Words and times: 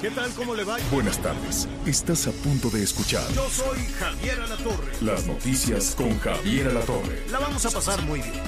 ¿Qué 0.00 0.10
tal? 0.10 0.30
¿Cómo 0.32 0.54
le 0.54 0.64
va? 0.64 0.78
Buenas 0.90 1.18
tardes. 1.18 1.68
Estás 1.84 2.26
a 2.26 2.32
punto 2.32 2.70
de 2.70 2.82
escuchar 2.82 3.22
Yo 3.32 3.46
soy 3.50 3.78
Javier 3.98 4.40
Alatorre. 4.40 4.92
las 5.02 5.26
noticias 5.26 5.94
con 5.94 6.18
Javier 6.20 6.68
Alatorre. 6.68 7.26
La 7.30 7.38
vamos 7.38 7.66
a 7.66 7.70
pasar 7.70 8.00
muy 8.02 8.20
bien. 8.22 8.42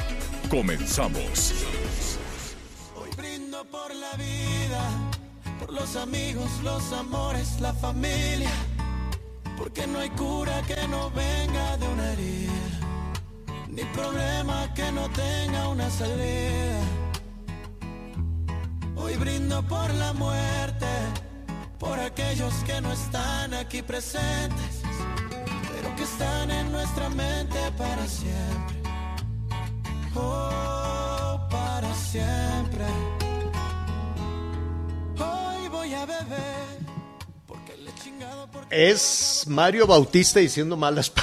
Comenzamos. 0.50 1.52
Hoy 2.96 3.10
brindo 3.18 3.64
por 3.66 3.94
la 3.94 4.14
vida, 4.16 5.12
por 5.60 5.72
los 5.74 5.94
amigos, 5.96 6.48
los 6.64 6.90
amores, 6.94 7.60
la 7.60 7.74
familia. 7.74 8.50
Porque 9.58 9.86
no 9.86 9.98
hay 9.98 10.10
cura 10.10 10.62
que 10.62 10.88
no 10.88 11.10
venga 11.10 11.76
de 11.76 11.86
una 11.86 12.12
herida, 12.12 12.52
ni 13.68 13.84
problema 13.92 14.72
que 14.74 14.90
no 14.90 15.08
tenga 15.10 15.68
una 15.68 15.90
salida. 15.90 16.80
Hoy 18.96 19.16
brindo 19.16 19.62
por 19.68 19.92
la 19.94 20.12
muerte, 20.14 20.86
por 21.82 21.98
aquellos 21.98 22.54
que 22.64 22.80
no 22.80 22.92
están 22.92 23.52
aquí 23.54 23.82
presentes, 23.82 24.82
pero 25.74 25.96
que 25.96 26.04
están 26.04 26.48
en 26.52 26.70
nuestra 26.70 27.08
mente 27.10 27.58
para 27.76 28.06
siempre. 28.06 28.76
Oh, 30.14 31.40
para 31.50 31.92
siempre. 31.96 32.84
Hoy 35.18 35.68
voy 35.70 35.92
a 35.94 36.06
beber. 36.06 36.78
Porque 37.48 37.76
le 37.76 37.90
he 37.90 37.94
chingado 37.96 38.48
porque 38.52 38.68
Es 38.90 39.44
Mario 39.48 39.88
Bautista 39.88 40.38
diciendo 40.38 40.76
malas 40.76 41.10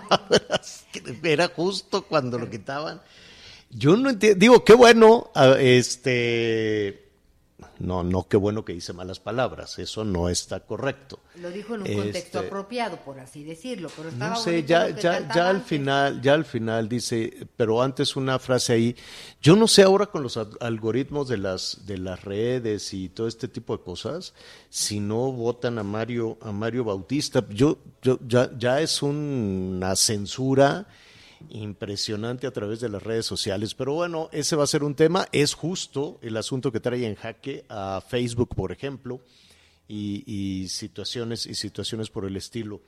palabras. 0.00 0.86
Era 1.22 1.46
justo 1.54 2.02
cuando 2.02 2.36
lo 2.36 2.50
quitaban. 2.50 3.00
Yo 3.70 3.96
no 3.96 4.10
entiendo. 4.10 4.40
Digo, 4.40 4.64
qué 4.64 4.74
bueno. 4.74 5.30
ah, 5.36 5.54
Este. 5.60 7.11
No, 7.78 8.02
no, 8.04 8.26
qué 8.28 8.36
bueno 8.36 8.64
que 8.64 8.72
dice 8.72 8.92
malas 8.92 9.20
palabras. 9.20 9.78
Eso 9.78 10.04
no 10.04 10.28
está 10.28 10.60
correcto. 10.60 11.20
Lo 11.40 11.50
dijo 11.50 11.74
en 11.74 11.80
un 11.82 11.86
Este, 11.86 12.02
contexto 12.02 12.38
apropiado, 12.40 12.96
por 12.98 13.18
así 13.20 13.42
decirlo, 13.44 13.88
pero 13.96 14.08
estaba 14.10 14.34
No 14.34 14.40
sé, 14.40 14.64
ya, 14.64 14.90
ya, 14.90 15.32
ya 15.34 15.48
al 15.48 15.62
final, 15.62 16.20
ya 16.20 16.34
al 16.34 16.44
final 16.44 16.88
dice, 16.88 17.46
pero 17.56 17.82
antes 17.82 18.16
una 18.16 18.38
frase 18.38 18.72
ahí, 18.74 18.96
yo 19.40 19.56
no 19.56 19.66
sé 19.68 19.82
ahora 19.82 20.06
con 20.06 20.22
los 20.22 20.36
al- 20.36 20.56
algoritmos 20.60 21.28
de 21.28 21.38
las, 21.38 21.80
de 21.86 21.98
las 21.98 22.22
redes 22.22 22.92
y 22.94 23.08
todo 23.08 23.26
este 23.28 23.48
tipo 23.48 23.76
de 23.76 23.82
cosas, 23.82 24.34
si 24.68 25.00
no 25.00 25.32
votan 25.32 25.78
a 25.78 25.82
Mario, 25.82 26.38
a 26.42 26.52
Mario 26.52 26.84
Bautista, 26.84 27.44
yo, 27.50 27.78
yo, 28.02 28.18
ya, 28.26 28.50
ya 28.58 28.80
es 28.80 29.02
una 29.02 29.96
censura 29.96 30.86
impresionante 31.50 32.46
a 32.46 32.52
través 32.52 32.80
de 32.80 32.88
las 32.88 33.02
redes 33.02 33.26
sociales, 33.26 33.74
pero 33.74 33.94
bueno, 33.94 34.28
ese 34.32 34.56
va 34.56 34.64
a 34.64 34.66
ser 34.66 34.84
un 34.84 34.94
tema, 34.94 35.26
es 35.32 35.54
justo 35.54 36.18
el 36.22 36.36
asunto 36.36 36.72
que 36.72 36.80
trae 36.80 37.06
en 37.06 37.14
jaque 37.14 37.64
a 37.68 38.02
Facebook, 38.06 38.54
por 38.54 38.72
ejemplo, 38.72 39.20
y, 39.88 40.24
y 40.26 40.68
situaciones, 40.68 41.46
y 41.46 41.54
situaciones 41.54 42.10
por 42.10 42.24
el 42.24 42.36
estilo. 42.36 42.82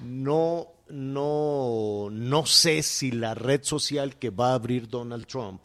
No, 0.00 0.68
no, 0.88 2.08
no 2.10 2.46
sé 2.46 2.82
si 2.82 3.12
la 3.12 3.34
red 3.34 3.62
social 3.62 4.16
que 4.16 4.30
va 4.30 4.50
a 4.50 4.54
abrir 4.54 4.88
Donald 4.88 5.26
Trump 5.26 5.60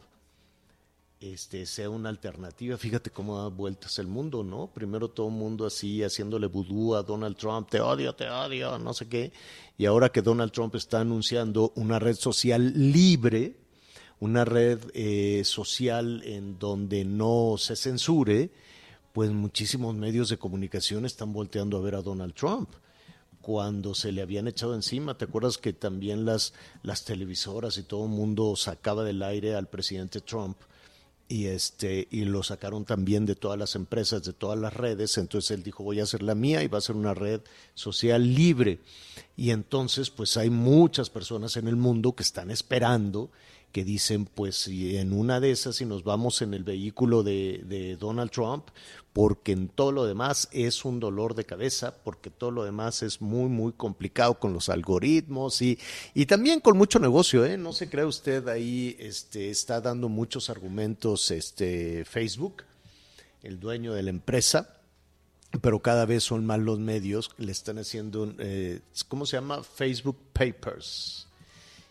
este, 1.20 1.66
sea 1.66 1.90
una 1.90 2.08
alternativa. 2.08 2.76
Fíjate 2.76 3.10
cómo 3.10 3.38
da 3.38 3.48
vueltas 3.48 3.98
el 3.98 4.06
mundo, 4.06 4.44
¿no? 4.44 4.68
Primero 4.68 5.08
todo 5.08 5.28
el 5.28 5.34
mundo 5.34 5.66
así 5.66 6.02
haciéndole 6.02 6.46
vudú 6.46 6.94
a 6.94 7.02
Donald 7.02 7.36
Trump, 7.36 7.68
te 7.68 7.80
odio, 7.80 8.14
te 8.14 8.28
odio, 8.28 8.78
no 8.78 8.94
sé 8.94 9.08
qué. 9.08 9.32
Y 9.76 9.86
ahora 9.86 10.10
que 10.10 10.22
Donald 10.22 10.52
Trump 10.52 10.74
está 10.76 11.00
anunciando 11.00 11.72
una 11.74 11.98
red 11.98 12.16
social 12.16 12.72
libre, 12.92 13.56
una 14.20 14.44
red 14.44 14.78
eh, 14.94 15.42
social 15.44 16.22
en 16.24 16.58
donde 16.58 17.04
no 17.04 17.56
se 17.58 17.76
censure, 17.76 18.50
pues 19.12 19.32
muchísimos 19.32 19.94
medios 19.94 20.28
de 20.28 20.38
comunicación 20.38 21.04
están 21.04 21.32
volteando 21.32 21.78
a 21.78 21.80
ver 21.80 21.96
a 21.96 22.02
Donald 22.02 22.34
Trump 22.34 22.70
cuando 23.40 23.94
se 23.94 24.12
le 24.12 24.22
habían 24.22 24.46
echado 24.46 24.74
encima. 24.74 25.16
¿Te 25.16 25.24
acuerdas 25.24 25.58
que 25.58 25.72
también 25.72 26.24
las, 26.24 26.52
las 26.82 27.04
televisoras 27.04 27.78
y 27.78 27.82
todo 27.82 28.04
el 28.04 28.10
mundo 28.10 28.54
sacaba 28.56 29.04
del 29.04 29.22
aire 29.22 29.54
al 29.56 29.68
presidente 29.68 30.20
Trump? 30.20 30.58
Y, 31.28 31.46
este, 31.46 32.08
y 32.10 32.24
lo 32.24 32.42
sacaron 32.42 32.86
también 32.86 33.26
de 33.26 33.34
todas 33.34 33.58
las 33.58 33.74
empresas, 33.74 34.22
de 34.22 34.32
todas 34.32 34.58
las 34.58 34.72
redes. 34.72 35.18
Entonces 35.18 35.50
él 35.50 35.62
dijo, 35.62 35.84
voy 35.84 36.00
a 36.00 36.04
hacer 36.04 36.22
la 36.22 36.34
mía 36.34 36.62
y 36.62 36.68
va 36.68 36.78
a 36.78 36.82
ser 36.82 36.96
una 36.96 37.12
red 37.12 37.42
social 37.74 38.34
libre. 38.34 38.80
Y 39.36 39.50
entonces, 39.50 40.08
pues 40.08 40.36
hay 40.38 40.48
muchas 40.48 41.10
personas 41.10 41.56
en 41.58 41.68
el 41.68 41.76
mundo 41.76 42.12
que 42.12 42.22
están 42.22 42.50
esperando 42.50 43.30
que 43.72 43.84
dicen, 43.84 44.24
pues 44.24 44.56
si 44.56 44.96
en 44.96 45.12
una 45.12 45.40
de 45.40 45.50
esas, 45.50 45.76
si 45.76 45.84
nos 45.84 46.02
vamos 46.02 46.40
en 46.40 46.54
el 46.54 46.64
vehículo 46.64 47.22
de, 47.22 47.62
de 47.66 47.96
Donald 47.96 48.30
Trump, 48.30 48.68
porque 49.18 49.50
en 49.50 49.66
todo 49.66 49.90
lo 49.90 50.04
demás 50.06 50.48
es 50.52 50.84
un 50.84 51.00
dolor 51.00 51.34
de 51.34 51.44
cabeza, 51.44 51.92
porque 52.04 52.30
todo 52.30 52.52
lo 52.52 52.62
demás 52.62 53.02
es 53.02 53.20
muy, 53.20 53.48
muy 53.48 53.72
complicado 53.72 54.38
con 54.38 54.52
los 54.52 54.68
algoritmos 54.68 55.60
y, 55.60 55.76
y 56.14 56.26
también 56.26 56.60
con 56.60 56.78
mucho 56.78 57.00
negocio, 57.00 57.44
¿eh? 57.44 57.56
No 57.56 57.72
se 57.72 57.90
cree 57.90 58.04
usted 58.04 58.46
ahí, 58.46 58.94
este, 59.00 59.50
está 59.50 59.80
dando 59.80 60.08
muchos 60.08 60.50
argumentos 60.50 61.32
este, 61.32 62.04
Facebook, 62.04 62.62
el 63.42 63.58
dueño 63.58 63.92
de 63.92 64.04
la 64.04 64.10
empresa, 64.10 64.76
pero 65.62 65.82
cada 65.82 66.06
vez 66.06 66.22
son 66.22 66.46
más 66.46 66.60
los 66.60 66.78
medios 66.78 67.32
le 67.38 67.50
están 67.50 67.78
haciendo, 67.78 68.32
eh, 68.38 68.82
¿cómo 69.08 69.26
se 69.26 69.36
llama? 69.36 69.64
Facebook 69.64 70.18
Papers. 70.32 71.26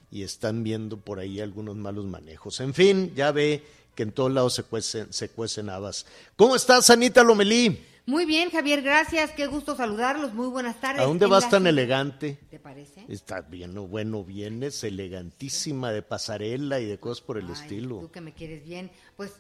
Y 0.09 0.23
están 0.23 0.63
viendo 0.63 0.95
por 0.95 1.19
ahí 1.19 1.41
algunos 1.41 1.75
malos 1.75 2.05
manejos. 2.05 2.61
En 2.61 2.73
fin, 2.73 3.11
ya 3.17 3.33
ve 3.33 3.65
que 3.97 4.03
en 4.03 4.11
todos 4.11 4.31
lados 4.31 4.53
se 4.53 4.61
cuecen, 4.61 5.11
se 5.11 5.29
cuecen 5.29 5.71
habas. 5.71 6.05
¿Cómo 6.35 6.55
estás, 6.55 6.87
Anita 6.91 7.23
Lomelí? 7.23 7.83
Muy 8.05 8.25
bien, 8.25 8.51
Javier, 8.51 8.83
gracias. 8.83 9.31
Qué 9.31 9.47
gusto 9.47 9.75
saludarlos. 9.75 10.35
Muy 10.35 10.49
buenas 10.49 10.79
tardes. 10.79 11.01
¿A 11.01 11.05
dónde 11.05 11.25
En 11.25 11.31
vas 11.31 11.45
la 11.45 11.49
tan 11.49 11.65
elegante? 11.65 12.37
¿Te 12.51 12.59
parece? 12.59 13.05
Está 13.09 13.41
bien, 13.41 13.73
no, 13.73 13.87
bueno, 13.87 14.23
vienes 14.23 14.83
elegantísima 14.83 15.91
de 15.91 16.03
pasarela 16.03 16.79
y 16.79 16.85
de 16.85 16.99
cosas 16.99 17.25
por 17.25 17.39
el 17.39 17.47
Ay, 17.47 17.53
estilo. 17.53 17.97
Tú 17.97 18.11
que 18.11 18.21
me 18.21 18.33
quieres 18.33 18.63
bien. 18.63 18.91
Pues. 19.15 19.31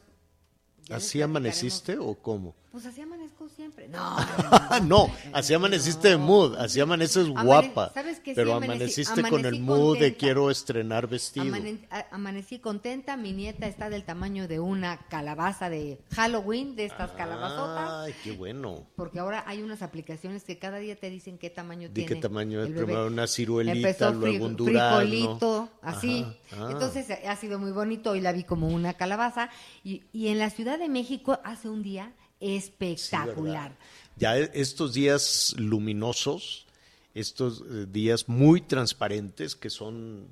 ¿Así 0.89 1.21
amaneciste 1.21 1.99
o 1.99 2.15
cómo? 2.15 2.55
Pues 2.77 2.85
así 2.85 3.01
amanezco 3.01 3.49
siempre. 3.49 3.87
No. 3.87 3.97
Ah, 4.69 4.79
no, 4.81 5.09
así 5.33 5.53
amaneciste 5.53 6.09
de 6.09 6.17
mood, 6.17 6.55
así 6.57 6.79
amaneces 6.81 7.27
Amane- 7.27 7.43
guapa. 7.45 7.91
¿sabes? 7.93 8.21
Sí, 8.23 8.33
pero 8.35 8.51
amanecí- 8.51 8.65
amaneciste 8.65 9.21
con 9.23 9.39
el 9.39 9.45
amanecí 9.47 9.61
mood 9.61 9.93
de 9.93 9.99
contenta. 9.99 10.17
quiero 10.19 10.51
estrenar 10.51 11.07
vestido. 11.07 11.45
Amane- 11.45 11.79
amanecí 12.11 12.59
contenta. 12.59 13.17
Mi 13.17 13.31
nieta 13.31 13.65
está 13.65 13.89
del 13.89 14.03
tamaño 14.03 14.47
de 14.47 14.59
una 14.59 14.97
calabaza 15.07 15.69
de 15.69 15.99
Halloween, 16.13 16.75
de 16.75 16.85
estas 16.85 17.11
calabazotas. 17.13 17.89
Ay, 18.05 18.13
qué 18.23 18.33
bueno. 18.33 18.85
Porque 18.95 19.19
ahora 19.19 19.43
hay 19.47 19.63
unas 19.63 19.81
aplicaciones 19.81 20.43
que 20.43 20.59
cada 20.59 20.77
día 20.77 20.95
te 20.97 21.09
dicen 21.09 21.37
qué 21.39 21.49
tamaño 21.49 21.87
Di 21.87 21.93
tiene. 21.95 22.07
qué 22.09 22.15
tamaño 22.21 22.61
el 22.61 22.73
primero 22.75 23.07
una 23.07 23.25
ciruelita, 23.25 23.75
Empezó 23.89 24.13
luego 24.13 24.45
un 24.45 24.55
durazno. 24.55 25.69
así. 25.81 26.23
Ajá, 26.51 26.65
ah. 26.65 26.69
Entonces 26.71 27.07
ha 27.25 27.35
sido 27.37 27.57
muy 27.57 27.71
bonito. 27.71 28.11
Hoy 28.11 28.21
la 28.21 28.31
vi 28.33 28.43
como 28.43 28.67
una 28.67 28.93
calabaza. 28.95 29.49
Y, 29.83 30.03
y 30.11 30.27
en 30.27 30.37
la 30.39 30.49
Ciudad 30.49 30.77
de 30.77 30.89
México 30.89 31.39
hace 31.43 31.69
un 31.69 31.81
día 31.83 32.11
espectacular. 32.39 33.71
Ya 34.15 34.37
estos 34.37 34.93
días 34.93 35.55
luminosos, 35.57 36.65
estos 37.13 37.61
eh, 37.61 37.85
días 37.89 38.27
muy 38.27 38.61
transparentes, 38.61 39.55
que 39.55 39.69
son 39.69 40.27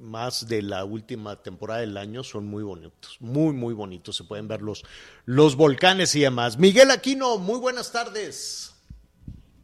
más 0.00 0.48
de 0.48 0.62
la 0.62 0.84
última 0.84 1.42
temporada 1.42 1.80
del 1.80 1.96
año, 1.96 2.22
son 2.22 2.46
muy 2.46 2.62
bonitos, 2.62 3.16
muy, 3.20 3.52
muy 3.54 3.74
bonitos. 3.74 4.16
Se 4.16 4.24
pueden 4.24 4.48
ver 4.48 4.62
los, 4.62 4.84
los 5.24 5.56
volcanes 5.56 6.14
y 6.14 6.20
demás. 6.20 6.58
Miguel 6.58 6.90
Aquino, 6.90 7.38
muy 7.38 7.58
buenas 7.58 7.92
tardes. 7.92 8.72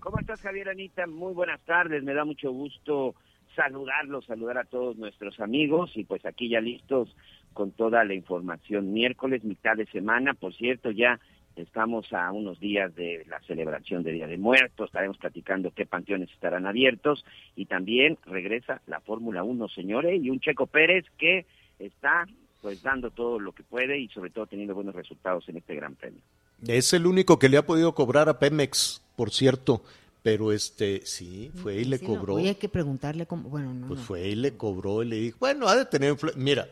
¿Cómo 0.00 0.18
estás, 0.18 0.40
Javier 0.40 0.68
Anita? 0.70 1.06
Muy 1.06 1.32
buenas 1.32 1.60
tardes, 1.60 2.02
me 2.02 2.14
da 2.14 2.24
mucho 2.24 2.50
gusto 2.50 3.14
saludarlos, 3.54 4.24
saludar 4.24 4.58
a 4.58 4.64
todos 4.64 4.96
nuestros 4.96 5.38
amigos 5.40 5.92
y 5.94 6.04
pues 6.04 6.24
aquí 6.24 6.48
ya 6.48 6.60
listos 6.60 7.14
con 7.52 7.70
toda 7.70 8.02
la 8.04 8.14
información. 8.14 8.92
Miércoles, 8.92 9.44
mitad 9.44 9.76
de 9.76 9.86
semana, 9.86 10.34
por 10.34 10.54
cierto, 10.54 10.90
ya 10.90 11.20
estamos 11.56 12.12
a 12.12 12.30
unos 12.32 12.58
días 12.60 12.94
de 12.94 13.24
la 13.28 13.40
celebración 13.40 14.02
de 14.02 14.12
Día 14.12 14.26
de 14.26 14.38
Muertos, 14.38 14.86
estaremos 14.86 15.18
platicando 15.18 15.70
qué 15.70 15.86
panteones 15.86 16.30
estarán 16.30 16.66
abiertos 16.66 17.24
y 17.56 17.66
también 17.66 18.18
regresa 18.26 18.80
la 18.86 19.00
Fórmula 19.00 19.42
1, 19.42 19.68
señores, 19.68 20.22
y 20.22 20.30
un 20.30 20.40
Checo 20.40 20.66
Pérez 20.66 21.04
que 21.18 21.46
está 21.78 22.26
pues 22.60 22.82
dando 22.82 23.10
todo 23.10 23.40
lo 23.40 23.52
que 23.52 23.64
puede 23.64 23.98
y 23.98 24.08
sobre 24.08 24.30
todo 24.30 24.46
teniendo 24.46 24.74
buenos 24.74 24.94
resultados 24.94 25.48
en 25.48 25.56
este 25.56 25.74
Gran 25.74 25.94
Premio. 25.96 26.20
Es 26.66 26.92
el 26.92 27.06
único 27.06 27.38
que 27.38 27.48
le 27.48 27.56
ha 27.56 27.66
podido 27.66 27.92
cobrar 27.94 28.28
a 28.28 28.38
Pemex, 28.38 29.02
por 29.16 29.30
cierto. 29.30 29.82
Pero 30.22 30.52
este, 30.52 31.00
sí, 31.04 31.50
fue 31.56 31.78
y 31.78 31.84
le 31.84 31.98
Sí, 31.98 32.06
no, 32.06 32.14
cobró. 32.14 32.34
Hoy 32.34 32.46
hay 32.46 32.54
que 32.54 32.68
preguntarle 32.68 33.26
cómo, 33.26 33.48
bueno, 33.48 33.74
no, 33.74 33.88
Pues 33.88 33.98
no. 33.98 34.06
fue 34.06 34.28
y 34.28 34.36
le 34.36 34.56
cobró 34.56 35.02
y 35.02 35.08
le 35.08 35.16
dijo, 35.16 35.38
bueno, 35.40 35.66
ha 35.66 35.74
de 35.74 35.84
tener... 35.84 36.14
Mira, 36.36 36.68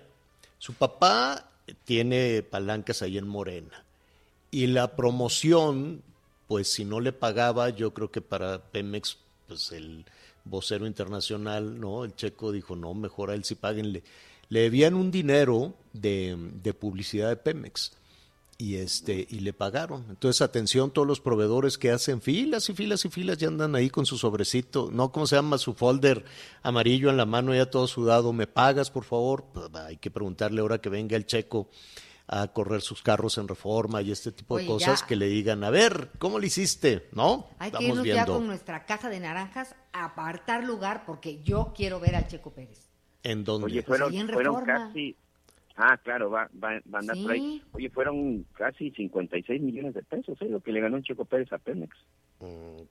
su 0.58 0.74
papá 0.74 1.50
tiene 1.84 2.44
palancas 2.48 3.02
ahí 3.02 3.18
en 3.18 3.26
Morena. 3.26 3.84
Y 4.50 4.66
la 4.66 4.96
promoción, 4.96 6.02
pues 6.48 6.72
si 6.72 6.84
no 6.84 7.00
le 7.00 7.12
pagaba, 7.12 7.70
yo 7.70 7.94
creo 7.94 8.10
que 8.10 8.20
para 8.20 8.62
Pemex, 8.70 9.18
pues 9.46 9.72
el 9.72 10.04
vocero 10.44 10.86
internacional, 10.86 11.78
¿no? 11.80 12.04
El 12.04 12.14
checo 12.14 12.52
dijo, 12.52 12.76
no, 12.76 12.94
mejor 12.94 13.30
a 13.30 13.34
él 13.34 13.44
sí 13.44 13.54
páguenle. 13.54 14.02
Le 14.48 14.60
debían 14.60 14.94
un 14.94 15.10
dinero 15.10 15.74
de, 15.92 16.36
de 16.62 16.74
publicidad 16.74 17.28
de 17.28 17.36
Pemex 17.36 17.92
y 18.60 18.76
este 18.76 19.26
y 19.30 19.40
le 19.40 19.52
pagaron. 19.52 20.04
Entonces, 20.10 20.42
atención 20.42 20.90
todos 20.90 21.08
los 21.08 21.20
proveedores 21.20 21.78
que 21.78 21.90
hacen 21.90 22.20
filas 22.20 22.68
y 22.68 22.74
filas 22.74 23.04
y 23.06 23.08
filas 23.08 23.38
ya 23.38 23.48
andan 23.48 23.74
ahí 23.74 23.88
con 23.88 24.04
su 24.04 24.18
sobrecito, 24.18 24.90
no 24.92 25.10
cómo 25.12 25.26
se 25.26 25.36
llama 25.36 25.56
su 25.56 25.72
folder 25.72 26.24
amarillo 26.62 27.08
en 27.08 27.16
la 27.16 27.24
mano 27.24 27.54
ya 27.54 27.70
todo 27.70 27.86
sudado, 27.86 28.32
¿me 28.32 28.46
pagas, 28.46 28.90
por 28.90 29.04
favor? 29.04 29.44
Pues, 29.54 29.74
hay 29.74 29.96
que 29.96 30.10
preguntarle 30.10 30.60
ahora 30.60 30.80
que 30.80 30.90
venga 30.90 31.16
el 31.16 31.24
checo 31.24 31.68
a 32.32 32.46
correr 32.52 32.80
sus 32.80 33.02
carros 33.02 33.38
en 33.38 33.48
reforma 33.48 34.02
y 34.02 34.12
este 34.12 34.30
tipo 34.30 34.56
de 34.56 34.64
cosas 34.64 35.00
ya. 35.00 35.06
que 35.06 35.16
le 35.16 35.26
digan, 35.26 35.64
a 35.64 35.70
ver, 35.70 36.10
¿cómo 36.18 36.38
le 36.38 36.46
hiciste? 36.46 37.08
¿No? 37.10 37.48
Hay 37.58 37.72
que 37.72 37.78
Estamos 37.78 37.88
irnos 37.88 38.06
ya 38.06 38.14
viendo 38.14 38.34
con 38.34 38.46
nuestra 38.46 38.86
caja 38.86 39.08
de 39.10 39.18
naranjas 39.18 39.74
a 39.92 40.04
apartar 40.04 40.62
lugar 40.62 41.02
porque 41.04 41.42
yo 41.42 41.72
quiero 41.76 41.98
ver 41.98 42.14
al 42.14 42.28
Checo 42.28 42.52
Pérez. 42.52 42.88
en 43.24 43.42
dónde. 43.42 43.66
Oye, 43.66 43.82
fueron, 43.82 44.14
en 44.14 44.28
fueron 44.28 44.64
casi... 44.64 45.16
Ah, 45.76 45.96
claro, 45.96 46.30
va, 46.30 46.48
va, 46.62 46.74
va 46.92 46.98
a 46.98 47.00
andar 47.00 47.16
por 47.20 47.32
ahí. 47.32 47.62
Oye, 47.72 47.90
fueron 47.90 48.44
casi 48.54 48.90
56 48.92 49.60
millones 49.60 49.94
de 49.94 50.02
pesos, 50.02 50.40
¿eh? 50.40 50.48
Lo 50.48 50.60
que 50.60 50.72
le 50.72 50.80
ganó 50.80 50.98
el 50.98 51.02
Checo 51.02 51.24
Pérez 51.24 51.52
a 51.52 51.58
Pemex. 51.58 51.96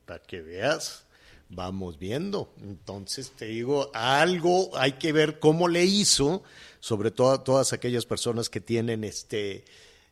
para 0.05 0.19
que 0.23 0.41
veas, 0.41 1.07
vamos 1.49 1.99
viendo. 1.99 2.53
Entonces 2.61 3.31
te 3.31 3.45
digo, 3.45 3.89
algo 3.93 4.69
hay 4.77 4.93
que 4.93 5.11
ver 5.11 5.39
cómo 5.39 5.67
le 5.67 5.85
hizo, 5.85 6.43
sobre 6.79 7.11
todo 7.11 7.31
a 7.31 7.43
todas 7.43 7.73
aquellas 7.73 8.05
personas 8.05 8.49
que 8.49 8.61
tienen 8.61 9.03
este 9.03 9.65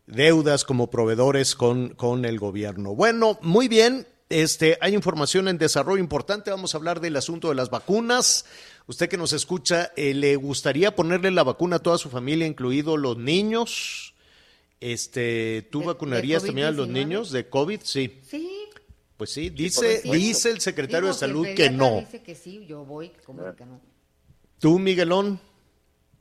deudas 0.08 0.64
como 0.64 0.90
proveedores 0.90 1.56
con, 1.56 1.90
con 1.90 2.26
el 2.26 2.40
gobierno. 2.40 2.96
Bueno, 2.96 3.38
muy 3.42 3.68
bien. 3.68 4.08
Este, 4.30 4.78
hay 4.82 4.94
información 4.94 5.48
en 5.48 5.58
desarrollo 5.58 6.02
importante. 6.02 6.52
Vamos 6.52 6.74
a 6.74 6.78
hablar 6.78 7.00
del 7.00 7.16
asunto 7.16 7.48
de 7.50 7.56
las 7.56 7.70
vacunas. 7.70 8.46
Usted 8.88 9.08
que 9.08 9.16
nos 9.18 9.32
escucha, 9.34 9.92
eh, 9.96 10.14
¿le 10.14 10.36
gustaría 10.36 10.96
ponerle 10.96 11.32
la 11.32 11.44
vacuna 11.44 11.78
a 11.78 11.80
toda 11.80 11.98
su 11.98 12.10
familia, 12.10 12.46
incluidos 12.48 13.00
los 13.00 13.18
niños? 13.18 14.14
Este, 14.80 15.68
¿tú 15.72 15.80
¿De- 15.82 15.86
vacunarías 15.88 16.44
de 16.44 16.50
también 16.50 16.68
a 16.68 16.72
los 16.72 16.88
COVID-19? 16.88 16.92
niños 16.92 17.32
de 17.32 17.50
COVID? 17.50 17.80
Sí. 17.84 18.20
Sí. 18.30 18.50
Pues 19.18 19.32
sí, 19.32 19.50
dice, 19.50 20.02
dice 20.04 20.52
el 20.52 20.62
secretario 20.62 21.08
Digo, 21.08 21.14
de 21.14 21.20
salud 21.20 21.48
que 21.56 21.70
no. 21.72 22.00
Dice 22.02 22.22
que 22.22 22.36
sí, 22.36 22.66
yo 22.68 22.86
voy, 22.86 23.12
¿cómo 23.26 23.44
de 23.44 23.56
que 23.56 23.66
no? 23.66 23.82
¿Tú, 24.60 24.78
Miguelón? 24.78 25.40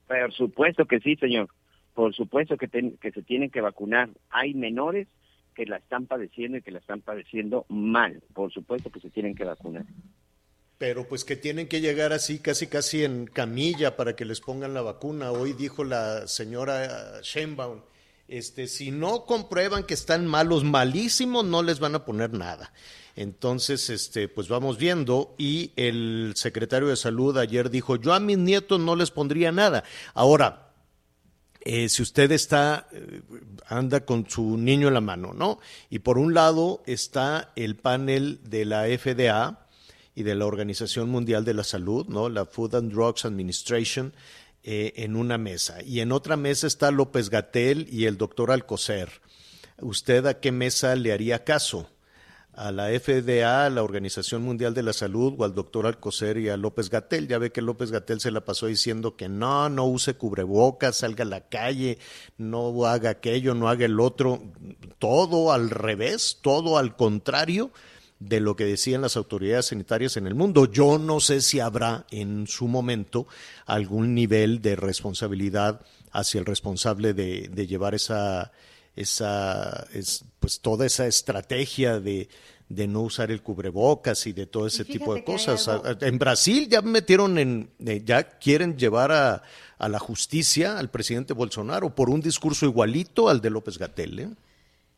Por 0.09 0.33
supuesto 0.33 0.87
que 0.87 1.01
sí, 1.01 1.17
señor. 1.17 1.49
Por 1.95 2.15
supuesto 2.15 2.57
que, 2.57 2.69
ten- 2.69 2.97
que 2.99 3.11
se 3.13 3.23
tienen 3.23 3.51
que 3.51 3.61
vacunar. 3.61 4.11
Hay 4.31 4.55
menores 4.55 5.09
que 5.55 5.67
la 5.67 5.77
están 5.77 6.07
padeciendo 6.07 6.59
y 6.59 6.63
que 6.63 6.71
la 6.71 6.79
están 6.79 7.01
padeciendo 7.01 7.67
mal. 7.69 8.23
Por 8.35 8.53
supuesto 8.53 8.91
que 8.91 9.01
se 9.01 9.11
tienen 9.11 9.35
que 9.35 9.45
vacunar. 9.45 9.85
Pero 10.79 11.09
pues 11.09 11.25
que 11.25 11.37
tienen 11.37 11.69
que 11.69 11.81
llegar 11.81 12.13
así, 12.13 12.39
casi 12.39 12.67
casi 12.67 13.03
en 13.05 13.27
camilla 13.27 13.97
para 13.97 14.15
que 14.15 14.27
les 14.27 14.41
pongan 14.41 14.75
la 14.75 14.83
vacuna. 14.83 15.33
Hoy 15.33 15.55
dijo 15.55 15.85
la 15.85 16.27
señora 16.29 17.21
Sheinbaum, 17.23 17.81
este, 18.29 18.67
si 18.67 18.91
no 18.91 19.25
comprueban 19.25 19.85
que 19.85 19.95
están 19.95 20.27
malos, 20.27 20.65
malísimos, 20.65 21.45
no 21.45 21.63
les 21.63 21.79
van 21.79 21.95
a 21.95 22.05
poner 22.05 22.33
nada. 22.33 22.73
Entonces, 23.15 23.89
este, 23.89 24.29
pues 24.29 24.49
vamos 24.49 24.79
viendo. 24.79 25.35
Y 25.39 25.73
el 25.77 26.33
secretario 26.37 26.89
de 26.89 26.97
salud 26.97 27.37
ayer 27.39 27.71
dijo, 27.71 27.97
yo 27.97 28.13
a 28.13 28.21
mis 28.21 28.39
nietos 28.39 28.79
no 28.79 28.95
les 28.95 29.11
pondría 29.11 29.53
nada. 29.53 29.85
Ahora, 30.13 30.67
eh, 31.61 31.89
si 31.89 32.03
usted 32.03 32.31
está, 32.31 32.87
eh, 32.93 33.23
anda 33.67 34.05
con 34.05 34.29
su 34.29 34.57
niño 34.57 34.89
en 34.89 34.95
la 34.95 35.01
mano, 35.01 35.33
¿no? 35.33 35.59
Y 35.91 35.99
por 36.01 36.19
un 36.19 36.35
lado 36.35 36.83
está 36.87 37.53
el 37.57 37.75
panel 37.75 38.39
de 38.45 38.65
la 38.67 38.85
FDA 38.85 39.67
y 40.15 40.23
de 40.23 40.35
la 40.35 40.47
Organización 40.47 41.11
Mundial 41.11 41.45
de 41.45 41.55
la 41.55 41.65
Salud, 41.65 42.07
¿no? 42.07 42.29
La 42.29 42.45
Food 42.45 42.77
and 42.77 42.93
Drugs 42.93 43.25
Administration, 43.25 44.13
eh, 44.69 44.93
en 44.97 45.15
una 45.15 45.39
mesa. 45.39 45.81
Y 45.85 46.01
en 46.01 46.11
otra 46.11 46.37
mesa 46.37 46.67
está 46.67 46.91
López 46.91 47.31
Gatel 47.31 47.87
y 47.89 48.07
el 48.07 48.19
doctor 48.19 48.51
Alcocer. 48.51 49.23
¿Usted 49.81 50.27
a 50.27 50.41
qué 50.41 50.51
mesa 50.51 50.97
le 50.97 51.13
haría 51.13 51.45
caso? 51.45 51.89
a 52.53 52.73
la 52.73 52.89
FDA, 52.89 53.67
a 53.67 53.71
la 53.71 53.83
Organización 53.83 54.43
Mundial 54.43 54.73
de 54.75 54.83
la 54.83 54.95
Salud 54.95 55.35
o 55.39 55.45
al 55.45 55.55
doctor 55.55 55.87
Alcocer 55.87 56.39
y 56.39 56.49
a 56.49 56.57
López 56.57 56.89
Gatel. 56.89 57.29
Ya 57.29 57.39
ve 57.39 57.53
que 57.53 57.61
López 57.63 57.93
Gatel 57.93 58.19
se 58.19 58.31
la 58.31 58.47
pasó 58.47 58.67
diciendo 58.67 59.15
que 59.15 59.29
no, 59.29 59.69
no 59.69 59.85
use 59.85 60.15
cubrebocas, 60.15 60.97
salga 60.97 61.23
a 61.25 61.29
la 61.29 61.49
calle, 61.49 61.99
no 62.39 62.87
haga 62.87 63.11
aquello, 63.11 63.55
no 63.55 63.69
haga 63.69 63.85
el 63.85 64.01
otro. 64.01 64.43
Todo 64.99 65.53
al 65.53 65.71
revés, 65.71 66.39
todo 66.41 66.79
al 66.79 66.97
contrario 66.97 67.71
de 68.19 68.41
lo 68.41 68.57
que 68.57 68.65
decían 68.65 69.03
las 69.03 69.17
autoridades 69.17 69.67
sanitarias 69.67 70.17
en 70.17 70.27
el 70.27 70.35
mundo. 70.35 70.65
Yo 70.71 70.99
no 70.99 71.21
sé 71.21 71.41
si 71.43 71.61
habrá 71.61 72.07
en 72.11 72.47
su 72.47 72.67
momento 72.69 73.27
algún 73.67 74.15
nivel 74.15 74.63
de 74.63 74.75
responsabilidad 74.77 75.81
hacia 76.13 76.39
el 76.41 76.47
responsable 76.47 77.13
de, 77.15 77.49
de 77.49 77.67
llevar 77.67 77.95
esa 77.95 78.53
esa 78.95 79.87
es 79.93 80.25
pues 80.41 80.61
toda 80.61 80.87
esa 80.87 81.07
estrategia 81.07 82.01
de, 82.01 82.31
de 82.71 82.87
no 82.89 83.03
usar 83.03 83.31
el 83.31 83.43
cubrebocas 83.43 84.27
y 84.27 84.33
de 84.33 84.47
todo 84.47 84.67
ese 84.67 84.87
tipo 84.87 85.15
de 85.15 85.23
cosas. 85.23 85.69
algo- 85.69 85.85
En 86.01 86.19
Brasil 86.19 86.67
ya 86.71 86.81
metieron 86.81 87.37
en 87.37 87.69
eh, 87.85 88.01
ya 88.03 88.25
quieren 88.39 88.79
llevar 88.79 89.13
a, 89.13 89.43
a 89.77 89.89
la 89.91 89.99
justicia 89.99 90.79
al 90.79 90.89
presidente 90.91 91.35
Bolsonaro 91.35 91.95
por 91.95 92.09
un 92.09 92.23
discurso 92.23 92.65
igualito 92.65 93.29
al 93.29 93.43
de 93.43 93.51
López 93.51 93.77
Gatell. 93.77 94.19
¿eh? 94.21 94.29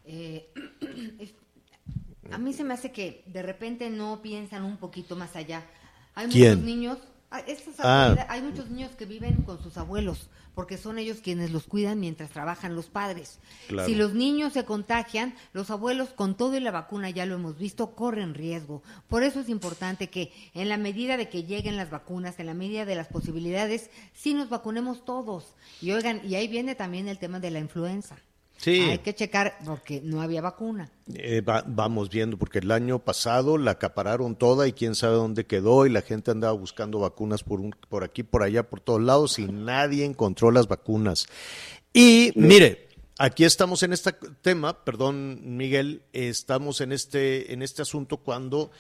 Eh, 0.07 0.49
a 2.31 2.39
mí 2.39 2.53
se 2.53 2.65
me 2.65 2.75
hace 2.75 2.93
que 2.93 3.23
de 3.27 3.43
repente 3.43 3.91
no 3.91 4.21
piensan 4.23 4.65
un 4.65 4.77
poquito 4.77 5.17
más 5.17 5.37
allá. 5.37 5.65
Hay 6.15 6.29
¿Quién? 6.29 6.51
muchos 6.51 6.65
niños, 6.65 6.99
ah, 7.31 8.27
hay 8.29 8.43
muchos 8.43 8.69
niños 8.71 8.93
que 8.97 9.07
viven 9.07 9.43
con 9.43 9.63
sus 9.63 9.77
abuelos, 9.77 10.29
porque 10.55 10.77
son 10.77 10.99
ellos 10.99 11.19
quienes 11.23 11.53
los 11.53 11.65
cuidan 11.65 12.01
mientras 12.01 12.31
trabajan 12.31 12.75
los 12.75 12.87
padres. 12.87 13.39
Claro. 13.69 13.89
Si 13.89 13.95
los 13.95 14.15
niños 14.15 14.53
se 14.53 14.65
contagian, 14.65 15.35
los 15.53 15.71
abuelos 15.71 16.11
con 16.11 16.37
todo 16.37 16.57
y 16.57 16.61
la 16.61 16.71
vacuna, 16.71 17.11
ya 17.11 17.27
lo 17.27 17.37
hemos 17.37 17.59
visto, 17.59 17.95
corren 17.95 18.35
riesgo. 18.35 18.83
Por 19.09 19.23
eso 19.23 19.41
es 19.41 19.49
importante 19.49 20.11
que 20.11 20.33
en 20.55 20.69
la 20.69 20.77
medida 20.77 21.17
de 21.17 21.29
que 21.29 21.45
lleguen 21.45 21.77
las 21.77 21.91
vacunas, 21.91 22.41
en 22.41 22.47
la 22.47 22.55
medida 22.55 22.85
de 22.85 22.97
las 22.97 23.09
posibilidades, 23.09 23.91
sí 24.13 24.35
nos 24.35 24.49
vacunemos 24.49 25.05
todos. 25.05 25.55
Y 25.81 25.93
oigan, 25.93 26.21
y 26.25 26.35
ahí 26.35 26.49
viene 26.49 26.75
también 26.75 27.09
el 27.09 27.19
tema 27.19 27.39
de 27.39 27.51
la 27.51 27.61
influenza. 27.61 28.19
Sí. 28.61 28.81
Hay 28.81 28.99
que 28.99 29.15
checar 29.15 29.57
porque 29.65 30.01
no 30.03 30.21
había 30.21 30.41
vacuna. 30.43 30.91
Eh, 31.15 31.41
va- 31.41 31.65
vamos 31.67 32.11
viendo, 32.11 32.37
porque 32.37 32.59
el 32.59 32.71
año 32.73 32.99
pasado 32.99 33.57
la 33.57 33.71
acapararon 33.71 34.35
toda 34.37 34.67
y 34.67 34.73
quién 34.73 34.95
sabe 34.97 35.15
dónde 35.15 35.47
quedó 35.47 35.87
y 35.87 35.91
la 35.91 36.03
gente 36.03 36.33
andaba 36.33 36.53
buscando 36.55 36.99
vacunas 36.99 37.45
por, 37.45 37.61
un, 37.61 37.71
por 37.89 38.03
aquí, 38.03 38.25
por 38.25 38.43
allá, 38.43 38.69
por 38.69 38.81
todos 38.81 39.01
lados 39.01 39.39
y 39.39 39.47
nadie 39.47 40.05
encontró 40.05 40.51
las 40.51 40.67
vacunas. 40.67 41.27
Y 41.93 42.33
mire, 42.35 42.89
aquí 43.19 43.45
estamos 43.45 43.83
en 43.85 43.93
este 43.93 44.13
tema, 44.43 44.85
perdón 44.85 45.57
Miguel, 45.57 46.03
estamos 46.13 46.81
en 46.81 46.91
este, 46.93 47.53
en 47.53 47.63
este 47.63 47.83
asunto 47.83 48.19
cuando 48.19 48.71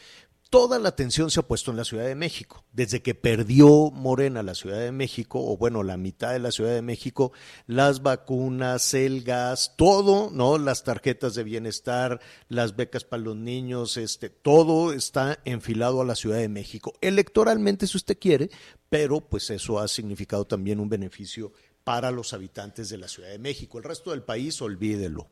toda 0.50 0.78
la 0.78 0.88
atención 0.88 1.30
se 1.30 1.40
ha 1.40 1.46
puesto 1.46 1.70
en 1.70 1.76
la 1.76 1.84
Ciudad 1.84 2.06
de 2.06 2.14
México. 2.14 2.64
Desde 2.72 3.02
que 3.02 3.14
perdió 3.14 3.90
Morena 3.90 4.42
la 4.42 4.54
Ciudad 4.54 4.78
de 4.78 4.92
México, 4.92 5.40
o 5.44 5.56
bueno, 5.56 5.82
la 5.82 5.96
mitad 5.96 6.32
de 6.32 6.38
la 6.38 6.50
Ciudad 6.50 6.72
de 6.72 6.82
México, 6.82 7.32
las 7.66 8.02
vacunas, 8.02 8.94
el 8.94 9.22
gas, 9.22 9.74
todo, 9.76 10.30
¿no? 10.30 10.58
Las 10.58 10.84
tarjetas 10.84 11.34
de 11.34 11.44
bienestar, 11.44 12.20
las 12.48 12.76
becas 12.76 13.04
para 13.04 13.22
los 13.22 13.36
niños, 13.36 13.96
este, 13.96 14.30
todo 14.30 14.92
está 14.92 15.40
enfilado 15.44 16.00
a 16.00 16.04
la 16.04 16.14
Ciudad 16.14 16.38
de 16.38 16.48
México. 16.48 16.92
Electoralmente, 17.00 17.86
si 17.86 17.96
usted 17.96 18.18
quiere, 18.18 18.50
pero 18.88 19.20
pues 19.20 19.50
eso 19.50 19.78
ha 19.78 19.88
significado 19.88 20.46
también 20.46 20.80
un 20.80 20.88
beneficio 20.88 21.52
para 21.84 22.10
los 22.10 22.32
habitantes 22.32 22.88
de 22.88 22.98
la 22.98 23.08
Ciudad 23.08 23.30
de 23.30 23.38
México. 23.38 23.78
El 23.78 23.84
resto 23.84 24.10
del 24.10 24.22
país, 24.22 24.60
olvídelo. 24.60 25.30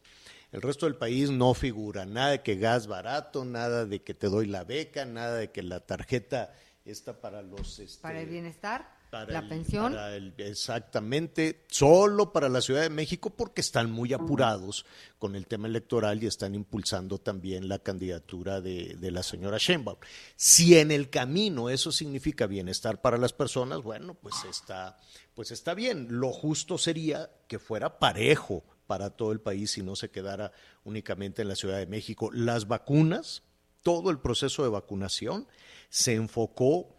El 0.52 0.62
resto 0.62 0.86
del 0.86 0.96
país 0.96 1.30
no 1.30 1.54
figura 1.54 2.06
nada 2.06 2.30
de 2.30 2.42
que 2.42 2.56
gas 2.56 2.86
barato, 2.86 3.44
nada 3.44 3.84
de 3.84 4.02
que 4.02 4.14
te 4.14 4.28
doy 4.28 4.46
la 4.46 4.64
beca, 4.64 5.04
nada 5.04 5.36
de 5.36 5.50
que 5.50 5.62
la 5.62 5.80
tarjeta 5.80 6.52
está 6.84 7.20
para 7.20 7.42
los 7.42 7.78
este, 7.78 8.00
Para 8.00 8.20
el 8.20 8.28
bienestar. 8.28 8.96
la 9.10 9.48
pensión. 9.48 9.96
exactamente, 10.36 11.64
solo 11.68 12.32
para 12.32 12.48
la 12.48 12.60
Ciudad 12.60 12.82
de 12.82 12.90
México 12.90 13.30
porque 13.30 13.60
están 13.60 13.90
muy 13.90 14.12
apurados 14.12 14.84
con 15.18 15.36
el 15.36 15.46
tema 15.46 15.68
electoral 15.68 16.22
y 16.22 16.26
están 16.26 16.54
impulsando 16.54 17.18
también 17.18 17.68
la 17.68 17.78
candidatura 17.78 18.60
de, 18.60 18.94
de 18.98 19.10
la 19.10 19.22
señora 19.22 19.58
Sheinbaum. 19.58 19.98
Si 20.36 20.78
en 20.78 20.90
el 20.90 21.08
camino 21.10 21.70
eso 21.70 21.92
significa 21.92 22.46
bienestar 22.46 23.00
para 23.00 23.16
las 23.18 23.32
personas, 23.32 23.82
bueno, 23.82 24.14
pues 24.14 24.36
está, 24.48 24.98
pues 25.34 25.50
está 25.50 25.74
bien. 25.74 26.06
Lo 26.10 26.30
justo 26.32 26.78
sería 26.78 27.30
que 27.48 27.58
fuera 27.58 27.98
parejo 27.98 28.64
para 28.86 29.10
todo 29.10 29.32
el 29.32 29.40
país 29.40 29.76
y 29.78 29.82
no 29.82 29.96
se 29.96 30.10
quedara 30.10 30.52
únicamente 30.84 31.42
en 31.42 31.48
la 31.48 31.56
Ciudad 31.56 31.78
de 31.78 31.86
México. 31.86 32.30
Las 32.32 32.68
vacunas, 32.68 33.42
todo 33.82 34.10
el 34.10 34.18
proceso 34.18 34.62
de 34.62 34.68
vacunación 34.68 35.46
se 35.88 36.14
enfocó 36.14 36.96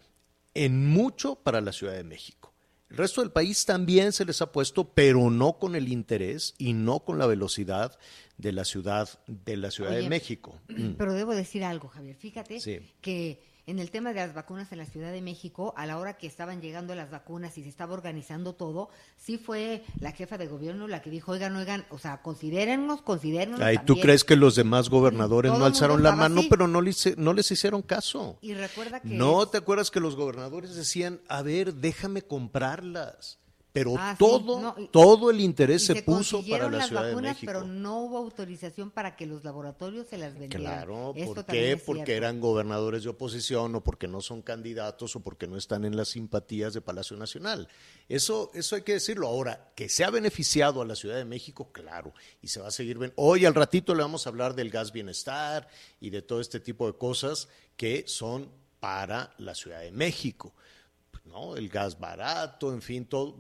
en 0.54 0.88
mucho 0.88 1.36
para 1.36 1.62
la 1.62 1.72
Ciudad 1.72 1.94
de 1.94 2.04
México. 2.04 2.54
El 2.90 2.98
resto 2.98 3.22
del 3.22 3.32
país 3.32 3.66
también 3.66 4.14
se 4.14 4.24
les 4.24 4.42
ha 4.42 4.52
puesto, 4.52 4.94
pero 4.94 5.30
no 5.30 5.60
con 5.60 5.76
el 5.76 5.90
interés 5.90 6.56
y 6.58 6.72
no 6.72 7.02
con 7.02 7.20
la 7.20 7.28
velocidad 7.28 8.00
de 8.38 8.54
la 8.54 8.64
ciudad 8.64 9.10
de 9.28 9.58
la 9.58 9.72
Ciudad 9.72 9.92
de 9.92 10.08
México. 10.08 10.62
Pero 10.98 11.14
debo 11.14 11.36
decir 11.36 11.66
algo, 11.66 11.90
Javier. 11.90 12.16
Fíjate 12.16 12.60
que 13.02 13.42
en 13.68 13.80
el 13.80 13.92
tema 13.92 14.14
de 14.14 14.22
las 14.22 14.34
vacunas 14.34 14.72
en 14.72 14.78
la 14.78 14.86
Ciudad 14.86 15.12
de 15.12 15.22
México, 15.22 15.74
a 15.76 15.86
la 15.86 16.00
hora 16.00 16.18
que 16.18 16.26
estaban 16.26 16.62
llegando 16.62 16.96
las 16.96 17.12
vacunas 17.12 17.58
y 17.58 17.64
se 17.64 17.70
estaba 17.70 17.94
organizando 17.94 18.56
todo, 18.56 18.90
sí 19.18 19.38
fue 19.38 19.84
la 20.00 20.14
jefa 20.14 20.38
de 20.38 20.48
gobierno 20.48 20.88
la 20.88 21.02
que 21.02 21.10
dijo, 21.10 21.34
oigan, 21.34 21.56
oigan, 21.58 21.86
o 21.90 22.00
sea, 22.00 22.22
considérennos, 22.22 23.02
considérennos. 23.02 23.60
Ay, 23.60 23.78
¿tú 23.86 24.00
crees 24.00 24.24
que 24.24 24.38
los 24.38 24.56
demás 24.56 24.90
gobernadores 24.90 25.52
no 25.52 25.66
alzaron 25.66 26.02
la 26.02 26.14
mano, 26.14 26.42
pero 26.50 26.68
no 26.68 26.82
les, 26.82 27.18
no 27.18 27.34
les 27.34 27.52
hicieron 27.52 27.82
caso? 27.82 28.38
Y 28.42 28.54
recuerda 28.54 29.02
que... 29.02 29.10
¿No 29.10 29.46
te 29.48 29.58
acuerdas 29.58 29.92
que 29.92 30.00
los 30.00 30.16
gobernadores 30.16 30.74
decían, 30.74 31.20
a 31.28 31.42
ver, 31.42 31.74
déjame 31.74 32.22
comprarlas? 32.22 33.38
Pero 33.78 33.94
ah, 33.96 34.16
todo, 34.18 34.76
todo 34.92 35.30
el 35.30 35.40
interés 35.40 35.86
se, 35.86 36.02
puso 36.02 36.44
para 36.44 36.68
la 36.68 36.88
Ciudad 36.88 37.04
vacunas, 37.04 37.22
de 37.22 37.30
México. 37.30 37.46
Pero 37.46 37.64
no 37.66 38.00
hubo 38.00 38.18
autorización 38.18 38.90
para 38.90 39.16
que 39.16 39.28
los 39.28 39.44
laboratorios 39.44 40.08
se 40.08 40.18
las 40.18 40.34
vendieran. 40.34 40.62
Claro, 40.62 41.14
¿por 41.26 41.46
qué? 41.46 41.78
Porque 41.78 42.16
eran 42.16 42.40
gobernadores 42.40 43.04
de 43.04 43.10
oposición 43.10 43.76
o 43.76 43.84
porque 43.84 44.08
no 44.08 44.22
son 44.22 44.42
candidatos 44.42 45.16
o 45.16 45.20
porque 45.20 45.48
no 45.48 45.58
están 45.58 45.86
en 45.86 45.96
las 45.96 46.10
simpatías 46.10 46.74
de 46.74 46.82
Palacio 46.82 47.18
Nacional. 47.18 47.68
Eso, 48.10 48.50
eso 48.56 48.76
hay 48.76 48.82
que 48.82 48.94
decirlo. 48.94 49.28
Ahora, 49.28 49.72
que 49.76 49.90
se 49.90 50.04
ha 50.04 50.10
beneficiado 50.10 50.82
a 50.82 50.86
la 50.86 50.96
Ciudad 50.96 51.18
de 51.18 51.26
México, 51.26 51.72
claro, 51.72 52.14
y 52.42 52.48
se 52.48 52.60
va 52.60 52.70
a 52.70 52.72
seguir. 52.72 52.98
Hoy 53.16 53.46
al 53.46 53.54
ratito 53.54 53.94
le 53.94 54.02
vamos 54.02 54.26
a 54.26 54.32
hablar 54.32 54.56
del 54.56 54.72
gas 54.72 54.92
bienestar 54.92 55.68
y 56.02 56.10
de 56.10 56.24
todo 56.24 56.42
este 56.42 56.60
tipo 56.60 56.88
de 56.88 56.98
cosas 56.98 57.48
que 57.76 58.06
son 58.08 58.50
para 58.80 59.36
la 59.38 59.54
Ciudad 59.54 59.82
de 59.82 59.92
México. 59.92 60.56
¿no? 61.26 61.56
El 61.56 61.70
gas 61.70 62.00
barato, 62.00 62.74
en 62.74 62.82
fin, 62.82 63.06
todo 63.06 63.38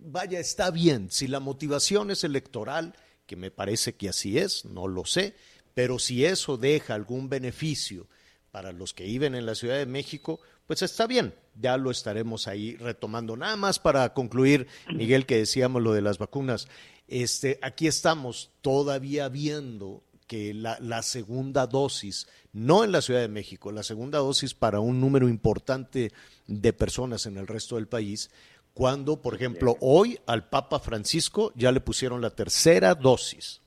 vaya, 0.00 0.40
está 0.40 0.70
bien, 0.70 1.10
si 1.10 1.28
la 1.28 1.40
motivación 1.40 2.10
es 2.10 2.24
electoral, 2.24 2.94
que 3.26 3.36
me 3.36 3.50
parece 3.50 3.94
que 3.94 4.08
así 4.08 4.38
es, 4.38 4.64
no 4.64 4.88
lo 4.88 5.04
sé, 5.04 5.34
pero 5.74 5.98
si 5.98 6.24
eso 6.24 6.56
deja 6.56 6.94
algún 6.94 7.28
beneficio 7.28 8.08
para 8.50 8.72
los 8.72 8.92
que 8.92 9.04
viven 9.04 9.34
en 9.34 9.46
la 9.46 9.54
Ciudad 9.54 9.76
de 9.76 9.86
México, 9.86 10.40
pues 10.66 10.82
está 10.82 11.06
bien, 11.06 11.34
ya 11.60 11.76
lo 11.76 11.90
estaremos 11.90 12.48
ahí 12.48 12.76
retomando. 12.76 13.36
Nada 13.36 13.56
más 13.56 13.78
para 13.78 14.12
concluir, 14.14 14.66
Miguel, 14.92 15.26
que 15.26 15.38
decíamos 15.38 15.82
lo 15.82 15.92
de 15.92 16.02
las 16.02 16.18
vacunas, 16.18 16.68
este, 17.06 17.58
aquí 17.62 17.86
estamos 17.86 18.50
todavía 18.60 19.28
viendo 19.28 20.02
que 20.26 20.54
la, 20.54 20.78
la, 20.80 21.02
segunda 21.02 21.66
dosis, 21.66 22.28
no 22.52 22.84
en 22.84 22.92
la 22.92 23.02
Ciudad 23.02 23.20
de 23.20 23.28
México, 23.28 23.72
la 23.72 23.82
segunda 23.82 24.18
dosis 24.18 24.54
para 24.54 24.78
un 24.78 25.00
número 25.00 25.28
importante 25.28 26.12
de 26.46 26.72
personas 26.72 27.26
en 27.26 27.36
el 27.36 27.48
resto 27.48 27.74
del 27.74 27.88
país, 27.88 28.30
cuando, 28.74 29.20
por 29.20 29.34
ejemplo, 29.34 29.76
hoy 29.80 30.18
al 30.26 30.48
Papa 30.48 30.78
Francisco 30.78 31.52
ya 31.54 31.72
le 31.72 31.80
pusieron 31.80 32.20
la 32.20 32.30
tercera 32.30 32.94
dosis. 32.94 33.60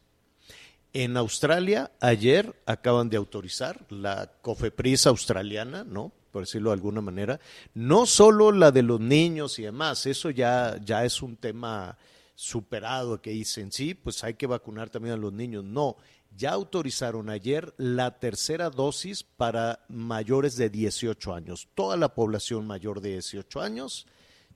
En 0.94 1.18
Australia, 1.18 1.92
ayer 2.00 2.56
acaban 2.66 3.10
de 3.10 3.18
autorizar 3.18 3.86
la 3.90 4.32
COFEPRIS 4.42 5.08
australiana, 5.08 5.84
¿no? 5.84 6.12
Por 6.32 6.44
decirlo 6.44 6.70
de 6.70 6.76
alguna 6.76 7.02
manera, 7.02 7.40
no 7.74 8.06
solo 8.06 8.52
la 8.52 8.72
de 8.72 8.84
los 8.84 9.00
niños 9.00 9.60
y 9.60 9.64
demás, 9.64 10.06
eso 10.06 10.30
ya, 10.30 10.80
ya 10.84 11.04
es 11.04 11.22
un 11.22 11.36
tema 11.36 11.98
superado 12.36 13.22
que 13.22 13.32
dicen, 13.32 13.72
sí, 13.72 13.94
pues 13.94 14.24
hay 14.24 14.36
que 14.36 14.48
vacunar 14.48 14.90
también 14.90 15.16
a 15.16 15.18
los 15.18 15.34
niños. 15.34 15.64
No, 15.64 15.98
ya 16.36 16.52
autorizaron 16.52 17.30
ayer 17.30 17.74
la 17.78 18.20
tercera 18.20 18.70
dosis 18.70 19.24
para 19.24 19.86
mayores 19.90 20.56
de 20.58 20.70
18 20.70 21.34
años. 21.34 21.68
Toda 21.76 21.98
la 21.98 22.14
población 22.16 22.66
mayor 22.66 23.02
de 23.02 23.10
18 23.12 23.62
años 23.62 24.08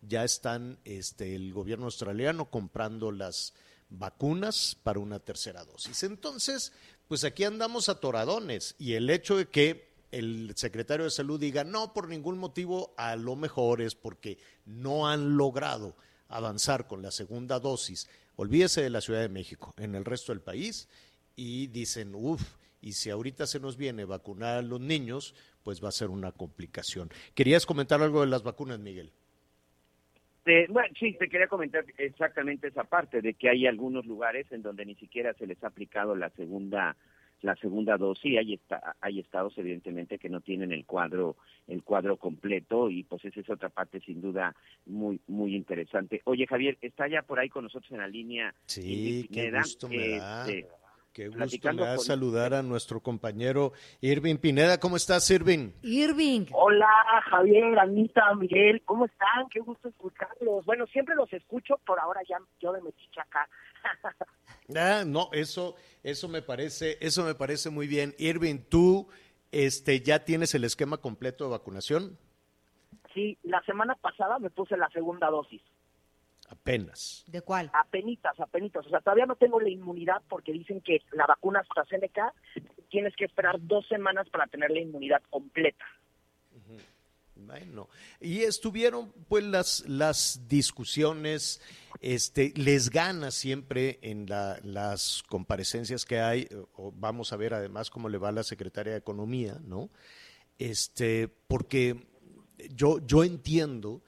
ya 0.02 0.24
están 0.24 0.80
este, 0.86 1.36
el 1.36 1.54
gobierno 1.54 1.86
australiano 1.86 2.50
comprando 2.50 3.12
las 3.12 3.54
vacunas 3.90 4.78
para 4.84 5.00
una 5.00 5.20
tercera 5.20 5.64
dosis. 5.64 6.04
Entonces, 6.04 6.74
pues 7.08 7.24
aquí 7.24 7.44
andamos 7.44 7.90
atoradones 7.90 8.76
y 8.78 8.94
el 8.94 9.10
hecho 9.10 9.38
de 9.38 9.48
que 9.48 9.88
el 10.12 10.54
secretario 10.56 11.06
de 11.06 11.12
salud 11.12 11.40
diga 11.40 11.64
no 11.64 11.94
por 11.94 12.08
ningún 12.08 12.38
motivo, 12.38 12.94
a 12.98 13.16
lo 13.16 13.36
mejor 13.36 13.82
es 13.82 13.96
porque 13.96 14.38
no 14.66 15.08
han 15.08 15.38
logrado 15.38 15.96
avanzar 16.30 16.88
con 16.88 17.02
la 17.02 17.12
segunda 17.12 17.60
dosis. 17.60 18.08
Olvídese 18.36 18.82
de 18.82 18.90
la 18.90 19.02
Ciudad 19.02 19.22
de 19.22 19.30
México, 19.30 19.74
en 19.78 19.96
el 19.96 20.06
resto 20.06 20.32
del 20.32 20.42
país 20.42 20.88
y 21.36 21.68
dicen, 21.68 22.14
uff, 22.16 22.42
y 22.82 22.94
si 22.94 23.10
ahorita 23.10 23.48
se 23.48 23.60
nos 23.60 23.78
viene 23.78 24.06
vacunar 24.06 24.58
a 24.58 24.62
los 24.62 24.80
niños, 24.80 25.34
pues 25.64 25.84
va 25.84 25.90
a 25.90 25.94
ser 25.94 26.10
una 26.10 26.32
complicación. 26.32 27.10
¿Querías 27.34 27.66
comentar 27.66 28.02
algo 28.02 28.22
de 28.22 28.28
las 28.28 28.44
vacunas, 28.44 28.80
Miguel? 28.80 29.12
Este, 30.48 30.72
bueno, 30.72 30.88
sí, 30.98 31.14
te 31.20 31.28
quería 31.28 31.48
comentar 31.48 31.84
exactamente 31.98 32.70
esa 32.70 32.86
parte 32.86 33.22
de 33.22 33.34
que 33.34 33.50
hay 33.50 33.68
algunos 33.68 34.06
lugares 34.06 34.50
en 34.52 34.62
donde 34.62 34.86
ni 34.86 34.96
siquiera 34.96 35.34
se 35.34 35.46
les 35.46 35.62
ha 35.62 35.68
aplicado 35.68 36.16
la 36.16 36.30
segunda 36.32 36.96
la 37.42 37.56
segunda 37.58 37.98
dosis 37.98 38.40
hay 38.40 38.56
está, 38.56 38.96
hay 39.00 39.20
estados 39.20 39.56
evidentemente 39.60 40.18
que 40.18 40.28
no 40.28 40.42
tienen 40.42 40.72
el 40.72 40.86
cuadro 40.86 41.36
el 41.68 41.84
cuadro 41.84 42.18
completo 42.18 42.90
y 42.90 43.04
pues 43.04 43.26
esa 43.26 43.42
es 43.42 43.50
otra 43.50 43.70
parte 43.70 44.00
sin 44.00 44.22
duda 44.22 44.56
muy 44.88 45.20
muy 45.28 45.56
interesante 45.56 46.22
oye 46.24 46.48
Javier 46.48 46.80
está 46.82 47.08
ya 47.08 47.22
por 47.22 47.40
ahí 47.40 47.48
con 47.48 47.66
nosotros 47.66 47.92
en 47.92 48.00
la 48.00 48.08
línea 48.08 48.56
sí 48.66 49.30
qué 49.32 49.52
gusto 49.52 49.88
me 49.88 50.18
da. 50.18 50.50
Este, 50.50 50.66
Qué 51.18 51.30
gusto 51.30 51.74
me 51.74 51.82
da 51.82 51.98
saludar 51.98 52.54
a 52.54 52.62
nuestro 52.62 53.00
compañero 53.00 53.74
Irving 54.02 54.36
Pineda. 54.36 54.80
¿Cómo 54.80 54.98
estás, 54.98 55.28
Irving? 55.32 55.72
Irving. 55.82 56.46
Hola, 56.52 56.88
Javier, 57.32 57.80
Anita, 57.80 58.36
Miguel. 58.36 58.84
¿Cómo 58.86 59.06
están? 59.06 59.50
Qué 59.50 59.60
gusto 59.60 59.88
escucharlos. 59.88 60.64
Bueno, 60.66 60.86
siempre 60.86 61.16
los 61.16 61.34
escucho, 61.34 61.80
por 61.88 62.00
ahora 62.00 62.22
ya 62.30 62.38
yo 62.60 62.72
de 62.72 62.84
metiche 62.84 63.20
acá. 63.20 63.50
ah, 64.76 65.06
no, 65.08 65.30
eso, 65.32 65.76
eso 66.04 66.28
me 66.28 66.44
parece, 66.44 67.00
eso 67.02 67.24
me 67.24 67.34
parece 67.34 67.72
muy 67.72 67.88
bien. 67.88 68.14
Irving, 68.20 68.60
tú, 68.70 69.08
este, 69.52 70.02
ya 70.02 70.24
tienes 70.24 70.54
el 70.54 70.66
esquema 70.66 70.98
completo 70.98 71.46
de 71.46 71.50
vacunación. 71.50 72.20
Sí, 73.16 73.40
la 73.42 73.64
semana 73.64 73.96
pasada 73.96 74.38
me 74.38 74.52
puse 74.52 74.78
la 74.78 74.90
segunda 74.90 75.32
dosis. 75.32 75.64
Apenas. 76.48 77.26
¿De 77.28 77.42
cuál? 77.42 77.70
Apenitas, 77.74 78.40
apenitas. 78.40 78.86
O 78.86 78.90
sea, 78.90 79.02
todavía 79.02 79.26
no 79.26 79.36
tengo 79.36 79.60
la 79.60 79.70
inmunidad 79.70 80.22
porque 80.30 80.54
dicen 80.54 80.82
que 80.82 81.02
la 81.12 81.26
vacuna 81.26 81.60
AstraZeneca 81.60 82.34
tienes 82.90 83.16
que 83.16 83.26
esperar 83.26 83.58
dos 83.60 83.86
semanas 83.88 84.30
para 84.30 84.48
tener 84.48 84.72
la 84.72 84.80
inmunidad 84.80 85.22
completa. 85.30 85.86
Bueno, 87.36 87.90
y 88.20 88.42
estuvieron 88.42 89.12
pues 89.28 89.44
las, 89.44 89.88
las 89.88 90.48
discusiones, 90.48 91.62
este, 92.02 92.54
les 92.56 92.90
gana 92.90 93.32
siempre 93.32 94.00
en 94.02 94.26
las 94.28 95.24
comparecencias 95.28 96.06
que 96.06 96.20
hay, 96.20 96.48
vamos 96.94 97.34
a 97.34 97.38
ver 97.38 97.54
además 97.54 97.90
cómo 97.90 98.10
le 98.10 98.18
va 98.18 98.30
a 98.30 98.34
la 98.34 98.44
secretaria 98.44 98.94
de 98.94 99.00
Economía, 99.00 99.60
¿no? 99.64 99.90
Este, 100.58 101.28
porque 101.28 102.08
yo, 102.74 103.00
yo 103.06 103.24
entiendo 103.24 104.02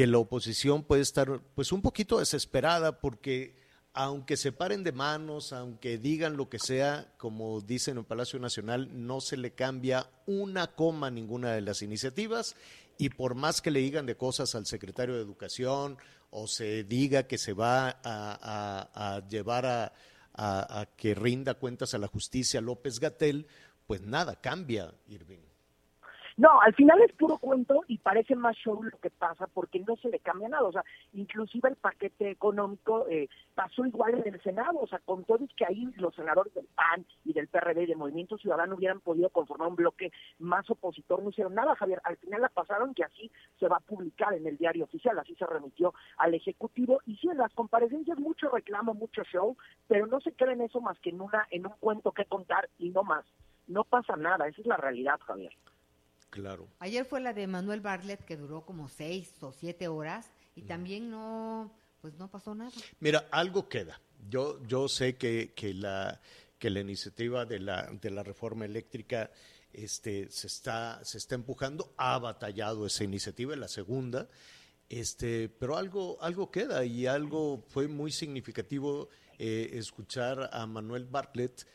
que 0.00 0.06
la 0.06 0.16
oposición 0.16 0.82
puede 0.82 1.02
estar 1.02 1.42
pues 1.54 1.72
un 1.72 1.82
poquito 1.82 2.20
desesperada 2.20 3.02
porque 3.02 3.54
aunque 3.92 4.38
se 4.38 4.50
paren 4.50 4.82
de 4.82 4.92
manos, 4.92 5.52
aunque 5.52 5.98
digan 5.98 6.38
lo 6.38 6.48
que 6.48 6.58
sea, 6.58 7.12
como 7.18 7.60
dicen 7.60 7.92
en 7.92 7.98
el 7.98 8.04
Palacio 8.06 8.38
Nacional, 8.38 8.88
no 9.06 9.20
se 9.20 9.36
le 9.36 9.52
cambia 9.52 10.08
una 10.24 10.68
coma 10.68 11.08
a 11.08 11.10
ninguna 11.10 11.52
de 11.52 11.60
las 11.60 11.82
iniciativas 11.82 12.56
y 12.96 13.10
por 13.10 13.34
más 13.34 13.60
que 13.60 13.70
le 13.70 13.80
digan 13.80 14.06
de 14.06 14.16
cosas 14.16 14.54
al 14.54 14.64
secretario 14.64 15.16
de 15.16 15.20
Educación 15.20 15.98
o 16.30 16.46
se 16.46 16.82
diga 16.84 17.24
que 17.24 17.36
se 17.36 17.52
va 17.52 18.00
a, 18.02 19.20
llevar 19.28 19.66
a, 19.66 19.92
a, 20.32 20.86
que 20.96 21.14
rinda 21.14 21.52
cuentas 21.52 21.92
a 21.92 21.98
la 21.98 22.06
justicia 22.06 22.62
López 22.62 23.00
Gatel, 23.00 23.46
pues 23.86 24.00
nada 24.00 24.40
cambia, 24.40 24.94
Irving. 25.08 25.49
No, 26.36 26.60
al 26.60 26.74
final 26.74 27.00
es 27.02 27.12
puro 27.12 27.38
cuento 27.38 27.82
y 27.88 27.98
parece 27.98 28.34
más 28.34 28.56
show 28.56 28.82
lo 28.82 28.98
que 28.98 29.10
pasa 29.10 29.46
porque 29.46 29.80
no 29.80 29.96
se 29.96 30.08
le 30.08 30.20
cambia 30.20 30.48
nada. 30.48 30.64
O 30.64 30.72
sea, 30.72 30.84
inclusive 31.12 31.68
el 31.68 31.76
paquete 31.76 32.30
económico 32.30 33.06
eh, 33.08 33.28
pasó 33.54 33.84
igual 33.84 34.22
en 34.24 34.34
el 34.34 34.42
Senado. 34.42 34.78
O 34.80 34.86
sea, 34.86 35.00
con 35.00 35.24
todo 35.24 35.44
y 35.44 35.48
que 35.48 35.66
ahí 35.66 35.90
los 35.96 36.14
senadores 36.14 36.54
del 36.54 36.66
PAN 36.66 37.04
y 37.24 37.32
del 37.32 37.48
PRD 37.48 37.82
y 37.82 37.86
del 37.86 37.96
Movimiento 37.96 38.38
Ciudadano 38.38 38.76
hubieran 38.76 39.00
podido 39.00 39.30
conformar 39.30 39.68
un 39.68 39.76
bloque 39.76 40.12
más 40.38 40.68
opositor, 40.70 41.22
no 41.22 41.30
hicieron 41.30 41.54
nada, 41.54 41.74
Javier. 41.76 42.00
Al 42.04 42.16
final 42.16 42.42
la 42.42 42.48
pasaron 42.48 42.94
que 42.94 43.04
así 43.04 43.30
se 43.58 43.68
va 43.68 43.76
a 43.76 43.80
publicar 43.80 44.34
en 44.34 44.46
el 44.46 44.56
diario 44.56 44.84
oficial, 44.84 45.18
así 45.18 45.34
se 45.34 45.46
remitió 45.46 45.94
al 46.16 46.34
Ejecutivo. 46.34 47.00
Y 47.06 47.16
sí, 47.16 47.28
en 47.28 47.38
las 47.38 47.52
comparecencias 47.54 48.18
mucho 48.18 48.48
reclamo, 48.50 48.94
mucho 48.94 49.22
show, 49.24 49.56
pero 49.88 50.06
no 50.06 50.20
se 50.20 50.32
creen 50.32 50.60
eso 50.60 50.80
más 50.80 50.98
que 51.00 51.10
en, 51.10 51.20
una, 51.20 51.46
en 51.50 51.66
un 51.66 51.74
cuento 51.80 52.12
que 52.12 52.24
contar 52.24 52.68
y 52.78 52.90
no 52.90 53.02
más. 53.02 53.24
No 53.66 53.84
pasa 53.84 54.16
nada, 54.16 54.48
esa 54.48 54.60
es 54.60 54.66
la 54.66 54.76
realidad, 54.76 55.20
Javier. 55.20 55.52
Claro. 56.30 56.68
Ayer 56.78 57.04
fue 57.04 57.20
la 57.20 57.32
de 57.32 57.46
Manuel 57.46 57.80
Bartlett 57.80 58.24
que 58.24 58.36
duró 58.36 58.64
como 58.64 58.88
seis 58.88 59.30
o 59.42 59.52
siete 59.52 59.88
horas 59.88 60.30
y 60.54 60.62
también 60.62 61.10
no, 61.10 61.72
pues 62.00 62.14
no 62.14 62.30
pasó 62.30 62.54
nada. 62.54 62.72
Mira, 63.00 63.26
algo 63.30 63.68
queda. 63.68 64.00
Yo, 64.28 64.64
yo 64.66 64.88
sé 64.88 65.16
que, 65.16 65.52
que 65.54 65.74
la 65.74 66.20
que 66.60 66.70
la 66.70 66.80
iniciativa 66.80 67.46
de 67.46 67.58
la, 67.58 67.90
de 67.90 68.10
la 68.10 68.22
reforma 68.22 68.66
eléctrica 68.66 69.32
este, 69.72 70.30
se, 70.30 70.46
está, 70.46 71.00
se 71.02 71.18
está 71.18 71.34
empujando, 71.34 71.92
ha 71.96 72.18
batallado 72.18 72.86
esa 72.86 73.02
iniciativa, 73.02 73.56
la 73.56 73.66
segunda, 73.66 74.28
este, 74.88 75.48
pero 75.48 75.76
algo, 75.76 76.18
algo 76.20 76.50
queda 76.50 76.84
y 76.84 77.06
algo 77.06 77.64
fue 77.68 77.88
muy 77.88 78.12
significativo 78.12 79.08
eh, 79.38 79.70
escuchar 79.72 80.50
a 80.52 80.66
Manuel 80.66 81.06
Bartlett. 81.06 81.66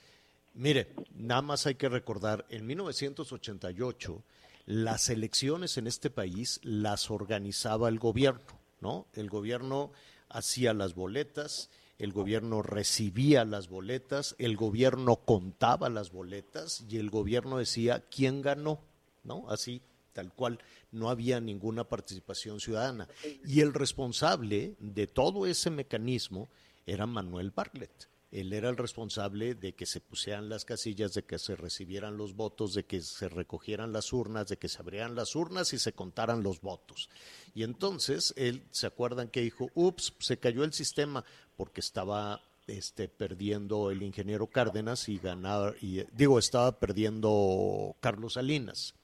Mire, 0.56 0.88
nada 1.14 1.42
más 1.42 1.66
hay 1.66 1.76
que 1.76 1.90
recordar, 1.90 2.46
en 2.50 2.66
1988 2.66 4.24
las 4.66 5.10
elecciones 5.10 5.78
en 5.78 5.86
este 5.86 6.10
país 6.10 6.62
las 6.64 7.12
organizaba 7.12 7.90
el 7.90 8.00
gobierno, 8.00 8.62
¿no? 8.80 9.06
El 9.12 9.30
gobierno 9.30 9.92
hacía 10.30 10.74
las 10.74 10.96
boletas, 10.96 11.70
el 12.00 12.14
gobierno 12.14 12.62
recibía 12.62 13.44
las 13.44 13.68
boletas, 13.68 14.34
el 14.40 14.56
gobierno 14.56 15.18
contaba 15.18 15.90
las 15.90 16.14
boletas 16.14 16.86
y 16.90 17.00
el 17.00 17.10
gobierno 17.10 17.58
decía 17.58 18.06
quién 18.10 18.42
ganó, 18.42 18.80
¿no? 19.26 19.50
Así, 19.50 19.82
tal 20.14 20.32
cual, 20.32 20.60
no 20.90 21.10
había 21.10 21.42
ninguna 21.42 21.84
participación 21.84 22.62
ciudadana. 22.62 23.10
Y 23.46 23.60
el 23.60 23.74
responsable 23.74 24.78
de 24.80 25.06
todo 25.08 25.48
ese 25.48 25.70
mecanismo 25.70 26.48
era 26.86 27.06
Manuel 27.06 27.52
Bartlett. 27.52 28.15
Él 28.36 28.52
era 28.52 28.70
el 28.70 28.76
responsable 28.76 29.56
de 29.56 29.76
que 29.76 29.86
se 29.86 30.02
pusieran 30.02 30.50
las 30.50 30.66
casillas, 30.66 31.14
de 31.14 31.24
que 31.24 31.40
se 31.40 31.56
recibieran 31.56 32.18
los 32.18 32.36
votos, 32.36 32.74
de 32.74 32.84
que 32.84 33.02
se 33.02 33.30
recogieran 33.30 33.94
las 33.94 34.12
urnas, 34.12 34.50
de 34.50 34.58
que 34.58 34.68
se 34.68 34.80
abrieran 34.80 35.16
las 35.16 35.38
urnas 35.38 35.72
y 35.72 35.80
se 35.80 35.94
contaran 35.94 36.44
los 36.44 36.60
votos. 36.60 37.10
Y 37.54 37.64
entonces 37.64 38.34
él, 38.36 38.66
¿se 38.72 38.88
acuerdan 38.88 39.30
que 39.30 39.40
dijo, 39.40 39.70
ups, 39.74 40.14
se 40.20 40.38
cayó 40.38 40.66
el 40.66 40.74
sistema 40.74 41.24
porque 41.56 41.80
estaba 41.80 42.42
este, 42.68 43.08
perdiendo 43.08 43.90
el 43.90 44.04
ingeniero 44.04 44.48
Cárdenas 44.48 45.08
y 45.08 45.18
ganar, 45.18 45.78
y, 45.82 46.04
digo, 46.12 46.38
estaba 46.38 46.78
perdiendo 46.78 47.96
Carlos 48.02 48.34
Salinas 48.34 48.96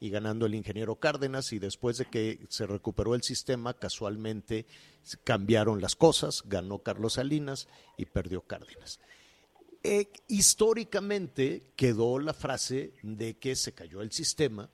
y 0.00 0.10
ganando 0.10 0.46
el 0.46 0.54
ingeniero 0.54 0.96
Cárdenas 0.96 1.52
y 1.52 1.58
después 1.58 1.98
de 1.98 2.06
que 2.06 2.46
se 2.48 2.66
recuperó 2.66 3.14
el 3.14 3.22
sistema, 3.22 3.74
casualmente 3.74 4.66
cambiaron 5.24 5.80
las 5.80 5.96
cosas, 5.96 6.42
ganó 6.46 6.80
Carlos 6.80 7.14
Salinas 7.14 7.68
y 7.96 8.04
perdió 8.06 8.42
Cárdenas. 8.42 9.00
Eh, 9.82 10.10
históricamente 10.26 11.72
quedó 11.76 12.18
la 12.18 12.34
frase 12.34 12.94
de 13.02 13.38
que 13.38 13.54
se 13.54 13.72
cayó 13.72 14.02
el 14.02 14.10
sistema 14.12 14.68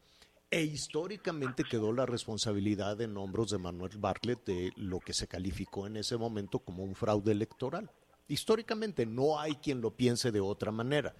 e 0.50 0.62
históricamente 0.62 1.64
quedó 1.64 1.92
la 1.92 2.06
responsabilidad 2.06 3.00
en 3.00 3.16
hombros 3.16 3.50
de 3.50 3.58
Manuel 3.58 3.98
Bartlett 3.98 4.44
de 4.46 4.72
lo 4.76 5.00
que 5.00 5.12
se 5.12 5.26
calificó 5.26 5.86
en 5.86 5.96
ese 5.96 6.16
momento 6.16 6.60
como 6.60 6.84
un 6.84 6.94
fraude 6.94 7.32
electoral. 7.32 7.90
Históricamente 8.28 9.04
no 9.04 9.38
hay 9.38 9.56
quien 9.56 9.80
lo 9.80 9.90
piense 9.90 10.32
de 10.32 10.40
otra 10.40 10.70
manera. 10.70 11.14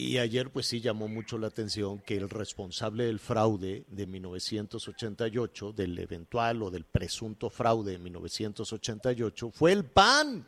Y 0.00 0.16
ayer 0.16 0.48
pues 0.48 0.64
sí 0.64 0.80
llamó 0.80 1.08
mucho 1.08 1.36
la 1.36 1.48
atención 1.48 1.98
que 1.98 2.16
el 2.16 2.30
responsable 2.30 3.04
del 3.04 3.18
fraude 3.18 3.84
de 3.86 4.06
1988, 4.06 5.72
del 5.72 5.98
eventual 5.98 6.62
o 6.62 6.70
del 6.70 6.84
presunto 6.84 7.50
fraude 7.50 7.92
de 7.92 7.98
1988, 7.98 9.50
fue 9.50 9.72
el 9.72 9.84
PAN. 9.84 10.46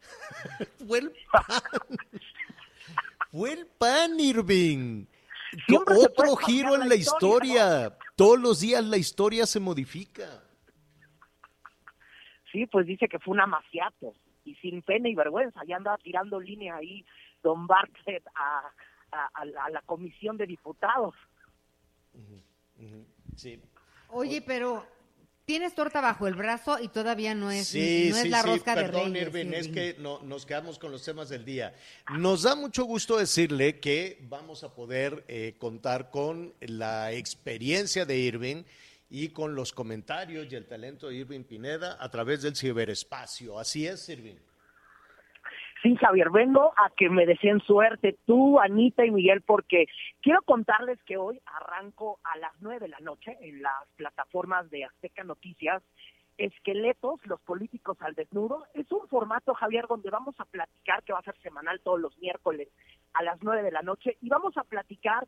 fue 0.88 1.00
el 1.00 1.12
PAN. 1.30 1.98
fue 3.30 3.52
el 3.52 3.66
PAN, 3.66 4.18
Irving. 4.18 5.04
Otro 5.68 6.34
giro 6.36 6.74
en 6.74 6.88
la 6.88 6.94
historia. 6.94 7.94
Todos 8.16 8.40
los 8.40 8.60
días 8.60 8.82
la 8.82 8.96
historia 8.96 9.44
se 9.44 9.60
modifica. 9.60 10.42
Sí, 12.50 12.64
pues 12.64 12.86
dice 12.86 13.08
que 13.08 13.18
fue 13.18 13.34
un 13.34 13.40
amaciato 13.42 14.14
y 14.42 14.54
sin 14.54 14.80
pena 14.80 15.10
y 15.10 15.14
vergüenza. 15.14 15.60
Ya 15.68 15.76
andaba 15.76 15.98
tirando 15.98 16.40
línea 16.40 16.76
ahí 16.76 17.04
don 17.42 17.66
Bartlett 17.66 18.26
a, 18.34 18.72
a, 19.16 19.70
la 19.70 19.82
comisión 19.82 20.36
de 20.36 20.46
diputados. 20.46 21.14
Sí. 23.36 23.60
Oye, 24.08 24.42
pero 24.42 24.86
tienes 25.46 25.74
torta 25.74 26.00
bajo 26.00 26.26
el 26.26 26.34
brazo 26.34 26.78
y 26.80 26.88
todavía 26.88 27.34
no 27.34 27.50
es, 27.50 27.74
no 27.74 27.80
es 27.80 28.28
la 28.28 28.42
rosca 28.42 28.74
de 28.74 28.88
Reyes. 28.88 29.22
Irving, 29.22 29.52
es 29.52 29.68
que 29.68 29.96
no, 29.98 30.20
nos 30.22 30.44
quedamos 30.44 30.78
con 30.78 30.90
los 30.90 31.04
temas 31.04 31.28
del 31.28 31.44
día. 31.44 31.74
Nos 32.10 32.42
da 32.42 32.54
mucho 32.56 32.84
gusto 32.84 33.16
decirle 33.16 33.78
que 33.78 34.18
vamos 34.28 34.64
a 34.64 34.74
poder 34.74 35.24
eh, 35.28 35.54
contar 35.58 36.10
con 36.10 36.54
la 36.60 37.12
experiencia 37.12 38.04
de 38.04 38.18
Irving 38.18 38.64
y 39.08 39.28
con 39.28 39.54
los 39.54 39.72
comentarios 39.72 40.48
y 40.50 40.56
el 40.56 40.66
talento 40.66 41.08
de 41.08 41.14
Irving 41.14 41.44
Pineda 41.44 41.96
a 42.00 42.10
través 42.10 42.42
del 42.42 42.56
ciberespacio. 42.56 43.58
Así 43.58 43.86
es, 43.86 44.08
Irving. 44.08 44.36
Sí, 45.82 45.94
Javier, 45.96 46.30
vengo 46.30 46.72
a 46.76 46.90
que 46.96 47.10
me 47.10 47.26
deseen 47.26 47.60
suerte 47.60 48.16
tú, 48.26 48.58
Anita 48.58 49.04
y 49.04 49.10
Miguel, 49.10 49.42
porque 49.42 49.86
quiero 50.22 50.40
contarles 50.42 51.02
que 51.04 51.16
hoy 51.16 51.40
arranco 51.46 52.18
a 52.24 52.38
las 52.38 52.52
nueve 52.60 52.80
de 52.80 52.88
la 52.88 52.98
noche 53.00 53.36
en 53.40 53.62
las 53.62 53.86
plataformas 53.96 54.70
de 54.70 54.84
Azteca 54.84 55.22
Noticias. 55.22 55.82
Esqueletos, 56.38 57.20
los 57.26 57.40
políticos 57.40 57.96
al 58.00 58.14
desnudo. 58.14 58.66
Es 58.74 58.90
un 58.92 59.08
formato, 59.08 59.54
Javier, 59.54 59.86
donde 59.86 60.10
vamos 60.10 60.34
a 60.38 60.44
platicar, 60.44 61.02
que 61.02 61.12
va 61.12 61.20
a 61.20 61.22
ser 61.22 61.36
semanal 61.38 61.80
todos 61.80 62.00
los 62.00 62.18
miércoles 62.18 62.68
a 63.14 63.22
las 63.22 63.42
nueve 63.42 63.62
de 63.62 63.72
la 63.72 63.82
noche, 63.82 64.18
y 64.20 64.28
vamos 64.28 64.56
a 64.58 64.64
platicar 64.64 65.26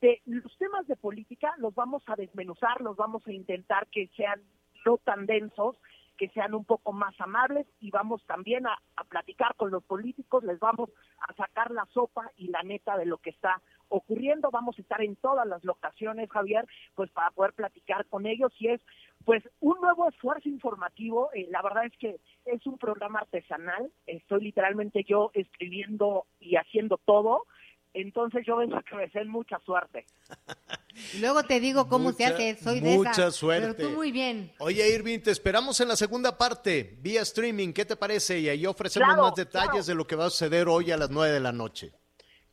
de 0.00 0.22
los 0.24 0.56
temas 0.58 0.86
de 0.86 0.96
política, 0.96 1.54
los 1.58 1.74
vamos 1.74 2.02
a 2.06 2.16
desmenuzar, 2.16 2.80
los 2.80 2.96
vamos 2.96 3.26
a 3.26 3.32
intentar 3.32 3.86
que 3.88 4.08
sean 4.16 4.40
no 4.86 4.96
tan 4.98 5.26
densos, 5.26 5.76
que 6.18 6.28
sean 6.30 6.52
un 6.54 6.64
poco 6.64 6.92
más 6.92 7.18
amables 7.20 7.66
y 7.80 7.90
vamos 7.90 8.22
también 8.26 8.66
a, 8.66 8.76
platicar 9.08 9.54
con 9.54 9.70
los 9.70 9.84
políticos, 9.84 10.44
les 10.44 10.58
vamos 10.58 10.90
a 11.20 11.32
sacar 11.34 11.70
la 11.70 11.86
sopa 11.94 12.30
y 12.36 12.48
la 12.48 12.62
neta 12.62 12.98
de 12.98 13.06
lo 13.06 13.18
que 13.18 13.30
está 13.30 13.62
ocurriendo, 13.88 14.50
vamos 14.50 14.76
a 14.76 14.82
estar 14.82 15.00
en 15.00 15.16
todas 15.16 15.46
las 15.46 15.64
locaciones, 15.64 16.28
Javier, 16.28 16.66
pues 16.94 17.10
para 17.12 17.30
poder 17.30 17.54
platicar 17.54 18.04
con 18.06 18.26
ellos 18.26 18.52
y 18.58 18.68
es 18.68 18.82
pues 19.24 19.42
un 19.60 19.80
nuevo 19.80 20.08
esfuerzo 20.08 20.48
informativo, 20.48 21.30
eh, 21.32 21.46
la 21.50 21.62
verdad 21.62 21.86
es 21.86 21.96
que 21.96 22.20
es 22.44 22.66
un 22.66 22.76
programa 22.76 23.20
artesanal, 23.20 23.90
estoy 24.06 24.42
literalmente 24.42 25.04
yo 25.04 25.30
escribiendo 25.32 26.26
y 26.40 26.56
haciendo 26.56 26.98
todo, 26.98 27.46
entonces 27.94 28.44
yo 28.44 28.56
vengo 28.56 28.76
a 28.76 28.82
que 28.82 28.96
me 28.96 29.06
den 29.06 29.28
mucha 29.28 29.58
suerte. 29.60 30.04
Luego 31.20 31.42
te 31.42 31.60
digo 31.60 31.88
cómo 31.88 32.12
se 32.12 32.26
hace, 32.26 32.56
soy 32.56 32.80
de 32.80 32.96
mucha 32.96 33.10
esa. 33.10 33.30
suerte. 33.30 33.74
Pero 33.74 33.90
tú 33.90 33.96
muy 33.96 34.12
bien. 34.12 34.52
Oye, 34.58 34.88
Irving, 34.94 35.20
te 35.20 35.30
esperamos 35.30 35.80
en 35.80 35.88
la 35.88 35.96
segunda 35.96 36.36
parte, 36.36 36.96
vía 37.00 37.22
streaming, 37.22 37.72
¿qué 37.72 37.84
te 37.84 37.96
parece? 37.96 38.38
Y 38.40 38.48
ahí 38.48 38.66
ofrecemos 38.66 39.16
más 39.16 39.34
detalles 39.34 39.86
de 39.86 39.94
lo 39.94 40.06
que 40.06 40.16
va 40.16 40.26
a 40.26 40.30
suceder 40.30 40.68
hoy 40.68 40.90
a 40.90 40.96
las 40.96 41.10
nueve 41.10 41.34
de 41.34 41.40
la 41.40 41.52
noche. 41.52 41.92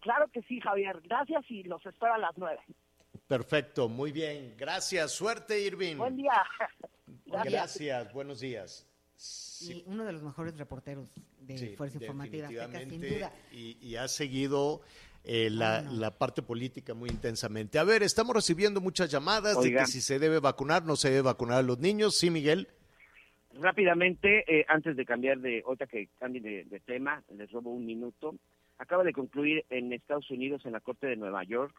Claro 0.02 0.30
que 0.32 0.42
sí, 0.44 0.60
Javier. 0.62 1.02
Gracias 1.04 1.44
y 1.50 1.64
los 1.64 1.84
espero 1.86 2.14
a 2.14 2.18
las 2.18 2.38
nueve. 2.38 2.60
Perfecto, 3.28 3.90
muy 3.90 4.12
bien. 4.12 4.54
Gracias, 4.58 5.12
suerte, 5.12 5.60
Irving. 5.62 5.98
Buen 5.98 6.18
día. 6.18 6.44
Gracias, 7.26 8.14
buenos 8.14 8.40
días. 8.40 8.88
Y 9.62 9.84
uno 9.88 10.04
de 10.04 10.14
los 10.14 10.22
mejores 10.22 10.58
reporteros 10.58 11.08
de 11.40 11.76
Fuerza 11.76 11.98
Informativa, 11.98 12.50
sin 12.50 13.02
duda. 13.02 13.32
Y, 13.52 13.78
y 13.82 13.96
ha 13.96 14.08
seguido 14.08 14.82
eh, 15.28 15.50
la, 15.50 16.12
parte 16.18 16.44
política 16.44 16.94
muy 16.94 17.10
intensamente. 17.10 17.80
A 17.80 17.84
ver, 17.84 18.04
estamos 18.04 18.36
recibiendo 18.36 18.80
muchas 18.80 19.10
llamadas 19.12 19.60
de 19.62 19.72
que 19.72 19.86
si 19.86 20.02
se 20.02 20.20
debe 20.20 20.40
vacunar, 20.40 20.84
no 20.84 20.96
se 20.96 21.10
debe 21.10 21.24
vacunar 21.24 21.58
a 21.58 21.64
los 21.64 21.80
niños. 21.80 22.16
Sí, 22.16 22.30
Miguel. 22.30 22.68
Rápidamente, 23.60 24.44
eh, 24.48 24.66
antes 24.68 24.96
de 24.96 25.06
cambiar 25.06 25.40
de, 25.40 25.64
otra 25.66 25.88
que 25.88 26.10
cambie 26.20 26.42
de, 26.42 26.80
tema, 26.82 27.24
les 27.36 27.52
robo 27.52 27.72
un 27.72 27.86
minuto. 27.86 28.36
Acaba 28.78 29.04
de 29.04 29.14
concluir 29.14 29.66
en 29.70 29.94
Estados 29.94 30.30
Unidos, 30.30 30.66
en 30.66 30.74
la 30.74 30.82
Corte 30.82 31.08
de 31.08 31.16
Nueva 31.16 31.44
York, 31.44 31.74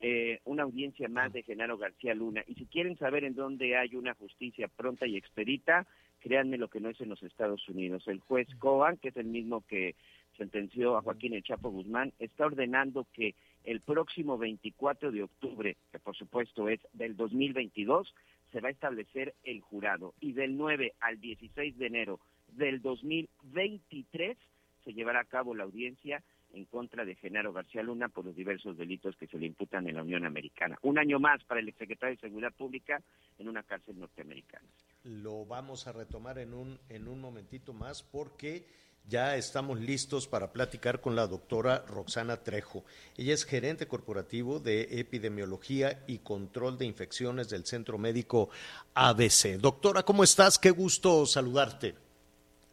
eh, 0.00 0.40
una 0.44 0.64
audiencia 0.64 1.08
más 1.08 1.32
de 1.32 1.42
Genaro 1.42 1.78
García 1.78 2.14
Luna. 2.14 2.44
Y 2.46 2.54
si 2.54 2.66
quieren 2.66 2.98
saber 2.98 3.24
en 3.24 3.34
dónde 3.34 3.76
hay 3.76 3.96
una 3.96 4.14
justicia 4.14 4.68
pronta 4.68 5.06
y 5.06 5.16
expedita, 5.16 5.86
créanme 6.20 6.58
lo 6.58 6.68
que 6.68 6.80
no 6.80 6.90
es 6.90 7.00
en 7.00 7.08
los 7.08 7.22
Estados 7.22 7.66
Unidos. 7.68 8.06
El 8.06 8.20
juez 8.20 8.46
Cohen, 8.58 8.98
que 8.98 9.08
es 9.08 9.16
el 9.16 9.26
mismo 9.26 9.64
que 9.66 9.96
sentenció 10.36 10.96
a 10.96 11.02
Joaquín 11.02 11.34
El 11.34 11.42
Chapo 11.42 11.70
Guzmán, 11.70 12.12
está 12.18 12.46
ordenando 12.46 13.06
que 13.12 13.34
el 13.64 13.80
próximo 13.80 14.38
24 14.38 15.10
de 15.10 15.24
octubre, 15.24 15.76
que 15.90 15.98
por 15.98 16.16
supuesto 16.16 16.68
es 16.68 16.80
del 16.92 17.16
2022, 17.16 18.14
se 18.52 18.60
va 18.60 18.68
a 18.68 18.72
establecer 18.72 19.34
el 19.42 19.60
jurado 19.60 20.14
y 20.20 20.32
del 20.32 20.56
9 20.56 20.94
al 21.00 21.20
16 21.20 21.76
de 21.78 21.86
enero 21.86 22.20
del 22.48 22.80
2023 22.80 24.36
se 24.84 24.92
llevará 24.92 25.20
a 25.20 25.24
cabo 25.24 25.54
la 25.54 25.64
audiencia 25.64 26.22
en 26.52 26.64
contra 26.64 27.04
de 27.04 27.16
Genaro 27.16 27.52
García 27.52 27.82
Luna 27.82 28.08
por 28.08 28.24
los 28.24 28.36
diversos 28.36 28.78
delitos 28.78 29.16
que 29.16 29.26
se 29.26 29.38
le 29.38 29.46
imputan 29.46 29.86
en 29.88 29.96
la 29.96 30.02
Unión 30.02 30.24
Americana. 30.24 30.78
Un 30.82 30.98
año 30.98 31.18
más 31.18 31.42
para 31.44 31.60
el 31.60 31.68
exsecretario 31.68 32.14
de 32.14 32.20
Seguridad 32.20 32.52
Pública 32.52 33.02
en 33.38 33.48
una 33.48 33.62
cárcel 33.64 33.98
norteamericana. 33.98 34.66
Lo 35.04 35.44
vamos 35.44 35.86
a 35.86 35.92
retomar 35.92 36.38
en 36.38 36.54
un, 36.54 36.78
en 36.88 37.08
un 37.08 37.20
momentito 37.20 37.72
más 37.72 38.02
porque 38.02 38.64
ya 39.08 39.36
estamos 39.36 39.80
listos 39.80 40.26
para 40.26 40.52
platicar 40.52 41.00
con 41.00 41.14
la 41.14 41.26
doctora 41.26 41.84
Roxana 41.86 42.38
Trejo. 42.38 42.84
Ella 43.16 43.34
es 43.34 43.44
gerente 43.44 43.86
corporativo 43.86 44.58
de 44.58 45.00
epidemiología 45.00 46.02
y 46.06 46.18
control 46.18 46.76
de 46.76 46.86
infecciones 46.86 47.48
del 47.48 47.64
Centro 47.64 47.98
Médico 47.98 48.48
ABC. 48.94 49.58
Doctora, 49.60 50.02
¿cómo 50.02 50.24
estás? 50.24 50.58
Qué 50.58 50.70
gusto 50.70 51.24
saludarte. 51.26 51.94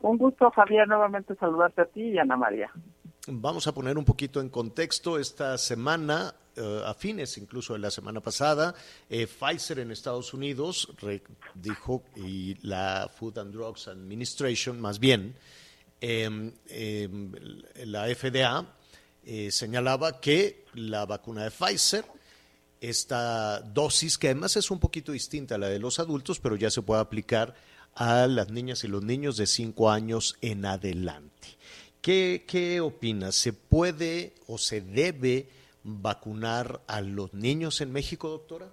Un 0.01 0.17
gusto, 0.17 0.49
Javier, 0.51 0.87
nuevamente 0.87 1.35
saludarte 1.35 1.81
a 1.81 1.85
ti 1.85 2.01
y 2.01 2.17
a 2.17 2.23
Ana 2.23 2.35
María. 2.35 2.71
Vamos 3.27 3.67
a 3.67 3.73
poner 3.73 3.97
un 3.97 4.03
poquito 4.03 4.41
en 4.41 4.49
contexto 4.49 5.17
esta 5.17 5.57
semana, 5.57 6.33
eh, 6.57 6.81
a 6.85 6.93
fines 6.93 7.37
incluso 7.37 7.71
de 7.71 7.79
la 7.79 7.89
semana 7.89 8.19
pasada, 8.19 8.75
eh, 9.09 9.27
Pfizer 9.27 9.79
en 9.79 9.91
Estados 9.91 10.33
Unidos 10.33 10.93
dijo, 11.55 12.03
y 12.17 12.55
la 12.67 13.09
Food 13.15 13.37
and 13.37 13.53
Drugs 13.53 13.87
Administration 13.87 14.81
más 14.81 14.99
bien, 14.99 15.37
la 17.85 18.05
FDA 18.13 18.65
eh, 19.25 19.51
señalaba 19.51 20.19
que 20.19 20.65
la 20.73 21.05
vacuna 21.05 21.45
de 21.45 21.51
Pfizer, 21.51 22.03
esta 22.81 23.61
dosis, 23.61 24.17
que 24.17 24.27
además 24.27 24.57
es 24.57 24.69
un 24.69 24.79
poquito 24.79 25.13
distinta 25.13 25.55
a 25.55 25.57
la 25.57 25.69
de 25.69 25.79
los 25.79 25.99
adultos, 25.99 26.41
pero 26.41 26.57
ya 26.57 26.69
se 26.69 26.81
puede 26.81 26.99
aplicar 26.99 27.55
a 27.95 28.27
las 28.27 28.51
niñas 28.51 28.83
y 28.83 28.89
los 28.89 29.01
niños 29.03 29.37
de 29.37 29.45
5 29.45 29.89
años 29.89 30.37
en 30.41 30.65
adelante. 30.65 31.47
¿Qué, 32.01 32.43
¿Qué 32.45 32.81
opinas? 32.81 33.35
¿Se 33.35 33.53
puede 33.53 34.33
o 34.47 34.57
se 34.57 34.81
debe 34.81 35.47
vacunar 35.85 36.81
a 36.87 36.99
los 36.99 37.33
niños 37.33 37.79
en 37.79 37.93
México, 37.93 38.27
doctora? 38.27 38.67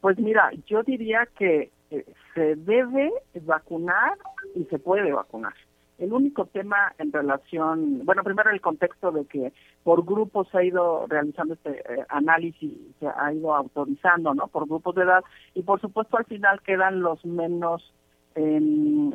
Pues 0.00 0.18
mira, 0.18 0.50
yo 0.66 0.82
diría 0.84 1.28
que 1.38 1.70
eh, 1.90 2.06
se 2.34 2.56
debe 2.56 3.12
vacunar 3.42 4.16
y 4.54 4.64
se 4.64 4.78
puede 4.78 5.12
vacunar. 5.12 5.52
El 5.98 6.12
único 6.12 6.46
tema 6.46 6.92
en 6.98 7.12
relación, 7.12 8.04
bueno, 8.04 8.24
primero 8.24 8.50
el 8.50 8.60
contexto 8.60 9.12
de 9.12 9.24
que 9.26 9.52
por 9.84 10.04
grupos 10.04 10.48
se 10.50 10.58
ha 10.58 10.64
ido 10.64 11.06
realizando 11.06 11.54
este 11.54 11.80
eh, 11.80 12.04
análisis, 12.08 12.72
se 12.98 13.06
ha 13.06 13.32
ido 13.32 13.54
autorizando, 13.54 14.34
¿no? 14.34 14.48
Por 14.48 14.66
grupos 14.66 14.94
de 14.94 15.02
edad 15.02 15.22
y 15.54 15.62
por 15.62 15.80
supuesto 15.80 16.16
al 16.16 16.24
final 16.24 16.60
quedan 16.62 17.02
los 17.02 17.24
menos 17.24 17.92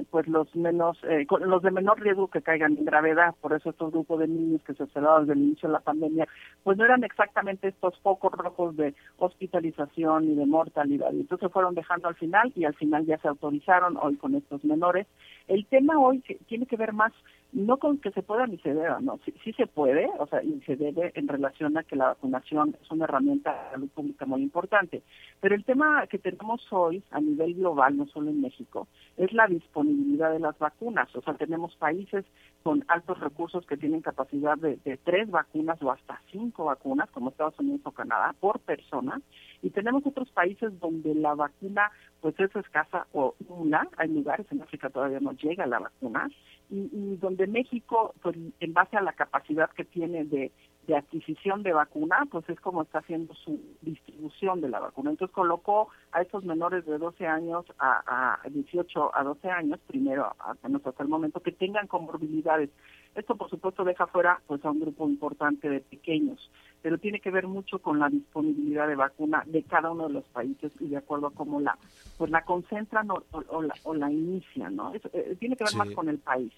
pues 0.10 0.28
los 0.28 0.56
menos 0.56 0.98
eh, 1.04 1.26
los 1.42 1.62
de 1.62 1.72
menor 1.72 2.00
riesgo 2.00 2.28
que 2.28 2.42
caigan 2.42 2.78
en 2.78 2.86
gravedad. 2.86 3.36
Por 3.42 3.54
eso 3.54 3.70
estos 3.70 3.92
grupos 3.92 4.20
de 4.20 4.28
niños 4.28 4.62
que 4.64 4.74
se 4.74 4.84
observaban 4.84 5.24
desde 5.24 5.34
el 5.34 5.46
inicio 5.48 5.70
de 5.70 5.74
la 5.74 5.80
pandemia 5.80 6.28
pues 6.64 6.78
no 6.78 6.86
eran 6.86 7.04
exactamente 7.04 7.68
estos 7.68 7.98
focos 8.00 8.32
rojos 8.34 8.76
de 8.78 8.94
hospitalización 9.18 10.26
y 10.26 10.36
de 10.36 10.46
mortalidad. 10.46 11.12
Y 11.14 11.22
entonces 11.22 11.52
fueron 11.52 11.76
dejando 11.76 12.08
al 12.08 12.16
final 12.16 12.52
y 12.56 12.66
al 12.66 12.76
final 12.76 13.06
ya 13.06 13.18
se 13.18 13.28
autorizaron 13.28 13.98
hoy 13.98 14.16
con 14.16 14.36
estos 14.36 14.64
menores. 14.64 15.08
El 15.48 15.66
tema 15.66 16.00
hoy 16.00 16.24
tiene 16.48 16.66
que 16.66 16.78
ver 16.78 16.94
más 16.94 17.14
no 17.54 17.78
con 17.78 17.98
que 17.98 18.12
se 18.12 18.22
pueda 18.22 18.46
ni 18.46 18.58
se 18.60 18.74
deba, 18.74 19.00
no, 19.00 19.20
sí, 19.24 19.34
sí, 19.44 19.54
se 19.54 19.68
puede, 19.68 20.10
o 20.20 20.28
sea, 20.28 20.44
y 20.44 20.60
se 20.62 20.76
debe 20.76 21.12
en 21.16 21.28
relación 21.28 21.78
a 21.78 21.84
que 21.84 21.96
la 21.96 22.08
vacunación 22.08 22.76
es 22.82 22.92
una 22.92 23.06
herramienta 23.06 23.52
de 23.52 23.72
salud 23.72 23.90
pública 23.90 24.26
muy 24.26 24.42
importante. 24.42 25.02
Pero 25.40 25.56
el 25.56 25.64
tema 25.64 26.06
que 26.08 26.20
tenemos 26.20 26.62
hoy 26.72 27.04
a 27.12 27.22
nivel 27.22 27.56
global, 27.56 27.98
no 27.98 28.06
solo 28.08 28.30
en 28.30 28.42
México, 28.42 28.88
es 29.16 29.32
la 29.34 29.48
disponibilidad 29.48 30.32
de 30.32 30.40
las 30.40 30.58
vacunas. 30.60 31.14
O 31.16 31.22
sea, 31.22 31.36
tenemos 31.36 31.76
países 31.78 32.26
con 32.64 32.84
altos 32.90 33.20
recursos 33.20 33.66
que 33.66 33.78
tienen 33.78 34.02
capacidad 34.02 34.58
de, 34.58 34.78
de 34.84 34.98
tres 34.98 35.30
vacunas 35.32 35.82
o 35.82 35.92
hasta 35.92 36.22
cinco 36.32 36.66
vacunas, 36.66 37.10
como 37.12 37.30
Estados 37.30 37.58
Unidos 37.60 37.82
o 37.86 37.92
Canadá, 37.92 38.36
por 38.40 38.60
persona, 38.60 39.22
y 39.62 39.70
tenemos 39.70 40.06
otros 40.06 40.30
países 40.32 40.80
donde 40.80 41.16
la 41.16 41.36
vacuna 41.36 41.92
pues 42.22 42.40
es 42.40 42.56
escasa 42.56 43.08
o 43.14 43.36
nula, 43.48 43.88
hay 43.98 44.10
lugares 44.10 44.46
en 44.52 44.62
África 44.62 44.90
todavía 44.90 45.20
no 45.20 45.34
llega 45.34 45.66
la 45.68 45.80
vacuna, 45.80 46.30
y, 46.70 46.90
y 46.92 47.18
donde 47.18 47.48
México, 47.48 48.14
pues 48.22 48.36
en 48.60 48.74
base 48.74 48.98
a 48.98 49.02
la 49.02 49.14
capacidad 49.14 49.70
que 49.72 49.86
tiene 49.86 50.26
de, 50.26 50.52
de 50.88 50.96
adquisición 50.96 51.64
de 51.64 51.74
vacuna, 51.74 52.26
pues 52.32 52.48
es 52.50 52.60
como 52.62 52.82
está 52.82 53.00
haciendo 53.00 53.34
su 53.36 53.60
distribución 53.82 54.62
de 54.62 54.70
la 54.70 54.80
vacuna. 54.80 55.12
Entonces 55.12 55.36
colocó 55.36 55.90
a 56.14 56.22
estos 56.22 56.46
menores 56.46 56.86
de 56.86 56.98
12 56.98 57.28
años 57.28 57.66
a, 57.78 58.40
a 58.42 58.50
18 58.50 59.12
a 59.14 59.24
12 59.24 59.50
años, 59.50 59.80
primero 59.86 60.34
hasta, 60.40 60.68
hasta 60.90 61.04
el 61.04 61.10
momento, 61.10 61.42
que 61.42 61.52
tengan 61.52 61.88
comorbilidades. 61.88 62.70
Esto, 63.18 63.36
por 63.36 63.50
supuesto, 63.50 63.84
deja 63.84 64.06
fuera 64.06 64.40
pues 64.46 64.64
a 64.64 64.70
un 64.70 64.80
grupo 64.80 65.10
importante 65.10 65.68
de 65.68 65.80
pequeños, 65.80 66.52
pero 66.84 67.00
tiene 67.00 67.20
que 67.20 67.32
ver 67.32 67.48
mucho 67.48 67.80
con 67.80 67.98
la 67.98 68.10
disponibilidad 68.10 68.88
de 68.88 68.96
vacuna 68.96 69.44
de 69.48 69.64
cada 69.64 69.90
uno 69.90 70.08
de 70.08 70.14
los 70.14 70.26
países 70.26 70.72
y 70.80 70.90
de 70.90 70.98
acuerdo 70.98 71.26
a 71.26 71.34
cómo 71.34 71.60
la 71.60 71.76
pues 72.20 72.30
la 72.30 72.46
concentran 72.46 73.10
o, 73.10 73.24
o, 73.32 73.64
la, 73.64 73.74
o 73.82 73.96
la, 73.96 74.12
inician, 74.12 74.76
¿no? 74.76 74.94
Eh, 74.94 75.36
tiene 75.40 75.56
que 75.56 75.64
ver 75.64 75.74
más 75.74 75.90
con 75.96 76.10
el 76.10 76.20
país. 76.20 76.54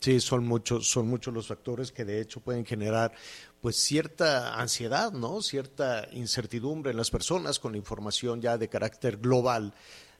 Sí, 0.00 0.18
son 0.18 0.46
muchos, 0.46 0.88
son 0.88 1.08
muchos 1.08 1.34
los 1.34 1.48
factores 1.48 1.92
que 1.92 2.06
de 2.06 2.22
hecho 2.22 2.40
pueden 2.40 2.64
generar 2.64 3.12
pues 3.60 3.76
cierta 3.76 4.58
ansiedad, 4.58 5.12
¿no? 5.12 5.42
Cierta 5.42 6.08
incertidumbre 6.12 6.92
en 6.92 6.96
las 6.96 7.10
personas 7.10 7.58
con 7.58 7.72
la 7.72 7.78
información 7.78 8.40
ya 8.40 8.56
de 8.56 8.68
carácter 8.68 9.18
global. 9.18 9.74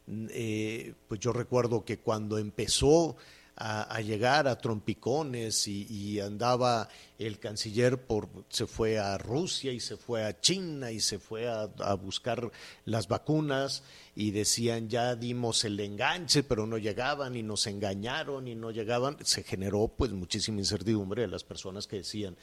Eh, 0.06 0.92
pues 1.08 1.18
yo 1.18 1.32
recuerdo 1.32 1.82
que 1.82 1.98
cuando 1.98 2.36
empezó 2.36 3.16
a, 3.56 4.00
llegar 4.00 4.48
a 4.48 4.58
trompicones 4.58 5.68
y, 5.68 6.20
andaba 6.20 6.88
el 7.18 7.38
canciller 7.38 7.98
por 7.98 8.28
se 8.48 8.66
fue 8.66 8.98
a 8.98 9.18
Rusia 9.18 9.72
y 9.72 9.80
se 9.80 9.96
fue 9.96 10.24
a 10.24 10.40
China 10.40 10.90
y 10.90 11.00
se 11.00 11.18
fue 11.18 11.48
a, 11.48 11.68
a, 11.80 11.94
buscar 11.94 12.50
las 12.84 13.08
vacunas 13.08 13.82
y 14.14 14.30
decían 14.30 14.88
ya 14.88 15.16
dimos 15.16 15.64
el 15.64 15.80
enganche 15.80 16.42
pero 16.42 16.66
no 16.66 16.76
llegaban 16.76 17.34
y 17.34 17.42
nos 17.42 17.66
engañaron 17.66 18.46
y 18.46 18.54
no 18.54 18.70
llegaban. 18.70 19.16
Se 19.24 19.42
generó 19.42 19.88
pues 19.88 20.12
muchísima 20.12 20.58
incertidumbre 20.58 21.22
de 21.22 21.28
las 21.28 21.44
personas 21.44 21.86
que 21.86 21.96
decían 21.96 22.36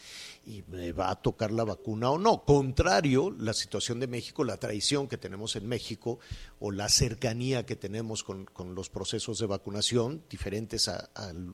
y 0.45 0.63
me 0.67 0.91
va 0.91 1.11
a 1.11 1.15
tocar 1.15 1.51
la 1.51 1.63
vacuna 1.63 2.09
o 2.09 2.17
no 2.17 2.43
contrario 2.43 3.31
la 3.37 3.53
situación 3.53 3.99
de 3.99 4.07
México 4.07 4.43
la 4.43 4.57
traición 4.57 5.07
que 5.07 5.17
tenemos 5.17 5.55
en 5.55 5.67
México 5.67 6.19
o 6.59 6.71
la 6.71 6.89
cercanía 6.89 7.65
que 7.65 7.75
tenemos 7.75 8.23
con, 8.23 8.45
con 8.45 8.73
los 8.73 8.89
procesos 8.89 9.39
de 9.39 9.45
vacunación 9.45 10.23
diferentes 10.29 10.87
a, 10.87 11.09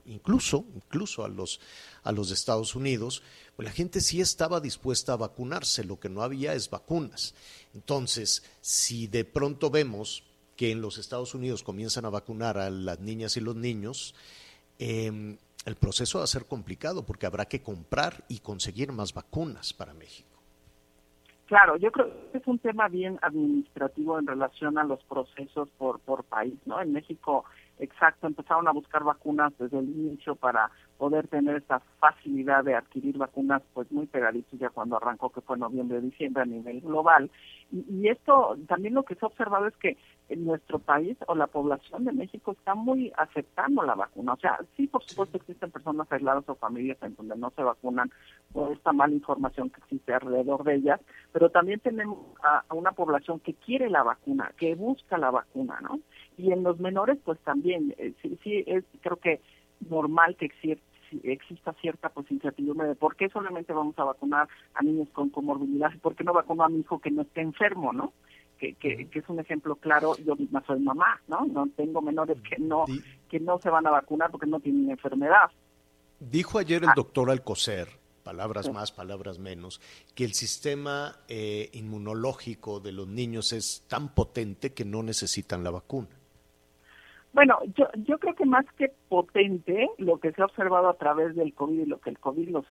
incluso 0.06 0.66
incluso 0.76 1.26
a 1.26 1.28
los 1.28 1.60
a 2.06 2.12
los 2.14 2.32
Estados 2.32 2.76
Unidos, 2.76 3.22
pues 3.56 3.66
la 3.68 3.74
gente 3.74 4.00
sí 4.00 4.22
estaba 4.22 4.62
dispuesta 4.62 5.14
a 5.14 5.18
vacunarse, 5.18 5.84
lo 5.84 6.00
que 6.00 6.08
no 6.08 6.22
había 6.22 6.54
es 6.54 6.70
vacunas. 6.70 7.36
Entonces, 7.74 8.50
si 8.62 9.08
de 9.08 9.26
pronto 9.26 9.70
vemos 9.70 10.24
que 10.56 10.72
en 10.72 10.82
los 10.82 10.98
Estados 10.98 11.36
Unidos 11.36 11.64
comienzan 11.64 12.06
a 12.06 12.10
vacunar 12.10 12.58
a 12.58 12.70
las 12.70 13.00
niñas 13.00 13.36
y 13.36 13.42
los 13.42 13.56
niños, 13.56 14.16
eh, 14.80 15.38
el 15.66 15.76
proceso 15.76 16.20
va 16.20 16.24
a 16.24 16.28
ser 16.28 16.46
complicado 16.46 17.06
porque 17.06 17.26
habrá 17.26 17.46
que 17.46 17.62
comprar 17.62 18.24
y 18.30 18.40
conseguir 18.40 18.92
más 18.92 19.14
vacunas 19.14 19.74
para 19.74 19.94
México. 19.94 20.36
Claro, 21.48 21.78
yo 21.78 21.92
creo 21.92 22.10
que 22.32 22.40
es 22.40 22.48
un 22.48 22.58
tema 22.58 22.88
bien 22.88 23.20
administrativo 23.22 24.18
en 24.18 24.26
relación 24.26 24.78
a 24.80 24.84
los 24.84 25.04
procesos 25.04 25.70
por, 25.78 26.00
por 26.00 26.24
país, 26.24 26.56
¿no? 26.66 26.82
En 26.82 26.92
México, 26.92 27.46
exacto, 27.78 28.26
empezaron 28.26 28.68
a 28.68 28.72
buscar 28.72 29.04
vacunas 29.04 29.54
desde 29.60 29.78
el 29.78 29.90
inicio 29.90 30.36
para 30.36 30.72
poder 30.98 31.28
tener 31.28 31.58
esta 31.58 31.80
facilidad 32.00 32.64
de 32.64 32.76
adquirir 32.76 33.18
vacunas 33.18 33.62
pues 33.74 33.92
muy 33.92 34.06
pegaditos 34.08 34.60
ya 34.60 34.70
cuando 34.70 34.98
arrancó 34.98 35.30
que 35.30 35.42
fue 35.42 35.58
noviembre 35.58 36.02
diciembre 36.02 36.44
a 36.44 36.46
nivel 36.46 36.82
global. 36.82 37.30
Y, 37.72 37.86
y, 37.90 38.08
esto 38.08 38.58
también 38.68 38.94
lo 38.94 39.04
que 39.04 39.16
se 39.16 39.26
ha 39.26 39.28
observado 39.28 39.68
es 39.68 39.76
que 39.78 39.98
en 40.30 40.46
nuestro 40.46 40.80
país 40.80 41.18
o 41.28 41.36
la 41.36 41.48
población 41.48 42.06
de 42.06 42.14
México 42.14 42.52
está 42.52 42.76
muy 42.76 43.12
aceptando 43.18 43.84
la 43.84 43.96
vacuna. 43.96 44.34
O 44.34 44.38
sea 44.38 44.60
sí 44.78 44.88
por 44.88 45.04
supuesto 45.04 45.38
existen 45.38 45.72
personas 45.72 46.12
aisladas 46.12 46.48
o 46.48 46.56
familias 46.56 46.98
en 47.02 47.16
donde 47.16 47.36
no 47.36 47.52
se 47.52 47.64
vacunan 47.64 48.12
por 48.54 48.72
esta 48.72 48.94
mala 48.94 49.14
información 49.14 49.70
que 49.70 49.82
existe 49.82 50.14
alrededor 50.14 50.64
de 50.64 50.76
ellas 50.76 51.02
pero 51.32 51.50
también 51.50 51.80
tenemos 51.80 52.20
a, 52.44 52.64
a 52.68 52.74
una 52.74 52.92
población 52.94 53.40
que 53.40 53.54
quiere 53.54 53.90
la 53.90 54.04
vacuna 54.04 54.52
que 54.58 54.76
busca 54.76 55.18
la 55.18 55.32
vacuna 55.32 55.80
no 55.82 56.00
y 56.38 56.52
en 56.52 56.64
los 56.64 56.80
menores 56.80 57.18
pues 57.24 57.40
también 57.40 57.94
eh, 57.98 58.14
sí 58.22 58.40
sí 58.44 58.64
es 58.68 58.84
creo 59.02 59.18
que 59.18 59.42
normal 59.90 60.36
que 60.38 60.52
exista 61.24 61.74
cierta 61.74 62.10
pues 62.10 62.30
incertidumbre 62.32 62.88
de 62.88 62.96
por 62.96 63.16
qué 63.16 63.30
solamente 63.30 63.74
vamos 63.74 63.98
a 64.00 64.04
vacunar 64.04 64.48
a 64.74 64.84
niños 64.84 65.10
con 65.14 65.30
comorbilidad 65.30 65.92
y 65.94 65.98
por 65.98 66.16
qué 66.16 66.24
no 66.24 66.34
vacuno 66.34 66.64
a 66.64 66.70
mi 66.70 66.80
hijo 66.80 67.00
que 67.00 67.12
no 67.12 67.22
esté 67.22 67.42
enfermo, 67.42 67.94
¿no? 67.94 68.14
que, 68.58 68.74
que, 68.76 69.08
que, 69.10 69.20
es 69.20 69.30
un 69.30 69.40
ejemplo 69.40 69.76
claro, 69.76 70.16
yo 70.18 70.36
misma 70.36 70.64
soy 70.66 70.80
mamá, 70.80 71.22
¿no? 71.28 71.46
No 71.46 71.68
tengo 71.76 72.02
menores 72.02 72.38
que 72.42 72.58
no, 72.58 72.86
que 73.30 73.40
no 73.40 73.60
se 73.60 73.70
van 73.70 73.86
a 73.88 73.92
vacunar 73.92 74.32
porque 74.32 74.48
no 74.48 74.60
tienen 74.60 74.90
enfermedad. 74.90 75.52
Dijo 76.20 76.60
ayer 76.60 76.84
el 76.84 76.90
ah. 76.90 76.94
doctor 76.96 77.30
Alcocer, 77.30 77.90
palabras 78.24 78.72
más, 78.72 78.92
palabras 78.92 79.40
menos, 79.40 79.82
que 80.14 80.24
el 80.24 80.34
sistema 80.34 81.18
eh, 81.28 81.70
inmunológico 81.74 82.80
de 82.80 82.92
los 82.92 83.08
niños 83.08 83.54
es 83.54 83.86
tan 83.88 84.14
potente 84.14 84.74
que 84.74 84.86
no 84.86 85.04
necesitan 85.04 85.64
la 85.64 85.72
vacuna. 85.72 86.10
Bueno, 87.36 87.60
yo, 87.76 87.86
yo 88.08 88.18
creo 88.18 88.34
que 88.34 88.46
más 88.46 88.66
que 88.78 88.94
potente, 89.10 89.90
lo 89.98 90.20
que 90.20 90.32
se 90.32 90.42
ha 90.42 90.46
observado 90.46 90.88
a 90.88 90.94
través 90.94 91.36
del 91.36 91.54
COVID 91.54 91.82
y 91.82 91.86
lo 91.86 92.00
que 92.00 92.10
el 92.10 92.18
COVID 92.18 92.48
los... 92.48 92.66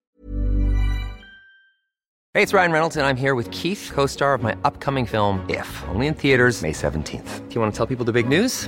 Hey, 2.33 2.41
it's 2.41 2.51
Ryan 2.51 2.71
Reynolds 2.71 2.97
and 2.97 3.05
I'm 3.05 3.15
here 3.15 3.35
with 3.35 3.49
Keith, 3.51 3.91
co-star 3.93 4.33
of 4.33 4.41
my 4.41 4.55
upcoming 4.65 5.05
film, 5.05 5.45
If, 5.47 5.67
only 5.89 6.07
in 6.07 6.15
theaters 6.15 6.63
May 6.63 6.73
17th. 6.73 7.47
Do 7.47 7.53
you 7.55 7.61
want 7.61 7.73
to 7.73 7.77
tell 7.77 7.85
people 7.85 8.05
the 8.05 8.11
big 8.11 8.27
news? 8.27 8.67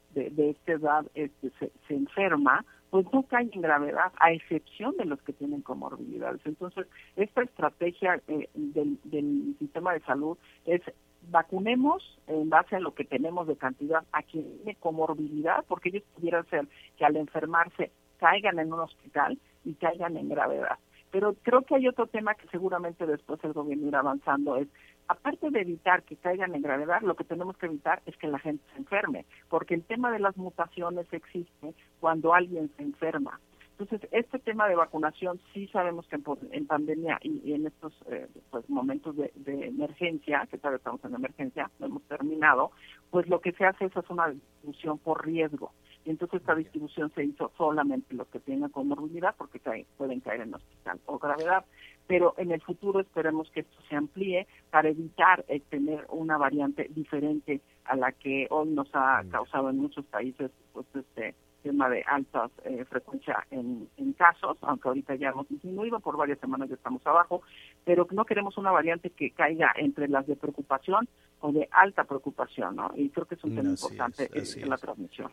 de, 0.13 0.29
de 0.29 0.51
esta 0.51 0.73
edad 0.73 1.05
este, 1.13 1.51
se, 1.59 1.71
se, 1.87 1.93
enferma, 1.93 2.65
pues 2.89 3.05
no 3.13 3.23
cae 3.23 3.49
en 3.51 3.61
gravedad, 3.61 4.11
a 4.19 4.31
excepción 4.31 4.95
de 4.97 5.05
los 5.05 5.21
que 5.21 5.33
tienen 5.33 5.61
comorbilidades. 5.61 6.41
Entonces, 6.45 6.87
esta 7.15 7.43
estrategia 7.43 8.21
eh, 8.27 8.49
del, 8.53 8.99
del 9.03 9.55
sistema 9.59 9.93
de 9.93 10.01
salud 10.01 10.37
es 10.65 10.81
vacunemos 11.29 12.19
en 12.27 12.49
base 12.49 12.75
a 12.75 12.79
lo 12.79 12.93
que 12.93 13.05
tenemos 13.05 13.47
de 13.47 13.55
cantidad 13.55 14.03
a 14.11 14.23
quien 14.23 14.57
tiene 14.57 14.75
comorbilidad, 14.75 15.63
porque 15.67 15.89
ellos 15.89 16.03
pudieran 16.15 16.45
ser 16.49 16.67
que 16.97 17.05
al 17.05 17.15
enfermarse 17.15 17.91
caigan 18.17 18.59
en 18.59 18.73
un 18.73 18.79
hospital 18.79 19.37
y 19.63 19.73
caigan 19.73 20.17
en 20.17 20.29
gravedad. 20.29 20.77
Pero 21.11 21.35
creo 21.43 21.61
que 21.63 21.75
hay 21.75 21.87
otro 21.87 22.07
tema 22.07 22.35
que 22.35 22.47
seguramente 22.47 23.05
después 23.05 23.43
el 23.43 23.53
gobierno 23.53 23.87
irá 23.87 23.99
avanzando, 23.99 24.55
es 24.55 24.67
aparte 25.07 25.49
de 25.49 25.61
evitar 25.61 26.03
que 26.03 26.15
caigan 26.15 26.55
en 26.55 26.61
gravedad, 26.61 27.01
lo 27.01 27.15
que 27.15 27.23
tenemos 27.23 27.57
que 27.57 27.65
evitar 27.65 28.01
es 28.05 28.15
que 28.17 28.27
la 28.27 28.39
gente 28.39 28.63
se 28.71 28.79
enferme, 28.79 29.25
porque 29.49 29.75
el 29.75 29.83
tema 29.83 30.11
de 30.11 30.19
las 30.19 30.37
mutaciones 30.37 31.05
existe 31.11 31.73
cuando 31.99 32.33
alguien 32.33 32.71
se 32.77 32.83
enferma. 32.83 33.39
Entonces, 33.81 34.07
este 34.11 34.37
tema 34.37 34.67
de 34.67 34.75
vacunación 34.75 35.39
sí 35.53 35.67
sabemos 35.69 36.05
que 36.07 36.15
en, 36.51 36.67
pandemia 36.67 37.17
y, 37.23 37.53
en 37.53 37.65
estos 37.65 37.93
eh, 38.11 38.27
pues, 38.51 38.69
momentos 38.69 39.15
de, 39.15 39.31
emergencia, 39.45 40.47
que 40.51 40.59
todavía 40.59 40.77
estamos 40.77 41.03
en 41.03 41.15
emergencia, 41.15 41.71
no 41.79 41.87
hemos 41.87 42.03
terminado, 42.03 42.69
pues 43.09 43.27
lo 43.27 43.41
que 43.41 43.53
se 43.53 43.65
hace 43.65 43.85
es 43.85 43.97
hacer 43.97 44.11
una 44.11 44.29
distribución 44.29 44.99
por 44.99 45.25
riesgo. 45.25 45.71
Y 46.05 46.09
entonces 46.09 46.41
esta 46.41 46.55
distribución 46.55 47.11
se 47.13 47.23
hizo 47.23 47.51
solamente 47.57 48.15
los 48.15 48.27
que 48.27 48.39
tienen 48.39 48.69
comorbilidad 48.69 49.35
porque 49.37 49.61
pueden 49.97 50.19
caer 50.19 50.41
en 50.41 50.55
hospital 50.55 50.99
o 51.05 51.19
gravedad. 51.19 51.65
Pero 52.07 52.33
en 52.37 52.51
el 52.51 52.61
futuro 52.61 52.99
esperemos 52.99 53.49
que 53.51 53.61
esto 53.61 53.77
se 53.87 53.95
amplíe 53.95 54.47
para 54.69 54.89
evitar 54.89 55.45
eh, 55.47 55.61
tener 55.69 56.05
una 56.09 56.37
variante 56.37 56.89
diferente 56.89 57.61
a 57.85 57.95
la 57.95 58.11
que 58.11 58.47
hoy 58.49 58.69
nos 58.69 58.89
ha 58.93 59.23
causado 59.29 59.69
en 59.69 59.77
muchos 59.77 60.05
países 60.05 60.51
pues 60.73 60.85
este 60.93 61.35
tema 61.61 61.89
de 61.89 62.03
alta 62.07 62.49
eh, 62.65 62.85
frecuencia 62.85 63.45
en, 63.51 63.87
en, 63.97 64.13
casos, 64.13 64.57
aunque 64.61 64.87
ahorita 64.87 65.15
ya 65.15 65.29
hemos 65.29 65.47
disminuido, 65.47 65.99
por 65.99 66.17
varias 66.17 66.39
semanas 66.39 66.69
ya 66.69 66.75
estamos 66.75 67.05
abajo, 67.05 67.43
pero 67.85 68.07
no 68.11 68.25
queremos 68.25 68.57
una 68.57 68.71
variante 68.71 69.11
que 69.11 69.31
caiga 69.31 69.71
entre 69.75 70.07
las 70.07 70.25
de 70.27 70.35
preocupación 70.35 71.07
o 71.39 71.51
de 71.51 71.67
alta 71.71 72.03
preocupación, 72.03 72.75
¿no? 72.75 72.91
Y 72.95 73.09
creo 73.09 73.25
que 73.25 73.35
es 73.35 73.43
un 73.43 73.55
tema 73.55 73.69
importante 73.69 74.29
en 74.33 74.69
la 74.69 74.77
transmisión. 74.77 75.31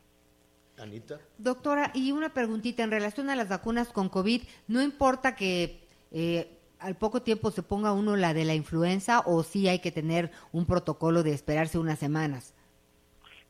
Anita. 0.81 1.19
Doctora, 1.39 1.91
y 1.95 2.13
una 2.13 2.33
preguntita 2.33 2.83
en 2.83 2.91
relación 2.91 3.31
a 3.31 3.37
las 3.37 3.49
vacunas 3.49 3.89
con 3.89 4.09
COVID, 4.09 4.43
¿no 4.67 4.83
importa 4.83 5.35
que 5.37 5.87
eh, 6.11 6.59
al 6.79 6.97
poco 6.97 7.23
tiempo 7.23 7.51
se 7.51 7.63
ponga 7.63 7.93
uno 7.93 8.17
la 8.17 8.35
de 8.35 8.45
la 8.45 8.55
influenza 8.55 9.21
o 9.27 9.43
sí 9.43 9.69
hay 9.69 9.81
que 9.81 9.93
tener 9.93 10.31
un 10.53 10.67
protocolo 10.67 11.23
de 11.23 11.33
esperarse 11.33 11.79
unas 11.79 11.99
semanas? 11.99 12.55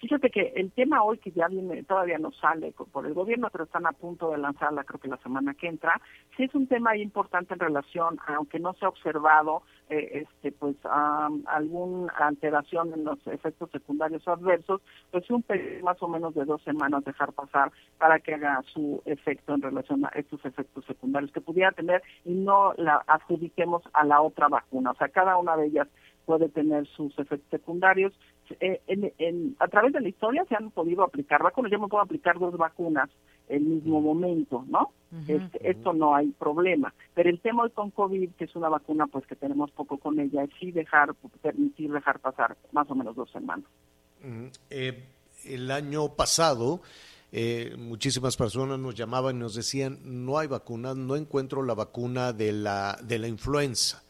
Fíjate 0.00 0.30
que 0.30 0.52
el 0.54 0.70
tema 0.72 1.02
hoy 1.02 1.18
que 1.18 1.32
ya 1.32 1.48
viene, 1.48 1.82
todavía 1.82 2.18
no 2.18 2.30
sale 2.32 2.72
por 2.92 3.04
el 3.04 3.14
gobierno, 3.14 3.48
pero 3.50 3.64
están 3.64 3.86
a 3.86 3.92
punto 3.92 4.30
de 4.30 4.38
lanzarla, 4.38 4.84
creo 4.84 5.00
que 5.00 5.08
la 5.08 5.16
semana 5.18 5.54
que 5.54 5.66
entra, 5.66 6.00
sí 6.36 6.44
es 6.44 6.54
un 6.54 6.68
tema 6.68 6.96
importante 6.96 7.54
en 7.54 7.60
relación, 7.60 8.16
aunque 8.28 8.60
no 8.60 8.74
se 8.74 8.84
ha 8.84 8.88
observado, 8.88 9.62
eh, 9.90 10.22
este, 10.22 10.52
pues 10.52 10.76
alguna 10.84 12.12
alteración 12.12 12.92
en 12.92 13.04
los 13.04 13.18
efectos 13.26 13.70
secundarios 13.70 14.26
adversos, 14.28 14.80
pues 15.10 15.28
un 15.30 15.44
más 15.82 16.00
o 16.02 16.08
menos 16.08 16.34
de 16.34 16.44
dos 16.44 16.62
semanas 16.62 17.04
dejar 17.04 17.32
pasar 17.32 17.72
para 17.98 18.20
que 18.20 18.34
haga 18.34 18.62
su 18.72 19.02
efecto 19.04 19.54
en 19.54 19.62
relación 19.62 20.04
a 20.04 20.08
estos 20.10 20.44
efectos 20.44 20.84
secundarios 20.84 21.32
que 21.32 21.40
pudiera 21.40 21.72
tener 21.72 22.02
y 22.24 22.34
no 22.34 22.72
la 22.76 23.02
adjudiquemos 23.06 23.82
a 23.92 24.04
la 24.04 24.20
otra 24.20 24.48
vacuna. 24.48 24.92
O 24.92 24.94
sea, 24.94 25.08
cada 25.08 25.36
una 25.38 25.56
de 25.56 25.66
ellas 25.66 25.88
puede 26.28 26.50
tener 26.50 26.86
sus 26.88 27.18
efectos 27.18 27.48
secundarios. 27.50 28.12
Eh, 28.60 28.80
en, 28.86 29.56
a 29.58 29.68
través 29.68 29.92
de 29.92 30.00
la 30.00 30.08
historia 30.08 30.44
se 30.48 30.54
han 30.54 30.70
podido 30.70 31.02
aplicar 31.02 31.42
vacunas. 31.42 31.70
Yo 31.70 31.78
me 31.78 31.88
puedo 31.88 32.02
aplicar 32.02 32.38
dos 32.38 32.56
vacunas 32.56 33.10
en 33.48 33.62
el 33.62 33.68
mismo 33.68 34.00
momento, 34.00 34.64
¿no? 34.68 34.92
este, 35.26 35.70
Esto 35.70 35.92
no 35.92 36.14
hay 36.14 36.28
problema. 36.32 36.92
Pero 37.14 37.30
el 37.30 37.40
tema 37.40 37.68
con 37.70 37.90
COVID, 37.90 38.30
que 38.32 38.44
es 38.44 38.56
una 38.56 38.68
vacuna 38.68 39.06
pues 39.06 39.26
que 39.26 39.36
tenemos 39.36 39.70
poco 39.70 39.98
con 39.98 40.18
ella, 40.20 40.44
es 40.44 40.50
sí 40.60 40.70
dejar, 40.70 41.14
permitir 41.42 41.92
dejar 41.92 42.20
pasar 42.20 42.56
más 42.72 42.90
o 42.90 42.94
menos 42.94 43.16
dos 43.16 43.30
semanas. 43.30 43.66
Eh, 44.70 45.04
el 45.44 45.70
año 45.70 46.14
pasado... 46.14 46.80
Eh, 47.30 47.76
muchísimas 47.76 48.38
personas 48.38 48.78
nos 48.78 48.94
llamaban 48.94 49.36
y 49.36 49.40
nos 49.40 49.54
decían 49.54 49.98
no 50.02 50.38
hay 50.38 50.46
vacuna, 50.46 50.94
no 50.94 51.14
encuentro 51.14 51.62
la 51.62 51.74
vacuna 51.74 52.32
de 52.32 52.52
la 52.52 52.98
de 53.02 53.18
la 53.18 53.28
influenza. 53.28 54.02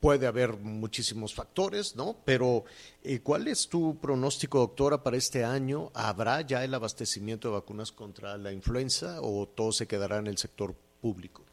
Puede 0.00 0.26
haber 0.26 0.56
muchísimos 0.56 1.34
factores, 1.34 1.94
¿no? 1.96 2.16
Pero 2.24 2.64
eh, 3.02 3.20
¿cuál 3.20 3.48
es 3.48 3.68
tu 3.68 3.98
pronóstico, 3.98 4.58
doctora, 4.58 5.02
para 5.02 5.16
este 5.16 5.44
año? 5.44 5.90
¿Habrá 5.94 6.40
ya 6.40 6.64
el 6.64 6.72
abastecimiento 6.74 7.48
de 7.48 7.54
vacunas 7.54 7.92
contra 7.92 8.38
la 8.38 8.52
influenza 8.52 9.20
o 9.20 9.46
todo 9.46 9.72
se 9.72 9.86
quedará 9.86 10.18
en 10.18 10.26
el 10.26 10.38
sector 10.38 10.74
público? 11.00 11.44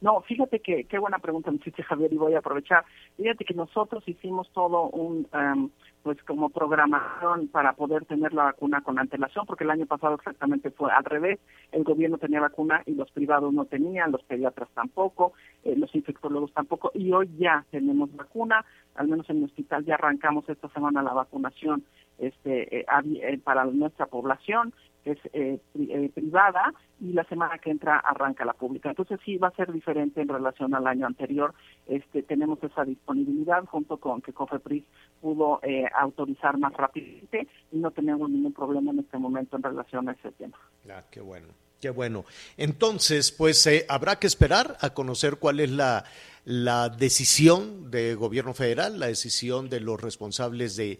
No, 0.00 0.20
fíjate 0.22 0.60
que 0.60 0.84
qué 0.84 0.98
buena 0.98 1.18
pregunta 1.18 1.50
me 1.50 1.56
hiciste, 1.56 1.82
Javier, 1.82 2.12
y 2.12 2.16
voy 2.16 2.34
a 2.34 2.38
aprovechar. 2.38 2.84
Fíjate 3.16 3.44
que 3.44 3.54
nosotros 3.54 4.06
hicimos 4.06 4.48
todo 4.52 4.88
un, 4.90 5.26
um, 5.34 5.70
pues 6.04 6.22
como 6.22 6.50
programación 6.50 7.48
para 7.48 7.72
poder 7.72 8.04
tener 8.04 8.32
la 8.32 8.44
vacuna 8.44 8.80
con 8.80 8.98
antelación, 8.98 9.44
porque 9.44 9.64
el 9.64 9.70
año 9.70 9.86
pasado 9.86 10.14
exactamente 10.14 10.70
fue 10.70 10.92
al 10.92 11.04
revés. 11.04 11.40
El 11.72 11.82
gobierno 11.82 12.16
tenía 12.18 12.40
vacuna 12.40 12.82
y 12.86 12.94
los 12.94 13.10
privados 13.10 13.52
no 13.52 13.64
tenían, 13.64 14.12
los 14.12 14.22
pediatras 14.22 14.68
tampoco, 14.70 15.32
eh, 15.64 15.74
los 15.76 15.92
infectólogos 15.94 16.52
tampoco, 16.52 16.92
y 16.94 17.12
hoy 17.12 17.28
ya 17.36 17.64
tenemos 17.70 18.14
vacuna, 18.14 18.64
al 18.94 19.08
menos 19.08 19.28
en 19.30 19.38
el 19.38 19.44
hospital 19.44 19.84
ya 19.84 19.94
arrancamos 19.94 20.48
esta 20.48 20.68
semana 20.68 21.02
la 21.02 21.12
vacunación 21.12 21.82
este, 22.18 22.80
eh, 22.80 22.86
eh, 23.22 23.38
para 23.42 23.64
nuestra 23.64 24.06
población 24.06 24.72
es 25.12 25.18
eh, 25.32 25.58
eh, 25.78 26.10
privada 26.14 26.72
y 27.00 27.12
la 27.12 27.24
semana 27.24 27.58
que 27.58 27.70
entra 27.70 27.98
arranca 27.98 28.44
la 28.44 28.52
pública. 28.52 28.90
Entonces 28.90 29.18
sí 29.24 29.36
va 29.36 29.48
a 29.48 29.56
ser 29.56 29.72
diferente 29.72 30.20
en 30.20 30.28
relación 30.28 30.74
al 30.74 30.86
año 30.86 31.06
anterior. 31.06 31.54
Este 31.86 32.22
tenemos 32.22 32.62
esa 32.62 32.84
disponibilidad 32.84 33.64
junto 33.66 33.98
con 33.98 34.20
que 34.20 34.32
COFEPRIS 34.32 34.84
pudo 35.20 35.60
eh, 35.62 35.84
autorizar 35.98 36.58
más 36.58 36.72
rápidamente 36.74 37.48
y 37.72 37.78
no 37.78 37.90
tenemos 37.90 38.28
ningún 38.30 38.52
problema 38.52 38.90
en 38.92 39.00
este 39.00 39.18
momento 39.18 39.56
en 39.56 39.62
relación 39.62 40.08
a 40.08 40.12
ese 40.12 40.32
tema. 40.32 40.58
Ah, 40.90 41.02
qué 41.10 41.20
bueno. 41.20 41.48
Qué 41.80 41.90
bueno. 41.90 42.24
Entonces, 42.56 43.30
pues 43.30 43.64
eh, 43.68 43.86
habrá 43.88 44.16
que 44.16 44.26
esperar 44.26 44.76
a 44.80 44.90
conocer 44.94 45.36
cuál 45.36 45.60
es 45.60 45.70
la, 45.70 46.04
la 46.44 46.88
decisión 46.88 47.88
del 47.92 48.16
gobierno 48.16 48.52
federal, 48.52 48.98
la 48.98 49.06
decisión 49.06 49.68
de 49.68 49.78
los 49.78 50.00
responsables 50.00 50.74
de, 50.74 50.98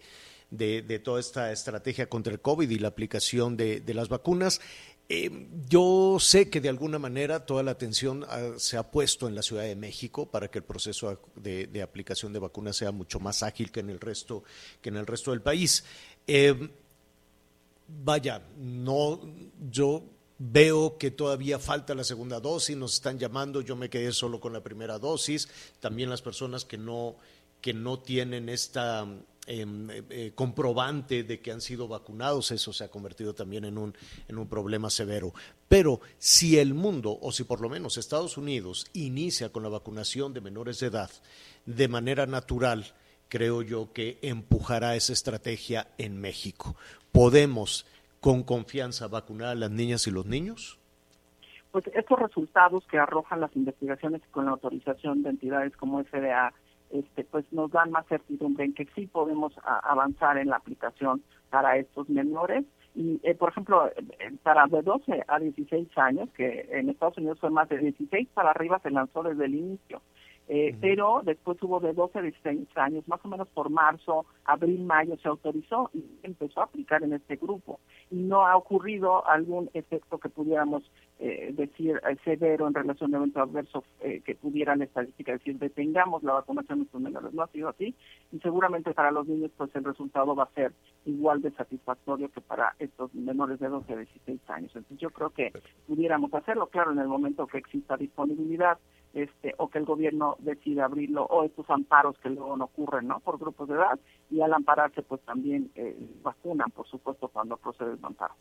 de, 0.51 0.99
toda 0.99 1.19
esta 1.19 1.51
estrategia 1.51 2.09
contra 2.09 2.33
el 2.33 2.39
COVID 2.39 2.69
y 2.69 2.79
la 2.79 2.89
aplicación 2.89 3.57
de, 3.57 3.83
las 3.93 4.09
vacunas. 4.09 4.61
Eh, 5.11 5.47
yo 5.67 6.17
sé 6.19 6.49
que 6.49 6.61
de 6.61 6.69
alguna 6.69 6.99
manera 6.99 7.45
toda 7.45 7.63
la 7.63 7.71
atención 7.71 8.25
ah, 8.29 8.51
se 8.57 8.77
ha 8.77 8.91
puesto 8.91 9.27
en 9.27 9.33
la 9.33 9.41
Ciudad 9.41 9.63
de 9.63 9.75
México 9.75 10.29
para 10.29 10.51
que 10.51 10.59
el 10.59 10.63
proceso 10.63 11.19
de, 11.35 11.81
aplicación 11.81 12.31
de 12.31 12.37
vacunas 12.37 12.77
sea 12.77 12.91
mucho 12.91 13.19
más 13.19 13.41
ágil 13.41 13.71
que 13.71 13.79
en 13.79 13.89
el 13.89 13.99
resto, 13.99 14.43
que 14.81 14.89
en 14.89 14.97
el 14.97 15.07
resto 15.07 15.31
del 15.31 15.41
país. 15.41 15.83
Eh, 16.27 16.69
vaya, 17.87 18.43
no, 18.57 19.19
yo 19.71 20.03
veo 20.37 20.97
que 20.97 21.11
todavía 21.11 21.57
falta 21.57 21.95
la 21.95 22.03
segunda 22.03 22.39
dosis, 22.39 22.77
nos 22.77 22.93
están 22.93 23.17
llamando, 23.17 23.61
yo 23.61 23.75
me 23.75 23.89
quedé 23.89 24.11
solo 24.11 24.39
con 24.39 24.53
la 24.53 24.63
primera 24.63 24.99
dosis, 24.99 25.49
también 25.79 26.09
las 26.09 26.21
personas 26.21 26.65
que 26.65 26.77
no 26.77 27.17
que 27.61 27.73
no 27.73 27.99
tienen 27.99 28.49
esta 28.49 29.05
eh, 29.51 29.65
eh, 30.11 30.31
comprobante 30.35 31.23
de 31.23 31.39
que 31.39 31.51
han 31.51 31.59
sido 31.59 31.87
vacunados, 31.87 32.51
eso 32.51 32.71
se 32.71 32.83
ha 32.83 32.91
convertido 32.91 33.33
también 33.33 33.65
en 33.65 33.79
un, 33.79 33.95
en 34.27 34.37
un 34.37 34.47
problema 34.47 34.91
severo. 34.91 35.33
Pero 35.67 36.01
si 36.19 36.59
el 36.59 36.75
mundo, 36.75 37.17
o 37.19 37.31
si 37.31 37.45
por 37.45 37.59
lo 37.59 37.67
menos 37.67 37.97
Estados 37.97 38.37
Unidos, 38.37 38.85
inicia 38.93 39.51
con 39.51 39.63
la 39.63 39.69
vacunación 39.69 40.35
de 40.35 40.41
menores 40.41 40.79
de 40.79 40.87
edad 40.87 41.09
de 41.65 41.87
manera 41.87 42.27
natural, 42.27 42.93
creo 43.27 43.63
yo 43.63 43.91
que 43.91 44.19
empujará 44.21 44.95
esa 44.95 45.13
estrategia 45.13 45.87
en 45.97 46.21
México. 46.21 46.75
¿Podemos 47.11 47.87
con 48.19 48.43
confianza 48.43 49.07
vacunar 49.07 49.49
a 49.49 49.55
las 49.55 49.71
niñas 49.71 50.05
y 50.05 50.11
los 50.11 50.27
niños? 50.27 50.77
Pues 51.71 51.87
estos 51.95 52.19
resultados 52.19 52.85
que 52.85 52.99
arrojan 52.99 53.41
las 53.41 53.55
investigaciones 53.55 54.21
con 54.29 54.45
la 54.45 54.51
autorización 54.51 55.23
de 55.23 55.31
entidades 55.31 55.75
como 55.75 56.03
FDA, 56.03 56.53
este, 56.91 57.23
pues 57.23 57.45
nos 57.51 57.71
dan 57.71 57.91
más 57.91 58.05
certidumbre 58.07 58.65
en 58.65 58.73
que 58.73 58.87
sí 58.95 59.07
podemos 59.07 59.53
avanzar 59.63 60.37
en 60.37 60.49
la 60.49 60.57
aplicación 60.57 61.21
para 61.49 61.77
estos 61.77 62.09
menores. 62.09 62.65
Y, 62.95 63.19
eh, 63.23 63.35
por 63.35 63.49
ejemplo, 63.49 63.87
eh, 63.87 63.93
para 64.43 64.65
de 64.67 64.81
12 64.81 65.23
a 65.27 65.39
16 65.39 65.87
años, 65.97 66.29
que 66.35 66.67
en 66.71 66.89
Estados 66.89 67.17
Unidos 67.17 67.39
fue 67.39 67.49
más 67.49 67.69
de 67.69 67.77
16 67.77 68.29
para 68.33 68.51
arriba, 68.51 68.79
se 68.79 68.89
lanzó 68.89 69.23
desde 69.23 69.45
el 69.45 69.55
inicio. 69.55 70.01
Eh, 70.51 70.75
pero 70.81 71.21
después 71.23 71.61
hubo 71.61 71.79
de 71.79 71.93
12 71.93 72.17
a 72.17 72.21
16 72.23 72.67
años, 72.75 73.07
más 73.07 73.23
o 73.23 73.27
menos 73.27 73.47
por 73.49 73.69
marzo, 73.69 74.25
abril, 74.45 74.83
mayo 74.83 75.15
se 75.17 75.27
autorizó 75.27 75.91
y 75.93 76.03
empezó 76.23 76.61
a 76.61 76.63
aplicar 76.63 77.03
en 77.03 77.13
este 77.13 77.35
grupo. 77.35 77.79
Y 78.09 78.15
no 78.15 78.47
ha 78.47 78.57
ocurrido 78.57 79.27
algún 79.27 79.69
efecto 79.75 80.17
que 80.17 80.27
pudiéramos 80.27 80.81
eh, 81.19 81.53
decir 81.53 82.01
eh, 82.09 82.17
severo 82.25 82.67
en 82.67 82.73
relación 82.73 83.13
a 83.13 83.17
evento 83.17 83.41
adverso 83.41 83.83
que 83.99 84.35
pudiera 84.35 84.75
la 84.75 84.85
estadística 84.85 85.33
decir 85.33 85.59
detengamos 85.59 86.23
la 86.23 86.33
vacunación 86.33 86.79
de 86.79 86.85
estos 86.85 87.01
menores. 87.01 87.31
No 87.31 87.43
ha 87.43 87.47
sido 87.47 87.69
así 87.69 87.93
y 88.31 88.39
seguramente 88.39 88.93
para 88.93 89.11
los 89.11 89.27
niños 89.27 89.51
pues 89.55 89.69
el 89.75 89.83
resultado 89.83 90.35
va 90.35 90.45
a 90.45 90.53
ser 90.53 90.73
igual 91.05 91.41
de 91.41 91.51
satisfactorio 91.51 92.29
que 92.31 92.41
para 92.41 92.73
estos 92.79 93.13
menores 93.13 93.59
de 93.59 93.67
12 93.67 93.93
a 93.93 93.97
16 93.97 94.49
años. 94.49 94.71
Entonces 94.75 94.97
yo 94.97 95.11
creo 95.11 95.29
que 95.29 95.51
pudiéramos 95.87 96.33
hacerlo, 96.33 96.67
claro, 96.67 96.91
en 96.91 96.99
el 96.99 97.07
momento 97.07 97.45
que 97.45 97.59
exista 97.59 97.97
disponibilidad 97.97 98.79
este, 99.13 99.55
o 99.57 99.69
que 99.69 99.79
el 99.79 99.85
gobierno 99.85 100.35
decida 100.39 100.85
abrirlo, 100.85 101.25
o 101.25 101.43
estos 101.43 101.69
amparos 101.69 102.17
que 102.19 102.29
luego 102.29 102.55
no 102.57 102.65
ocurren, 102.65 103.07
¿no? 103.07 103.19
Por 103.19 103.39
grupos 103.39 103.67
de 103.67 103.75
edad, 103.75 103.99
y 104.29 104.41
al 104.41 104.53
ampararse, 104.53 105.01
pues 105.01 105.21
también 105.21 105.71
eh, 105.75 105.95
vacunan, 106.21 106.69
por 106.71 106.87
supuesto, 106.87 107.27
cuando 107.27 107.57
procede 107.57 107.93
el 107.93 107.99
amparo. 108.03 108.35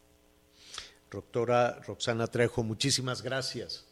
Doctora 1.11 1.81
Roxana 1.87 2.27
Trejo, 2.27 2.63
muchísimas 2.63 3.23
gracias. 3.23 3.89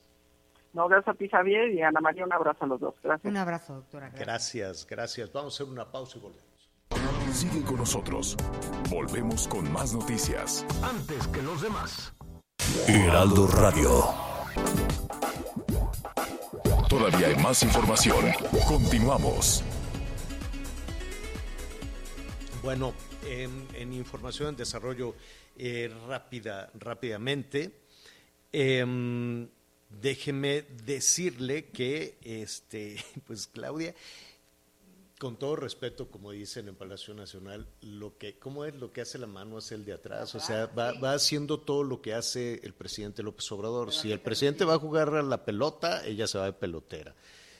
No, 0.74 0.88
gracias 0.88 1.14
a 1.14 1.18
ti, 1.18 1.28
Javier, 1.28 1.72
y 1.72 1.80
Ana 1.80 2.00
María, 2.02 2.24
un 2.24 2.32
abrazo 2.32 2.64
a 2.64 2.68
los 2.68 2.80
dos. 2.80 2.94
Gracias. 3.02 3.30
Un 3.30 3.38
abrazo, 3.38 3.74
doctora. 3.76 4.10
Gracias, 4.10 4.86
gracias. 4.86 5.32
Vamos 5.32 5.54
a 5.54 5.64
hacer 5.64 5.72
una 5.72 5.90
pausa 5.90 6.18
y 6.18 6.20
volvemos. 6.20 6.46
Sigue 7.32 7.64
con 7.64 7.76
nosotros. 7.76 8.36
Volvemos 8.90 9.48
con 9.48 9.70
más 9.72 9.94
noticias. 9.94 10.66
Antes 10.82 11.26
que 11.28 11.42
los 11.42 11.62
demás. 11.62 12.14
Heraldo 12.88 13.46
Radio. 13.46 13.90
Todavía 16.96 17.26
hay 17.26 17.36
más 17.36 17.62
información. 17.62 18.24
Continuamos. 18.66 19.62
Bueno, 22.62 22.94
en, 23.26 23.92
información 23.92 24.48
en 24.48 24.56
desarrollo 24.56 25.14
eh, 25.58 25.92
rápida, 26.08 26.70
rápidamente, 26.72 27.70
em, 28.50 29.46
déjeme 29.90 30.62
decirle 30.86 31.66
que, 31.66 32.16
este, 32.22 32.96
pues 33.26 33.46
Claudia, 33.46 33.94
con 35.18 35.38
todo 35.38 35.56
respeto, 35.56 36.10
como 36.10 36.32
dicen 36.32 36.68
en 36.68 36.74
Palacio 36.74 37.14
Nacional, 37.14 37.66
lo 37.80 38.18
que, 38.18 38.38
¿cómo 38.38 38.66
es 38.66 38.74
lo 38.74 38.92
que 38.92 39.00
hace 39.00 39.18
la 39.18 39.26
mano 39.26 39.56
hace 39.56 39.74
el 39.74 39.84
de 39.84 39.94
atrás? 39.94 40.34
O 40.34 40.40
sea, 40.40 40.66
va, 40.66 40.92
va 40.92 41.14
haciendo 41.14 41.60
todo 41.60 41.84
lo 41.84 42.02
que 42.02 42.12
hace 42.12 42.60
el 42.62 42.74
presidente 42.74 43.22
López 43.22 43.50
Obrador. 43.50 43.92
Si 43.92 44.12
el 44.12 44.20
presidente 44.20 44.64
va 44.64 44.74
a 44.74 44.78
jugar 44.78 45.14
a 45.14 45.22
la 45.22 45.44
pelota, 45.44 46.04
ella 46.06 46.26
se 46.26 46.36
va 46.36 46.44
de 46.44 46.52
pelotera. 46.52 47.14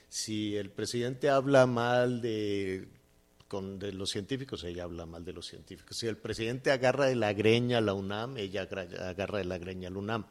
Si 0.07 0.55
el 0.55 0.69
presidente 0.69 1.29
habla 1.29 1.65
mal 1.65 2.21
de, 2.21 2.87
con, 3.47 3.79
de 3.79 3.91
los 3.91 4.11
científicos, 4.11 4.63
ella 4.63 4.83
habla 4.83 5.07
mal 5.07 5.25
de 5.25 5.33
los 5.33 5.47
científicos. 5.47 5.97
Si 5.97 6.07
el 6.07 6.17
presidente 6.17 6.71
agarra 6.71 7.07
de 7.07 7.15
la 7.15 7.33
greña 7.33 7.79
a 7.79 7.81
la 7.81 7.95
UNAM, 7.95 8.37
ella 8.37 8.61
agarra 8.61 9.39
de 9.39 9.45
la 9.45 9.57
greña 9.57 9.87
a 9.87 9.91
la 9.91 9.97
UNAM. 9.97 10.25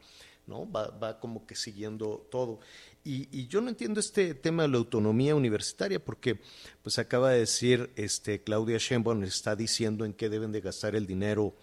¿no? 0.47 0.69
Va, 0.71 0.87
va 0.89 1.19
como 1.19 1.45
que 1.45 1.55
siguiendo 1.55 2.25
todo. 2.31 2.59
Y, 3.07 3.47
yo 3.47 3.61
no 3.61 3.69
entiendo 3.69 3.99
este 3.99 4.33
tema 4.33 4.63
de 4.63 4.69
la 4.69 4.77
autonomía 4.77 5.33
universitaria 5.33 6.03
porque 6.03 6.39
pues 6.83 6.99
acaba 6.99 7.31
de 7.31 7.39
decir 7.39 7.89
este 7.95 8.43
Claudia 8.43 8.77
Sheinbaum 8.77 9.23
está 9.23 9.55
diciendo 9.55 10.03
en 10.03 10.13
qué 10.13 10.27
deben 10.27 10.51
de 10.51 10.59
gastar 10.59 10.95
el 10.95 11.07
dinero 11.07 11.55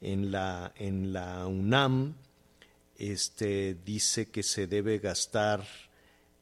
en 0.00 0.30
la 0.30 0.72
en 0.76 1.12
la 1.12 1.46
UNAM 1.46 2.14
este 2.96 3.76
dice 3.84 4.30
que 4.30 4.42
se 4.42 4.66
debe 4.66 4.98
gastar 4.98 5.66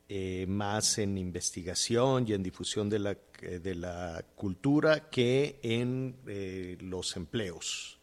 eh, 0.09 0.45
más 0.47 0.99
en 0.99 1.17
investigación 1.17 2.27
y 2.29 2.35
en 2.35 2.43
difusión 2.43 2.91
de 2.91 2.99
la, 2.99 3.17
de 3.41 3.75
la 3.75 4.25
cultura 4.37 5.09
que 5.09 5.59
en 5.63 6.15
eh, 6.27 6.77
los 6.81 7.17
empleos, 7.17 7.99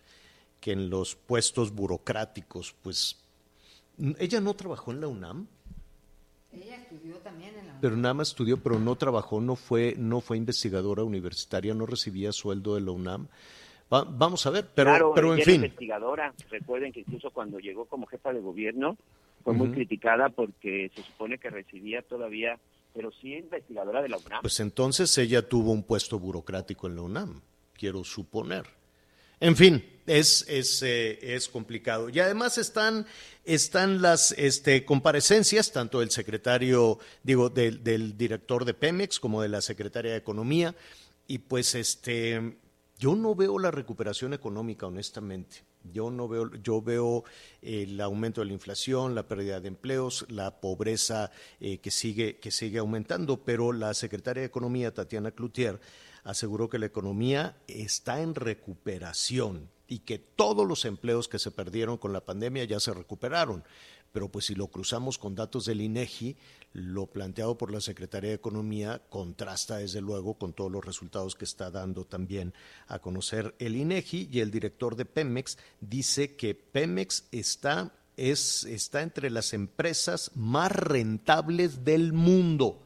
que 0.59 0.71
en 0.71 0.89
los 0.89 1.15
puestos 1.15 1.71
burocráticos. 1.71 2.73
Pues 2.81 3.17
ella 4.17 4.41
no 4.41 4.55
trabajó 4.55 4.91
en 4.91 5.01
la 5.01 5.07
UNAM. 5.07 5.47
Ella 6.53 6.75
estudió 6.75 7.15
también 7.17 7.57
en 7.57 7.67
la 7.67 7.79
Pero 7.79 7.95
nada 7.95 8.13
más 8.13 8.29
estudió, 8.29 8.57
pero 8.57 8.77
no 8.79 8.95
trabajó, 8.95 9.39
no 9.39 9.55
fue, 9.55 9.95
no 9.97 10.19
fue 10.19 10.37
investigadora 10.37 11.03
universitaria, 11.03 11.73
no 11.73 11.85
recibía 11.85 12.31
sueldo 12.31 12.75
de 12.75 12.81
la 12.81 12.91
UNAM. 12.91 13.27
vamos 13.89 14.45
a 14.45 14.49
ver, 14.49 14.67
pero, 14.75 15.13
pero 15.13 15.33
en 15.33 15.41
fin. 15.41 15.55
investigadora. 15.55 16.33
Recuerden 16.49 16.91
que 16.91 17.01
incluso 17.01 17.31
cuando 17.31 17.59
llegó 17.59 17.85
como 17.85 18.05
jefa 18.05 18.33
de 18.33 18.41
gobierno 18.41 18.97
fue 19.43 19.53
muy 19.53 19.71
criticada 19.71 20.29
porque 20.29 20.91
se 20.93 21.03
supone 21.03 21.37
que 21.37 21.49
recibía 21.49 22.01
todavía, 22.01 22.59
pero 22.93 23.11
sí 23.11 23.33
investigadora 23.33 24.01
de 24.01 24.09
la 24.09 24.17
UNAM. 24.17 24.41
Pues 24.41 24.59
entonces 24.59 25.17
ella 25.17 25.47
tuvo 25.47 25.71
un 25.71 25.83
puesto 25.83 26.19
burocrático 26.19 26.87
en 26.87 26.95
la 26.97 27.01
UNAM, 27.01 27.41
quiero 27.73 28.03
suponer. 28.03 28.81
En 29.41 29.56
fin, 29.56 29.84
es, 30.06 30.45
es, 30.47 30.84
eh, 30.84 31.17
es 31.36 31.49
complicado. 31.49 32.10
Y 32.10 32.19
además 32.19 32.60
están, 32.60 33.08
están 33.43 33.99
las 33.99 34.34
este, 34.34 34.86
comparecencias, 34.86 35.71
tanto 35.71 35.99
del 35.99 36.12
secretario, 36.12 36.99
digo, 37.23 37.49
del, 37.49 37.84
del 37.84 38.15
director 38.15 38.65
de 38.65 38.75
Pemex 38.75 39.19
como 39.19 39.41
de 39.41 39.49
la 39.49 39.62
secretaria 39.62 40.12
de 40.12 40.17
Economía. 40.17 40.75
Y 41.25 41.39
pues 41.39 41.73
este, 41.73 42.56
yo 42.99 43.15
no 43.15 43.34
veo 43.34 43.58
la 43.58 43.71
recuperación 43.71 44.34
económica, 44.34 44.86
honestamente. 44.86 45.63
Yo 45.91 46.12
no 46.12 46.27
veo, 46.27 46.51
yo 46.62 46.80
veo 46.84 47.23
el 47.63 47.99
aumento 47.99 48.41
de 48.41 48.45
la 48.45 48.54
inflación, 48.54 49.15
la 49.15 49.27
pérdida 49.27 49.60
de 49.60 49.69
empleos, 49.69 50.27
la 50.30 50.62
pobreza 50.62 51.32
eh, 51.60 51.80
que 51.80 51.89
sigue 51.89 52.38
que 52.38 52.51
sigue 52.51 52.77
aumentando, 52.77 53.43
pero 53.43 53.73
la 53.73 53.95
secretaria 53.95 54.41
de 54.41 54.47
Economía 54.47 54.93
Tatiana 54.93 55.32
Cloutier 55.32 55.80
aseguró 56.23 56.69
que 56.69 56.79
la 56.79 56.86
economía 56.86 57.57
está 57.67 58.21
en 58.21 58.36
recuperación 58.36 59.69
y 59.88 59.99
que 59.99 60.19
todos 60.19 60.67
los 60.67 60.86
empleos 60.86 61.27
que 61.27 61.39
se 61.39 61.51
perdieron 61.51 61.97
con 61.97 62.13
la 62.13 62.25
pandemia 62.25 62.63
ya 62.63 62.79
se 62.79 62.93
recuperaron. 62.93 63.63
Pero 64.12 64.29
pues 64.29 64.45
si 64.45 64.55
lo 64.55 64.67
cruzamos 64.67 65.17
con 65.17 65.36
datos 65.36 65.65
del 65.65 65.81
INEGI, 65.81 66.36
lo 66.73 67.07
planteado 67.07 67.57
por 67.57 67.71
la 67.71 67.81
Secretaría 67.81 68.29
de 68.29 68.36
Economía 68.36 69.01
contrasta 69.10 69.77
desde 69.77 70.01
luego 70.01 70.36
con 70.36 70.53
todos 70.53 70.71
los 70.71 70.86
resultados 70.86 71.36
que 71.36 71.45
está 71.45 71.71
dando 71.71 72.05
también 72.05 72.53
a 72.88 72.99
conocer 72.99 73.55
el 73.60 73.75
INEGI 73.75 74.29
y 74.31 74.39
el 74.39 74.51
director 74.51 74.95
de 74.95 75.05
Pemex 75.05 75.57
dice 75.79 76.36
que 76.36 76.55
Pemex 76.55 77.25
está 77.31 77.93
es, 78.17 78.65
está 78.65 79.01
entre 79.01 79.29
las 79.29 79.53
empresas 79.53 80.31
más 80.36 80.71
rentables 80.71 81.84
del 81.84 82.13
mundo 82.13 82.84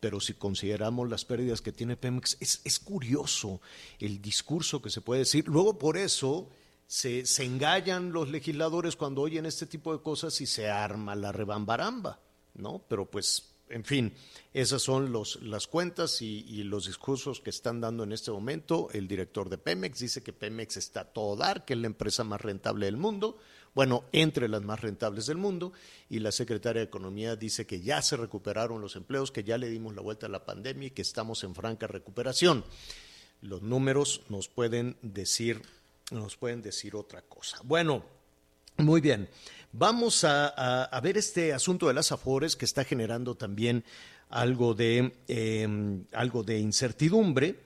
pero 0.00 0.20
si 0.20 0.34
consideramos 0.34 1.08
las 1.08 1.24
pérdidas 1.24 1.62
que 1.62 1.72
tiene 1.72 1.96
Pemex, 1.96 2.36
es, 2.40 2.78
curioso 2.78 3.60
el 3.98 4.20
discurso 4.20 4.82
que 4.82 4.90
se 4.90 5.00
puede 5.00 5.20
decir. 5.20 5.48
Luego 5.48 5.78
por 5.78 5.96
eso 5.96 6.50
se, 6.86 7.24
se, 7.26 7.44
engallan 7.44 8.12
los 8.12 8.28
legisladores 8.28 8.96
cuando 8.96 9.22
oyen 9.22 9.46
este 9.46 9.66
tipo 9.66 9.96
de 9.96 10.02
cosas 10.02 10.40
y 10.40 10.46
se 10.46 10.68
arma 10.68 11.16
la 11.16 11.32
rebambaramba, 11.32 12.20
¿no? 12.54 12.84
Pero 12.88 13.10
pues, 13.10 13.54
en 13.68 13.84
fin, 13.84 14.12
esas 14.52 14.82
son 14.82 15.12
los, 15.12 15.42
las 15.42 15.66
cuentas 15.66 16.20
y, 16.22 16.44
y, 16.46 16.62
los 16.62 16.86
discursos 16.86 17.40
que 17.40 17.50
están 17.50 17.80
dando 17.80 18.04
en 18.04 18.12
este 18.12 18.30
momento. 18.30 18.88
El 18.92 19.08
director 19.08 19.48
de 19.48 19.58
Pemex 19.58 19.98
dice 19.98 20.22
que 20.22 20.32
Pemex 20.32 20.76
está 20.76 21.00
a 21.00 21.12
todo 21.12 21.36
dar, 21.36 21.64
que 21.64 21.72
es 21.72 21.80
la 21.80 21.86
empresa 21.86 22.22
más 22.22 22.40
rentable 22.40 22.86
del 22.86 22.96
mundo 22.96 23.38
bueno, 23.76 24.04
entre 24.12 24.48
las 24.48 24.62
más 24.62 24.80
rentables 24.80 25.26
del 25.26 25.36
mundo, 25.36 25.70
y 26.08 26.20
la 26.20 26.32
secretaria 26.32 26.80
de 26.80 26.86
Economía 26.86 27.36
dice 27.36 27.66
que 27.66 27.82
ya 27.82 28.00
se 28.00 28.16
recuperaron 28.16 28.80
los 28.80 28.96
empleos, 28.96 29.30
que 29.30 29.44
ya 29.44 29.58
le 29.58 29.68
dimos 29.68 29.94
la 29.94 30.00
vuelta 30.00 30.24
a 30.24 30.30
la 30.30 30.46
pandemia 30.46 30.88
y 30.88 30.90
que 30.92 31.02
estamos 31.02 31.44
en 31.44 31.54
franca 31.54 31.86
recuperación. 31.86 32.64
Los 33.42 33.60
números 33.60 34.22
nos 34.30 34.48
pueden 34.48 34.96
decir, 35.02 35.60
nos 36.10 36.38
pueden 36.38 36.62
decir 36.62 36.96
otra 36.96 37.20
cosa. 37.20 37.58
Bueno, 37.64 38.02
muy 38.78 39.02
bien. 39.02 39.28
vamos 39.72 40.24
a, 40.24 40.98
ver 41.02 41.18
este 41.18 41.52
asunto 41.52 41.88
de 41.88 41.92
las 41.92 42.12
afores 42.12 42.56
que 42.56 42.64
está 42.64 42.82
generando 42.82 43.34
también 43.34 43.84
algo 44.30 44.72
de, 44.72 45.12
em, 45.28 46.06
algo 46.12 46.42
de 46.44 46.60
incertidumbre. 46.60 47.65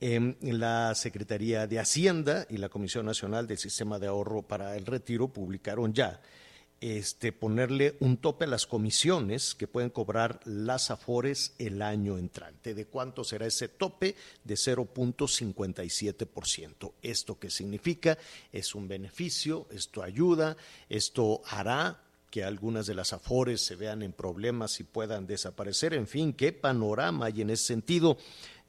En 0.00 0.36
la 0.40 0.94
Secretaría 0.94 1.66
de 1.66 1.78
Hacienda 1.78 2.46
y 2.48 2.56
la 2.56 2.68
Comisión 2.68 3.06
Nacional 3.06 3.46
del 3.46 3.58
Sistema 3.58 3.98
de 3.98 4.06
Ahorro 4.06 4.42
para 4.42 4.76
el 4.76 4.86
Retiro 4.86 5.28
publicaron 5.28 5.92
ya 5.92 6.20
este, 6.80 7.32
ponerle 7.32 7.96
un 8.00 8.16
tope 8.16 8.46
a 8.46 8.48
las 8.48 8.66
comisiones 8.66 9.54
que 9.54 9.68
pueden 9.68 9.90
cobrar 9.90 10.40
las 10.46 10.90
AFORES 10.90 11.52
el 11.58 11.82
año 11.82 12.16
entrante. 12.16 12.72
¿De 12.72 12.86
cuánto 12.86 13.22
será 13.22 13.44
ese 13.46 13.68
tope? 13.68 14.16
De 14.44 14.54
0.57%. 14.54 16.92
¿Esto 17.02 17.38
qué 17.38 17.50
significa? 17.50 18.16
Es 18.50 18.74
un 18.74 18.88
beneficio, 18.88 19.66
esto 19.70 20.02
ayuda, 20.02 20.56
esto 20.88 21.42
hará 21.44 22.00
que 22.30 22.44
algunas 22.44 22.86
de 22.86 22.94
las 22.94 23.12
AFORES 23.12 23.60
se 23.60 23.76
vean 23.76 24.02
en 24.02 24.12
problemas 24.12 24.80
y 24.80 24.84
puedan 24.84 25.26
desaparecer. 25.26 25.92
En 25.92 26.06
fin, 26.06 26.32
qué 26.32 26.52
panorama 26.52 27.26
hay 27.26 27.42
en 27.42 27.50
ese 27.50 27.64
sentido. 27.64 28.16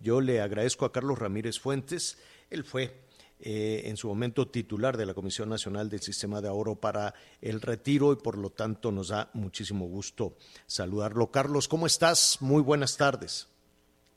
Yo 0.01 0.21
le 0.21 0.41
agradezco 0.41 0.85
a 0.85 0.91
Carlos 0.91 1.19
Ramírez 1.19 1.59
Fuentes. 1.59 2.17
Él 2.49 2.63
fue 2.63 2.93
eh, 3.39 3.83
en 3.85 3.97
su 3.97 4.07
momento 4.07 4.47
titular 4.47 4.97
de 4.97 5.05
la 5.05 5.13
Comisión 5.13 5.49
Nacional 5.49 5.89
del 5.89 6.01
Sistema 6.01 6.41
de 6.41 6.47
Ahorro 6.47 6.75
para 6.75 7.13
el 7.41 7.61
Retiro 7.61 8.13
y 8.13 8.15
por 8.15 8.37
lo 8.37 8.49
tanto 8.49 8.91
nos 8.91 9.09
da 9.09 9.29
muchísimo 9.33 9.87
gusto 9.87 10.33
saludarlo. 10.65 11.31
Carlos, 11.31 11.67
¿cómo 11.67 11.85
estás? 11.85 12.37
Muy 12.41 12.61
buenas 12.61 12.97
tardes. 12.97 13.47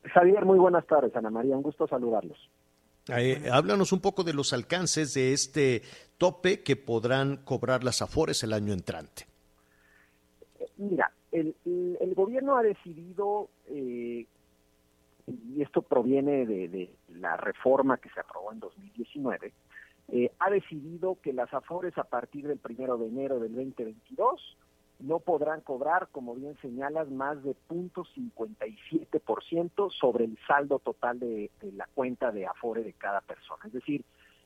Javier, 0.05 0.45
muy 0.45 0.59
buenas 0.59 0.87
tardes, 0.87 1.15
Ana 1.17 1.31
María, 1.31 1.57
un 1.57 1.63
gusto 1.63 1.87
saludarlos. 1.87 2.39
Eh, 3.09 3.49
háblanos 3.51 3.93
un 3.93 4.01
poco 4.01 4.25
de 4.25 4.33
los 4.33 4.53
alcances 4.53 5.15
de 5.15 5.33
este 5.33 5.83
tope 6.19 6.63
que 6.63 6.77
podrán 6.77 7.39
cobrar 7.39 7.85
las 7.85 8.03
AFORES 8.03 8.43
el 8.43 8.53
año 8.53 8.73
entrante. 8.73 9.27
Mira, 10.77 11.11
el, 11.33 11.55
gobierno 12.15 12.57
ha 12.57 12.63
decidido 12.63 13.49
eh, 13.67 14.27
y 15.27 15.63
esto 15.63 15.83
proviene 15.83 16.47
de, 16.47 16.95
la 17.09 17.37
reforma 17.37 17.99
que 17.99 18.11
se 18.11 18.21
aprobó 18.21 18.53
en 18.53 18.61
2019, 18.61 19.53
eh, 20.09 20.31
ha 20.39 20.51
decidido 20.51 21.19
que 21.23 21.33
las 21.33 21.55
AFORES 21.55 21.99
a 21.99 22.05
partir 22.05 22.47
del 22.47 22.59
primero 22.59 22.97
de 22.99 23.09
enero 23.09 23.41
del 23.41 23.55
2022 23.55 24.59
no 25.01 25.19
podrán 25.19 25.63
cobrar, 25.63 26.09
como 26.13 26.35
bien 26.35 26.57
señalas, 26.61 27.11
más 27.11 27.43
de 27.43 27.57
0.57% 27.69 29.91
sobre 29.91 30.25
el 30.25 30.39
saldo 30.47 30.79
total 30.79 31.19
de, 31.19 31.51
de, 31.61 31.73
la 31.73 31.89
cuenta 31.95 32.31
de 32.31 32.47
Afore 32.47 32.85
de 32.85 32.93
cada 32.93 33.21
persona. 33.23 33.65
Es 33.67 33.73
decir, 33.73 34.05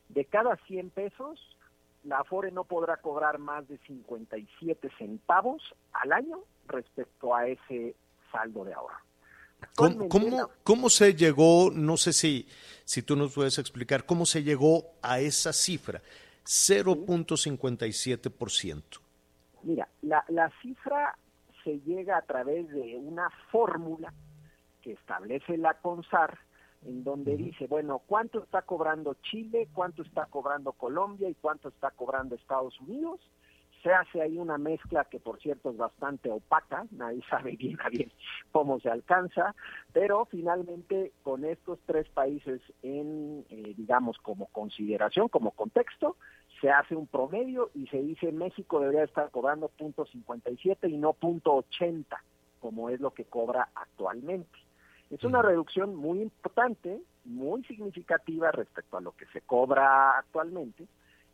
de 0.08 0.24
cada 0.24 0.56
100 0.56 0.88
pesos, 0.90 1.58
la 2.04 2.20
Afore 2.20 2.50
no 2.50 2.64
podrá 2.64 2.96
cobrar 2.96 3.36
más 3.38 3.68
de 3.68 3.76
57 3.78 4.88
centavos 4.96 5.74
al 5.92 6.12
año 6.12 6.38
respecto 6.66 7.34
a 7.34 7.46
ese 7.46 7.94
saldo 8.32 8.64
de 8.64 8.72
ahorro. 8.74 9.07
¿Cómo, 9.74 10.08
cómo, 10.62 10.88
se 10.88 11.14
llegó, 11.14 11.72
no 11.72 11.96
sé 11.96 12.12
si, 12.12 12.46
si 12.84 13.02
tú 13.02 13.16
nos 13.16 13.34
puedes 13.34 13.58
explicar, 13.58 14.06
cómo 14.06 14.24
se 14.26 14.42
llegó 14.42 14.92
a 15.02 15.20
esa 15.20 15.52
cifra, 15.52 16.02
0.57%? 16.44 18.82
Mira, 19.62 19.88
la, 20.02 20.24
la 20.28 20.52
cifra 20.62 21.18
se 21.64 21.80
llega 21.80 22.16
a 22.16 22.22
través 22.22 22.68
de 22.70 22.96
una 22.96 23.28
fórmula 23.50 24.12
que 24.82 24.92
establece 24.92 25.56
la 25.56 25.74
CONSAR, 25.74 26.38
en 26.84 27.02
donde 27.02 27.36
dice, 27.36 27.66
bueno, 27.66 28.00
¿cuánto 28.06 28.42
está 28.42 28.62
cobrando 28.62 29.16
Chile, 29.22 29.68
cuánto 29.72 30.02
está 30.02 30.26
cobrando 30.26 30.72
Colombia 30.72 31.28
y 31.28 31.34
cuánto 31.34 31.68
está 31.68 31.90
cobrando 31.90 32.36
Estados 32.36 32.80
Unidos? 32.80 33.20
Se 33.82 33.92
hace 33.92 34.20
ahí 34.20 34.38
una 34.38 34.58
mezcla 34.58 35.04
que 35.04 35.20
por 35.20 35.40
cierto 35.40 35.70
es 35.70 35.76
bastante 35.76 36.30
opaca, 36.30 36.86
nadie 36.90 37.22
sabe 37.30 37.56
bien 37.56 37.78
a 37.82 37.88
bien 37.88 38.10
cómo 38.52 38.80
se 38.80 38.90
alcanza, 38.90 39.54
pero 39.92 40.26
finalmente 40.26 41.12
con 41.22 41.44
estos 41.44 41.78
tres 41.86 42.08
países 42.08 42.60
en, 42.82 43.44
eh, 43.50 43.74
digamos, 43.76 44.18
como 44.18 44.46
consideración, 44.46 45.28
como 45.28 45.52
contexto, 45.52 46.16
se 46.60 46.70
hace 46.70 46.96
un 46.96 47.06
promedio 47.06 47.70
y 47.74 47.86
se 47.86 48.00
dice 48.02 48.32
México 48.32 48.80
debería 48.80 49.04
estar 49.04 49.30
cobrando 49.30 49.68
punto 49.68 50.06
57 50.06 50.88
y 50.88 50.96
no 50.96 51.12
punto 51.12 51.54
80, 51.54 52.22
como 52.60 52.90
es 52.90 53.00
lo 53.00 53.12
que 53.12 53.24
cobra 53.24 53.68
actualmente. 53.74 54.58
Es 55.10 55.24
una 55.24 55.40
reducción 55.40 55.94
muy 55.94 56.20
importante, 56.20 57.00
muy 57.24 57.64
significativa 57.64 58.50
respecto 58.50 58.98
a 58.98 59.00
lo 59.00 59.12
que 59.12 59.26
se 59.26 59.40
cobra 59.40 60.18
actualmente, 60.18 60.86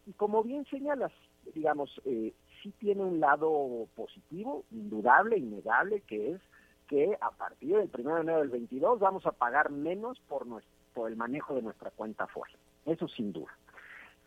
y 0.06 0.12
como 0.12 0.42
bien 0.42 0.64
señalas, 0.66 1.12
digamos, 1.52 2.00
eh, 2.04 2.32
sí 2.62 2.72
tiene 2.78 3.02
un 3.02 3.20
lado 3.20 3.86
positivo, 3.94 4.64
indudable, 4.70 5.36
innegable, 5.36 6.00
que 6.02 6.32
es 6.32 6.40
que 6.88 7.16
a 7.20 7.30
partir 7.30 7.76
del 7.76 7.90
1 7.92 8.14
de 8.14 8.20
enero 8.20 8.38
del 8.40 8.50
22 8.50 8.98
vamos 9.00 9.26
a 9.26 9.32
pagar 9.32 9.70
menos 9.70 10.20
por, 10.28 10.46
nuestro, 10.46 10.72
por 10.92 11.10
el 11.10 11.16
manejo 11.16 11.54
de 11.54 11.62
nuestra 11.62 11.90
cuenta 11.90 12.26
fuera. 12.26 12.54
Eso 12.86 13.08
sin 13.08 13.32
duda. 13.32 13.56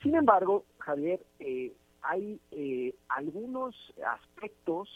Sin 0.02 0.16
embargo, 0.16 0.66
Javier, 0.80 1.20
eh, 1.40 1.74
hay 2.02 2.40
eh, 2.52 2.96
algunos 3.10 3.76
aspectos 4.06 4.90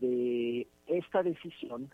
de 0.00 0.66
esta 0.86 1.22
decisión 1.22 1.90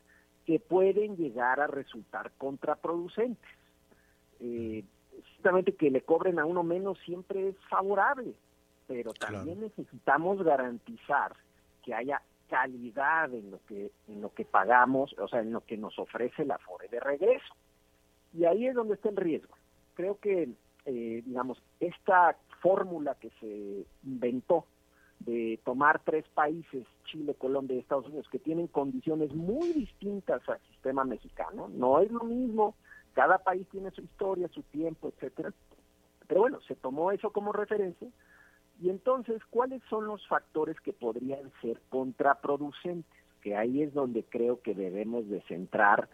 que 0.46 0.58
pueden 0.58 1.16
llegar 1.16 1.60
a 1.60 1.66
resultar 1.66 2.32
contraproducentes. 2.38 3.50
Eh, 4.40 4.84
justamente 5.34 5.74
que 5.74 5.90
le 5.90 6.00
cobren 6.00 6.38
a 6.38 6.46
uno 6.46 6.62
menos 6.62 6.98
siempre 7.04 7.48
es 7.48 7.56
favorable, 7.68 8.34
pero 8.88 9.12
también 9.12 9.60
necesitamos 9.60 10.42
garantizar 10.42 11.36
que 11.84 11.94
haya 11.94 12.22
calidad 12.48 13.32
en 13.32 13.50
lo 13.50 13.60
que 13.66 13.92
en 14.08 14.22
lo 14.22 14.32
que 14.32 14.46
pagamos, 14.46 15.14
o 15.18 15.28
sea, 15.28 15.40
en 15.40 15.52
lo 15.52 15.60
que 15.60 15.76
nos 15.76 15.96
ofrece 15.98 16.44
la 16.46 16.58
FORE 16.58 16.88
de 16.88 16.98
regreso. 16.98 17.54
Y 18.32 18.46
ahí 18.46 18.66
es 18.66 18.74
donde 18.74 18.94
está 18.94 19.10
el 19.10 19.16
riesgo. 19.16 19.54
Creo 19.94 20.18
que, 20.18 20.48
eh, 20.86 21.22
digamos, 21.24 21.62
esta 21.80 22.36
fórmula 22.62 23.14
que 23.16 23.30
se 23.40 23.84
inventó 24.04 24.64
de 25.20 25.60
tomar 25.64 26.00
tres 26.04 26.24
países, 26.28 26.86
Chile, 27.04 27.34
Colombia 27.34 27.76
y 27.76 27.80
Estados 27.80 28.06
Unidos, 28.06 28.28
que 28.30 28.38
tienen 28.38 28.68
condiciones 28.68 29.34
muy 29.34 29.72
distintas 29.72 30.40
al 30.48 30.60
sistema 30.70 31.04
mexicano, 31.04 31.68
no 31.68 32.00
es 32.00 32.10
lo 32.10 32.24
mismo, 32.24 32.74
cada 33.14 33.38
país 33.38 33.66
tiene 33.70 33.90
su 33.90 34.00
historia, 34.00 34.48
su 34.48 34.62
tiempo, 34.62 35.08
etcétera. 35.08 35.52
Pero 36.26 36.42
bueno, 36.42 36.60
se 36.62 36.76
tomó 36.76 37.10
eso 37.10 37.30
como 37.32 37.52
referencia 37.52 38.08
y 38.80 38.90
entonces, 38.90 39.42
¿cuáles 39.50 39.82
son 39.90 40.06
los 40.06 40.26
factores 40.28 40.80
que 40.80 40.92
podrían 40.92 41.52
ser 41.60 41.80
contraproducentes? 41.88 43.10
Que 43.42 43.56
ahí 43.56 43.82
es 43.82 43.92
donde 43.92 44.24
creo 44.24 44.62
que 44.62 44.74
debemos 44.74 45.28
de 45.28 45.40
centrar 45.42 46.08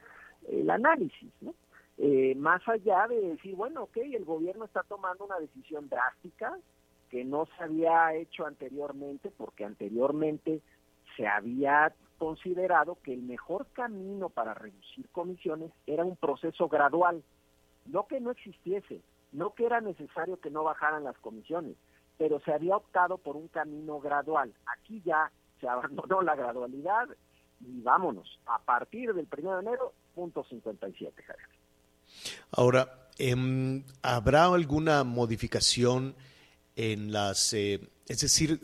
el 0.49 0.71
análisis, 0.71 1.31
¿no? 1.41 1.55
Eh, 1.99 2.35
más 2.37 2.67
allá 2.69 3.07
de 3.07 3.21
decir, 3.21 3.55
bueno, 3.55 3.85
ok, 3.85 3.99
el 3.99 4.25
gobierno 4.25 4.65
está 4.65 4.83
tomando 4.83 5.25
una 5.25 5.39
decisión 5.39 5.89
drástica 5.89 6.59
que 7.09 7.25
no 7.25 7.47
se 7.47 7.62
había 7.62 8.15
hecho 8.15 8.47
anteriormente, 8.47 9.31
porque 9.37 9.65
anteriormente 9.65 10.61
se 11.17 11.27
había 11.29 11.95
considerado 12.19 12.99
que 13.03 13.12
el 13.12 13.23
mejor 13.23 13.67
camino 13.73 14.29
para 14.29 14.55
reducir 14.55 15.09
comisiones 15.11 15.71
era 15.87 16.05
un 16.05 16.17
proceso 16.17 16.69
gradual, 16.69 17.23
no 17.87 18.07
que 18.07 18.21
no 18.21 18.31
existiese, 18.31 19.01
no 19.33 19.55
que 19.55 19.67
era 19.67 19.81
necesario 19.81 20.41
que 20.41 20.51
no 20.51 20.65
bajaran 20.65 21.05
las 21.05 21.19
comisiones, 21.19 21.77
pero 22.19 22.41
se 22.41 22.53
había 22.53 22.77
optado 22.77 23.19
por 23.19 23.37
un 23.37 23.49
camino 23.49 24.01
gradual. 24.01 24.53
Aquí 24.67 25.03
ya 25.05 25.31
se 25.61 25.69
abandonó 25.69 26.23
la 26.23 26.35
gradualidad 26.35 27.09
y 27.61 27.81
vámonos, 27.81 28.39
a 28.47 28.59
partir 28.59 29.15
del 29.15 29.27
1 29.31 29.55
de 29.55 29.61
enero, 29.62 29.93
punto 30.15 30.45
57, 30.45 31.23
Javier. 31.23 31.49
Ahora, 32.51 33.09
em, 33.19 33.85
¿habrá 34.03 34.47
alguna 34.47 35.03
modificación 35.05 36.15
en 36.77 37.12
las, 37.12 37.53
eh, 37.55 37.81
es 38.07 38.21
decir, 38.21 38.61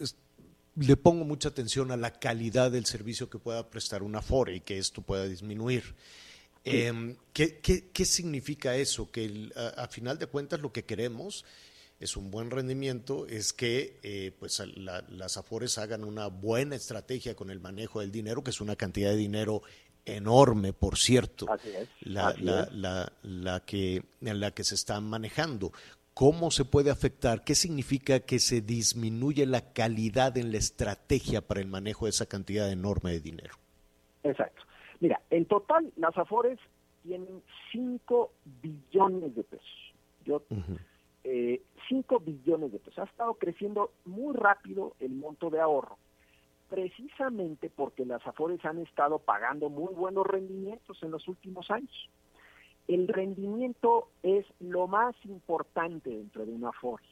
le 0.77 0.97
pongo 0.97 1.25
mucha 1.25 1.49
atención 1.49 1.91
a 1.93 1.97
la 1.97 2.13
calidad 2.13 2.71
del 2.71 2.85
servicio 2.85 3.31
que 3.31 3.39
pueda 3.39 3.69
prestar 3.71 4.03
una 4.03 4.21
FORE 4.23 4.57
y 4.57 4.61
que 4.61 4.79
esto 4.79 5.03
pueda 5.03 5.25
disminuir? 5.27 5.95
Em, 6.65 7.17
¿qué, 7.33 7.59
qué, 7.61 8.05
significa 8.05 8.77
eso? 8.77 9.11
Que 9.11 9.51
a, 9.57 9.83
a, 9.83 9.89
final 9.89 10.19
de 10.19 10.27
cuentas 10.27 10.61
lo 10.61 10.73
que 10.73 10.85
queremos 10.85 11.47
es 12.01 12.17
un 12.17 12.31
buen 12.31 12.51
rendimiento, 12.51 13.27
es 13.27 13.53
que 13.53 14.01
eh, 14.03 14.33
pues 14.39 14.63
las 14.75 15.37
AFORES 15.37 15.77
hagan 15.77 16.03
una 16.03 16.29
buena 16.29 16.75
estrategia 16.75 17.37
con 17.37 17.51
el 17.51 17.61
manejo 17.61 18.01
del 18.01 18.11
dinero, 18.11 18.43
que 18.43 18.51
es 18.51 18.61
una 18.63 18.75
cantidad 18.75 19.11
de 19.11 19.17
dinero 19.17 19.63
enorme, 20.07 20.73
por 20.73 20.97
cierto, 20.97 21.47
la, 22.01 22.35
la, 22.39 23.13
la, 23.23 23.61
que, 23.61 24.03
en 24.23 24.41
la 24.41 24.51
que 24.53 24.65
se 24.65 24.75
está 24.75 24.99
manejando. 25.01 25.73
¿Cómo 26.15 26.51
se 26.51 26.65
puede 26.65 26.91
afectar? 26.91 27.45
¿Qué 27.45 27.55
significa 27.55 28.21
que 28.21 28.39
se 28.39 28.63
disminuye 28.63 29.45
la 29.45 29.73
calidad 29.73 30.39
en 30.39 30.53
la 30.53 30.59
estrategia 30.59 31.43
para 31.43 31.61
el 31.61 31.67
manejo 31.67 32.07
de 32.07 32.11
esa 32.11 32.27
cantidad 32.27 32.71
enorme 32.73 33.13
de 33.13 33.21
dinero? 33.21 33.55
Exacto. 34.23 34.63
Mira, 35.01 35.21
en 35.31 35.45
total 35.45 35.93
las 35.97 36.17
AFORES 36.17 36.59
tienen 37.03 37.43
5 37.73 38.33
billones 38.63 39.35
de 39.35 39.43
pesos. 39.45 39.95
Yo 40.25 40.43
eh, 41.25 41.63
5 41.89 42.21
billones 42.21 42.73
de 42.73 42.79
pesos. 42.79 42.99
Ha 42.99 43.05
estado 43.05 43.35
creciendo 43.35 43.93
muy 44.05 44.35
rápido 44.35 44.95
el 45.01 45.13
monto 45.13 45.51
de 45.51 45.61
ahorro. 45.61 45.99
precisamente 46.69 47.69
porque 47.69 48.07
las 48.07 48.25
Afores 48.25 48.65
han 48.65 48.79
estado 48.79 49.19
pagando 49.19 49.69
muy 49.69 49.93
buenos 49.93 50.25
rendimientos 50.25 51.03
en 51.03 51.11
los 51.11 51.27
últimos 51.27 51.69
años. 51.69 52.09
El 52.87 53.09
rendimiento 53.09 54.09
es 54.23 54.47
lo 54.61 54.87
más 54.87 55.17
importante 55.25 56.11
dentro 56.11 56.47
de 56.47 56.53
una 56.53 56.69
Afore, 56.69 57.05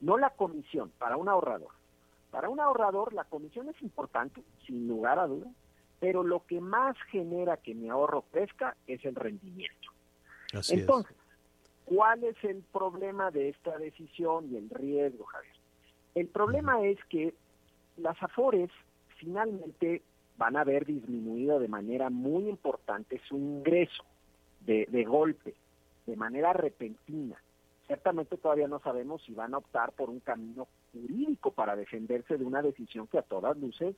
no 0.00 0.16
la 0.16 0.30
comisión 0.30 0.90
para 0.98 1.18
un 1.18 1.28
ahorrador. 1.28 1.72
Para 2.30 2.48
un 2.48 2.58
ahorrador 2.58 3.12
la 3.12 3.24
comisión 3.24 3.68
es 3.68 3.80
importante, 3.82 4.42
sin 4.66 4.88
lugar 4.88 5.18
a 5.18 5.26
dudas, 5.26 5.52
pero 6.00 6.22
lo 6.24 6.44
que 6.46 6.60
más 6.60 6.96
genera 7.10 7.58
que 7.58 7.74
mi 7.74 7.90
ahorro 7.90 8.24
crezca 8.32 8.76
es 8.86 9.04
el 9.04 9.14
rendimiento. 9.14 9.90
Entonces, 10.70 11.16
¿cuál 11.92 12.24
es 12.24 12.42
el 12.42 12.62
problema 12.72 13.30
de 13.30 13.50
esta 13.50 13.76
decisión 13.76 14.48
y 14.50 14.56
el 14.56 14.70
riesgo, 14.70 15.24
Javier? 15.24 15.54
El 16.14 16.28
problema 16.28 16.82
es 16.84 16.98
que 17.06 17.34
las 17.98 18.20
Afores 18.22 18.70
finalmente 19.18 20.02
van 20.38 20.56
a 20.56 20.64
ver 20.64 20.86
disminuido 20.86 21.60
de 21.60 21.68
manera 21.68 22.08
muy 22.08 22.48
importante 22.48 23.20
su 23.28 23.36
ingreso 23.36 24.04
de, 24.60 24.86
de 24.90 25.04
golpe, 25.04 25.54
de 26.06 26.16
manera 26.16 26.52
repentina. 26.52 27.36
Ciertamente 27.86 28.38
todavía 28.38 28.68
no 28.68 28.80
sabemos 28.80 29.22
si 29.24 29.34
van 29.34 29.52
a 29.52 29.58
optar 29.58 29.92
por 29.92 30.08
un 30.08 30.20
camino 30.20 30.68
jurídico 30.92 31.50
para 31.50 31.76
defenderse 31.76 32.38
de 32.38 32.44
una 32.44 32.62
decisión 32.62 33.06
que 33.06 33.18
a 33.18 33.22
todas 33.22 33.56
luces 33.58 33.94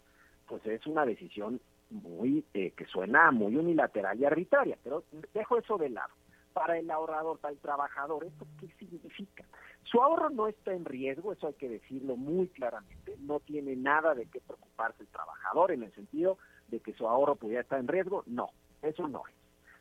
pues 0.48 0.66
es 0.66 0.86
una 0.86 1.06
decisión 1.06 1.60
muy 1.90 2.44
eh, 2.54 2.72
que 2.72 2.86
suena 2.86 3.30
muy 3.30 3.56
unilateral 3.56 4.18
y 4.18 4.24
arbitraria, 4.24 4.76
pero 4.82 5.04
dejo 5.32 5.58
eso 5.58 5.78
de 5.78 5.90
lado. 5.90 6.12
Para 6.54 6.78
el 6.78 6.90
ahorrador, 6.90 7.38
para 7.38 7.52
el 7.52 7.58
trabajador, 7.58 8.24
¿esto 8.24 8.46
qué 8.58 8.68
significa? 8.78 9.44
Su 9.82 10.00
ahorro 10.00 10.30
no 10.30 10.46
está 10.48 10.72
en 10.72 10.84
riesgo, 10.84 11.32
eso 11.32 11.48
hay 11.48 11.54
que 11.54 11.68
decirlo 11.68 12.16
muy 12.16 12.48
claramente, 12.48 13.16
no 13.18 13.40
tiene 13.40 13.76
nada 13.76 14.14
de 14.14 14.26
qué 14.26 14.40
preocuparse 14.40 15.02
el 15.02 15.08
trabajador 15.08 15.72
en 15.72 15.82
el 15.82 15.92
sentido 15.94 16.38
de 16.68 16.80
que 16.80 16.94
su 16.94 17.06
ahorro 17.06 17.36
pudiera 17.36 17.60
estar 17.60 17.78
en 17.78 17.88
riesgo, 17.88 18.22
no, 18.26 18.48
eso 18.82 19.06
no 19.08 19.22
es. 19.28 19.34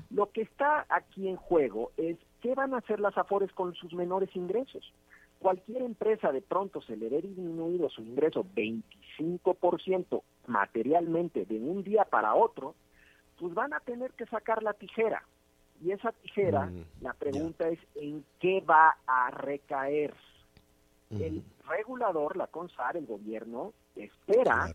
Lo 0.09 0.31
que 0.31 0.41
está 0.41 0.85
aquí 0.89 1.27
en 1.27 1.37
juego 1.37 1.91
es 1.97 2.17
qué 2.41 2.53
van 2.53 2.73
a 2.73 2.77
hacer 2.77 2.99
las 2.99 3.17
AFORES 3.17 3.51
con 3.53 3.73
sus 3.73 3.93
menores 3.93 4.35
ingresos. 4.35 4.93
Cualquier 5.39 5.81
empresa 5.81 6.31
de 6.31 6.41
pronto 6.41 6.81
se 6.81 6.95
le 6.95 7.09
ve 7.09 7.21
disminuido 7.21 7.89
su 7.89 8.01
ingreso 8.01 8.45
25% 8.55 10.21
materialmente 10.47 11.45
de 11.45 11.59
un 11.59 11.83
día 11.83 12.05
para 12.05 12.35
otro, 12.35 12.75
pues 13.39 13.53
van 13.53 13.73
a 13.73 13.79
tener 13.79 14.11
que 14.11 14.25
sacar 14.27 14.61
la 14.61 14.73
tijera. 14.73 15.23
Y 15.83 15.91
esa 15.91 16.13
tijera, 16.13 16.67
mm, 16.67 16.85
la 17.01 17.13
pregunta 17.13 17.67
es 17.67 17.79
en 17.95 18.23
qué 18.39 18.61
va 18.61 18.95
a 19.05 19.31
recaer. 19.31 20.13
El 21.11 21.43
regulador, 21.67 22.37
la 22.37 22.47
CONSAR, 22.47 22.97
el 22.97 23.05
gobierno, 23.05 23.73
espera 23.95 24.73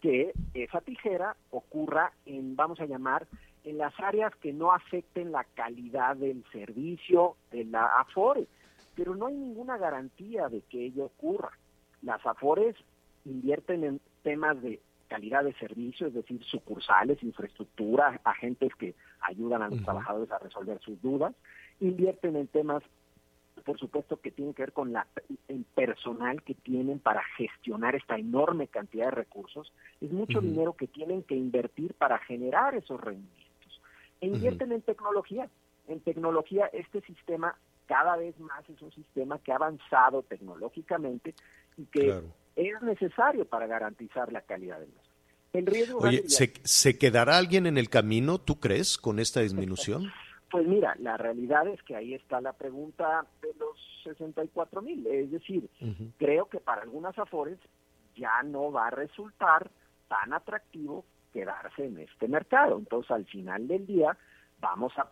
que 0.00 0.32
esa 0.54 0.80
tijera 0.80 1.36
ocurra 1.50 2.12
en, 2.24 2.56
vamos 2.56 2.80
a 2.80 2.86
llamar, 2.86 3.26
en 3.64 3.76
las 3.76 3.92
áreas 4.00 4.34
que 4.36 4.54
no 4.54 4.72
afecten 4.72 5.32
la 5.32 5.44
calidad 5.44 6.16
del 6.16 6.44
servicio 6.50 7.36
de 7.50 7.64
la 7.64 7.84
AFORE. 8.00 8.46
Pero 8.94 9.14
no 9.16 9.26
hay 9.26 9.34
ninguna 9.34 9.76
garantía 9.76 10.48
de 10.48 10.62
que 10.62 10.86
ello 10.86 11.06
ocurra. 11.06 11.50
Las 12.00 12.24
AFORES 12.24 12.76
invierten 13.26 13.84
en 13.84 14.00
temas 14.22 14.62
de 14.62 14.80
calidad 15.08 15.44
de 15.44 15.52
servicio, 15.54 16.06
es 16.06 16.14
decir, 16.14 16.42
sucursales, 16.44 17.22
infraestructura, 17.22 18.20
agentes 18.24 18.74
que 18.76 18.94
ayudan 19.24 19.62
a 19.62 19.68
los 19.68 19.82
trabajadores 19.82 20.30
a 20.30 20.38
resolver 20.38 20.78
sus 20.80 21.00
dudas, 21.02 21.34
invierten 21.80 22.36
en 22.36 22.46
temas, 22.46 22.82
por 23.64 23.78
supuesto, 23.78 24.20
que 24.20 24.30
tienen 24.30 24.54
que 24.54 24.62
ver 24.62 24.72
con 24.72 24.92
la, 24.92 25.06
el 25.48 25.64
personal 25.74 26.42
que 26.42 26.54
tienen 26.54 26.98
para 26.98 27.22
gestionar 27.36 27.94
esta 27.94 28.16
enorme 28.16 28.68
cantidad 28.68 29.06
de 29.06 29.12
recursos, 29.12 29.72
es 30.00 30.12
mucho 30.12 30.40
dinero 30.40 30.74
que 30.74 30.86
tienen 30.86 31.22
que 31.22 31.34
invertir 31.34 31.94
para 31.94 32.18
generar 32.18 32.74
esos 32.74 33.00
rendimientos. 33.00 33.80
E 34.20 34.26
invierten 34.26 34.72
en 34.72 34.82
tecnología. 34.82 35.48
En 35.86 36.00
tecnología, 36.00 36.66
este 36.72 37.00
sistema 37.02 37.56
cada 37.86 38.16
vez 38.16 38.38
más 38.40 38.68
es 38.68 38.80
un 38.80 38.92
sistema 38.92 39.38
que 39.38 39.52
ha 39.52 39.56
avanzado 39.56 40.22
tecnológicamente 40.22 41.34
y 41.76 41.84
que 41.86 42.22
es 42.56 42.82
necesario 42.82 43.44
para 43.44 43.66
garantizar 43.66 44.32
la 44.32 44.40
calidad 44.40 44.78
del 44.78 44.88
mismo. 44.88 45.13
El 45.54 45.66
riesgo 45.66 46.00
Oye, 46.00 46.24
¿se, 46.28 46.98
quedará 46.98 47.38
alguien 47.38 47.66
en 47.66 47.78
el 47.78 47.88
camino, 47.88 48.38
tú 48.38 48.58
crees, 48.58 48.98
con 48.98 49.18
esta 49.18 49.40
disminución? 49.40 50.12
Pues 50.50 50.68
mira, 50.68 50.94
la 51.00 51.16
realidad 51.16 51.66
es 51.66 51.82
que 51.82 51.96
ahí 51.96 52.14
está 52.14 52.40
la 52.40 52.52
pregunta 52.52 53.26
de 53.42 53.48
los 53.58 53.76
64 54.04 54.82
mil. 54.82 55.04
Es 55.04 55.32
decir, 55.32 55.68
creo 56.16 56.46
que 56.46 56.60
para 56.60 56.82
algunas 56.82 57.18
afores 57.18 57.58
ya 58.14 58.40
no 58.44 58.70
va 58.70 58.86
a 58.86 58.90
resultar 58.90 59.68
tan 60.06 60.32
atractivo 60.32 61.04
quedarse 61.32 61.86
en 61.86 61.98
este 61.98 62.28
mercado. 62.28 62.78
Entonces, 62.78 63.10
al 63.10 63.24
final 63.24 63.66
del 63.66 63.84
día, 63.84 64.16
vamos 64.60 64.92
a, 64.96 65.08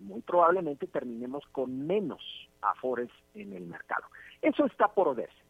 muy 0.00 0.20
probablemente 0.22 0.88
terminemos 0.88 1.44
con 1.52 1.86
menos 1.86 2.20
afores 2.60 3.10
en 3.34 3.52
el 3.52 3.66
mercado. 3.66 4.06
Eso 4.40 4.66
está 4.66 4.88
por 4.88 5.14
verse. 5.14 5.42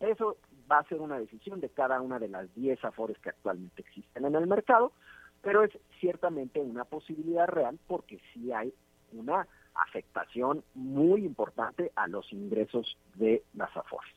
Eso 0.00 0.36
va 0.70 0.78
a 0.78 0.88
ser 0.88 1.00
una 1.00 1.18
decisión 1.18 1.60
de 1.60 1.70
cada 1.70 2.00
una 2.00 2.18
de 2.18 2.28
las 2.28 2.52
10 2.54 2.84
afores 2.84 3.18
que 3.18 3.30
actualmente 3.30 3.82
existen 3.82 4.24
en 4.24 4.34
el 4.34 4.46
mercado, 4.46 4.92
pero 5.42 5.64
es 5.64 5.70
ciertamente 6.00 6.60
una 6.60 6.84
posibilidad 6.84 7.46
real 7.46 7.78
porque 7.86 8.20
sí 8.32 8.52
hay 8.52 8.72
una 9.12 9.46
afectación 9.74 10.64
muy 10.74 11.24
importante 11.24 11.92
a 11.94 12.08
los 12.08 12.32
ingresos 12.32 12.96
de 13.14 13.44
las 13.54 13.74
afores. 13.76 14.12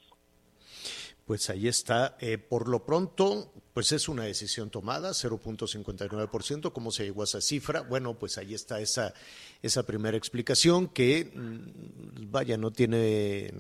Pues 1.25 1.49
ahí 1.49 1.67
está. 1.67 2.17
Eh, 2.19 2.37
por 2.37 2.67
lo 2.67 2.85
pronto, 2.85 3.53
pues 3.73 3.91
es 3.91 4.09
una 4.09 4.23
decisión 4.23 4.69
tomada, 4.69 5.11
0.59%. 5.11 6.73
¿Cómo 6.73 6.91
se 6.91 7.05
llegó 7.05 7.21
a 7.21 7.25
esa 7.25 7.41
cifra? 7.41 7.81
Bueno, 7.81 8.15
pues 8.15 8.37
ahí 8.37 8.53
está 8.53 8.81
esa, 8.81 9.13
esa 9.61 9.83
primera 9.83 10.17
explicación 10.17 10.87
que, 10.87 11.31
mm, 11.33 12.31
vaya, 12.31 12.57
no 12.57 12.71
tiene 12.71 13.53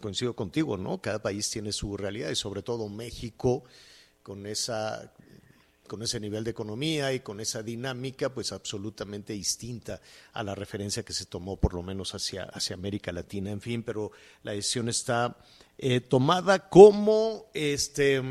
coincido 0.00 0.34
contigo, 0.34 0.76
¿no? 0.76 1.00
Cada 1.00 1.22
país 1.22 1.48
tiene 1.50 1.72
su 1.72 1.96
realidad 1.96 2.30
y 2.30 2.36
sobre 2.36 2.62
todo 2.62 2.88
México 2.88 3.64
con 4.22 4.46
esa 4.46 5.12
con 5.86 6.02
ese 6.02 6.18
nivel 6.18 6.44
de 6.44 6.50
economía 6.50 7.12
y 7.12 7.20
con 7.20 7.40
esa 7.40 7.62
dinámica, 7.62 8.32
pues 8.32 8.52
absolutamente 8.52 9.32
distinta 9.34 10.00
a 10.32 10.42
la 10.42 10.54
referencia 10.54 11.02
que 11.02 11.12
se 11.12 11.26
tomó 11.26 11.56
por 11.56 11.74
lo 11.74 11.82
menos 11.82 12.14
hacia, 12.14 12.44
hacia 12.44 12.74
América 12.74 13.12
Latina, 13.12 13.50
en 13.50 13.60
fin, 13.60 13.82
pero 13.82 14.10
la 14.42 14.52
decisión 14.52 14.88
está 14.88 15.36
eh, 15.76 16.00
tomada 16.00 16.70
como, 16.70 17.50
este, 17.52 18.22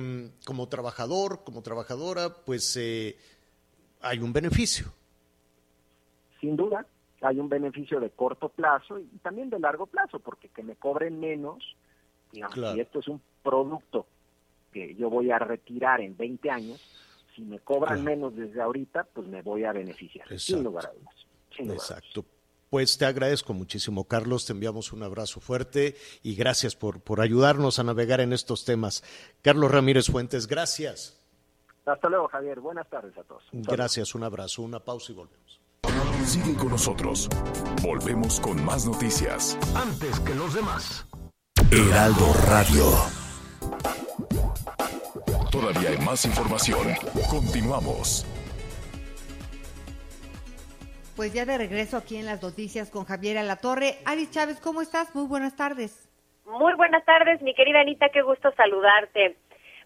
como 0.46 0.68
trabajador, 0.68 1.44
como 1.44 1.62
trabajadora, 1.62 2.34
pues 2.44 2.76
eh, 2.78 3.18
hay 4.02 4.20
un 4.20 4.34
beneficio. 4.34 4.92
Sin 6.44 6.58
duda, 6.58 6.86
hay 7.22 7.40
un 7.40 7.48
beneficio 7.48 8.02
de 8.02 8.10
corto 8.10 8.50
plazo 8.50 9.00
y 9.00 9.06
también 9.20 9.50
de 9.50 9.60
largo 9.60 9.86
plazo, 9.86 10.20
porque 10.20 10.50
que 10.50 10.62
me 10.62 10.76
cobren 10.76 11.18
menos, 11.18 11.64
digamos, 12.34 12.74
si 12.74 12.82
esto 12.82 13.00
es 13.00 13.08
un 13.08 13.22
producto 13.42 14.06
que 14.74 14.94
yo 14.96 15.10
voy 15.10 15.32
a 15.32 15.40
retirar 15.40 16.02
en 16.02 16.18
20 16.18 16.52
años, 16.52 16.82
si 17.34 17.44
me 17.44 17.60
cobran 17.60 18.04
menos 18.04 18.36
desde 18.36 18.62
ahorita, 18.62 19.06
pues 19.14 19.26
me 19.26 19.42
voy 19.42 19.64
a 19.64 19.72
beneficiar, 19.72 20.28
sin 20.38 20.66
lugar 20.66 20.88
a 20.88 20.92
dudas. 20.92 21.76
Exacto. 21.76 22.26
Pues 22.70 22.98
te 22.98 23.06
agradezco 23.06 23.54
muchísimo, 23.54 24.04
Carlos. 24.04 24.46
Te 24.46 24.52
enviamos 24.52 24.92
un 24.92 25.04
abrazo 25.04 25.40
fuerte 25.40 25.96
y 26.24 26.36
gracias 26.36 26.76
por, 26.76 27.00
por 27.00 27.22
ayudarnos 27.22 27.80
a 27.80 27.86
navegar 27.86 28.20
en 28.20 28.34
estos 28.34 28.66
temas. 28.66 29.02
Carlos 29.42 29.72
Ramírez 29.72 30.08
Fuentes, 30.12 30.46
gracias. 30.46 31.26
Hasta 31.86 32.10
luego, 32.10 32.28
Javier. 32.28 32.60
Buenas 32.60 32.90
tardes 32.90 33.18
a 33.18 33.24
todos. 33.24 33.44
Gracias, 33.54 34.14
un 34.14 34.24
abrazo, 34.24 34.62
una 34.62 34.82
pausa 34.82 35.14
y 35.14 35.16
volvemos. 35.16 35.63
Sigue 36.26 36.56
con 36.56 36.70
nosotros. 36.70 37.30
Volvemos 37.84 38.40
con 38.40 38.64
más 38.66 38.88
noticias. 38.88 39.58
Antes 39.76 40.20
que 40.22 40.34
los 40.34 40.56
demás. 40.56 41.06
Heraldo 41.72 42.34
Radio. 42.48 42.86
Todavía 45.52 45.90
hay 45.90 45.98
más 46.00 46.26
información. 46.26 46.88
Continuamos. 47.30 48.26
Pues 51.16 51.34
ya 51.34 51.46
de 51.46 51.58
regreso 51.58 51.98
aquí 51.98 52.18
en 52.18 52.26
las 52.26 52.42
noticias 52.42 52.90
con 52.90 53.06
Javier 53.06 53.38
Alatorre. 53.38 54.00
Ari 54.06 54.28
Chávez, 54.32 54.60
¿cómo 54.60 54.82
estás? 54.82 55.14
Muy 55.14 55.28
buenas 55.28 55.56
tardes. 55.56 56.10
Muy 56.46 56.74
buenas 56.76 57.06
tardes, 57.06 57.42
mi 57.42 57.54
querida 57.54 57.82
Anita, 57.82 58.10
qué 58.10 58.22
gusto 58.22 58.52
saludarte. 58.58 59.38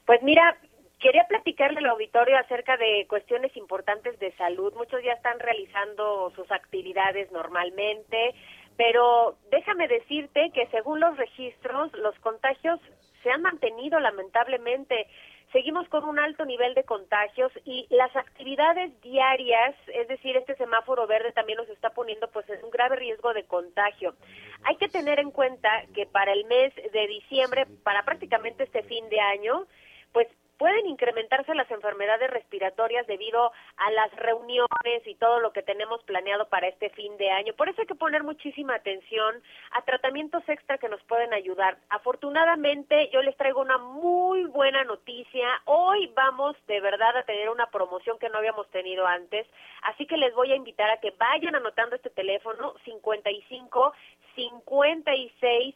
Pues 0.06 0.22
mira, 0.24 0.58
Quería 1.00 1.26
platicarle 1.28 1.78
al 1.80 1.86
auditorio 1.86 2.38
acerca 2.38 2.76
de 2.76 3.06
cuestiones 3.08 3.56
importantes 3.56 4.18
de 4.20 4.32
salud. 4.34 4.74
Muchos 4.76 5.04
ya 5.04 5.14
están 5.14 5.40
realizando 5.40 6.32
sus 6.36 6.52
actividades 6.52 7.32
normalmente, 7.32 8.34
pero 8.78 9.38
déjame 9.52 9.88
decirte 9.88 10.50
que 10.54 10.66
según 10.68 11.00
los 11.00 11.16
registros, 11.18 11.94
los 11.94 12.18
contagios 12.20 12.80
se 13.22 13.30
han 13.30 13.44
mantenido 13.44 14.00
lamentablemente. 14.00 15.08
Seguimos 15.52 15.88
con 15.90 16.04
un 16.04 16.18
alto 16.18 16.46
nivel 16.46 16.74
de 16.74 16.84
contagios 16.84 17.52
y 17.64 17.88
las 17.92 18.14
actividades 18.16 19.00
diarias, 19.02 19.76
es 19.88 20.08
decir, 20.08 20.36
este 20.36 20.56
semáforo 20.56 21.06
verde 21.08 21.32
también 21.32 21.58
nos 21.58 21.70
está 21.70 21.92
poniendo 21.92 22.28
pues 22.32 22.50
en 22.50 22.64
un 22.66 22.72
grave 22.72 22.98
riesgo 22.98 23.34
de 23.34 23.46
contagio. 23.46 24.16
Hay 24.64 24.76
que 24.78 24.90
tener 24.90 25.20
en 25.20 25.32
cuenta 25.32 25.70
que 25.94 26.06
para 26.06 26.34
el 26.34 26.46
mes 26.46 26.74
de 26.76 27.08
diciembre, 27.08 27.66
para 27.84 28.04
prácticamente 28.04 28.64
este 28.64 28.84
fin 28.84 29.08
de 29.10 29.20
año, 29.20 29.68
pues 30.12 30.28
pueden 30.58 30.88
incrementarse 30.88 31.54
las 31.56 31.70
enfermedades 31.72 32.30
respiratorias 32.30 33.06
debido 33.08 33.52
a 33.78 33.92
las 33.92 34.12
reuniones 34.16 35.06
y 35.06 35.16
todo 35.16 35.40
lo 35.40 35.52
que 35.54 35.62
tenemos 35.62 36.04
planeado 36.04 36.48
para 36.50 36.68
este 36.68 36.90
fin 36.90 37.16
de 37.18 37.30
año. 37.32 37.54
Por 37.54 37.70
eso 37.70 37.82
hay 37.82 37.88
que 37.88 37.96
poner 37.96 38.24
muchísima 38.24 38.76
atención 38.76 39.42
a 39.72 39.82
tratamientos 39.84 40.44
extra 40.48 40.78
que 40.78 40.90
nos 40.90 41.02
pueden 41.04 41.34
ayudar. 41.34 41.78
Afortunadamente, 41.90 43.10
yo 43.12 43.22
les 43.22 43.38
traigo 43.38 43.62
una 43.62 43.78
muy 43.78 44.46
buena 44.46 44.84
noticia. 44.84 45.48
Hoy 45.66 46.12
vamos 46.16 46.56
de 46.68 46.82
verdad 46.82 47.16
a 47.18 47.24
tener 47.24 47.50
una 47.50 47.70
promoción 47.70 48.18
que 48.20 48.30
no 48.30 48.40
habíamos 48.40 48.70
tenido 48.70 49.06
antes, 49.06 49.48
así 49.84 50.06
que 50.06 50.18
les 50.18 50.34
voy 50.34 50.52
a 50.52 50.56
invitar 50.56 50.90
a 50.90 51.00
que 51.00 51.12
vayan 51.12 51.56
anotando 51.56 51.96
este 51.96 52.10
teléfono 52.10 52.74
55 52.84 53.94
56 54.36 55.76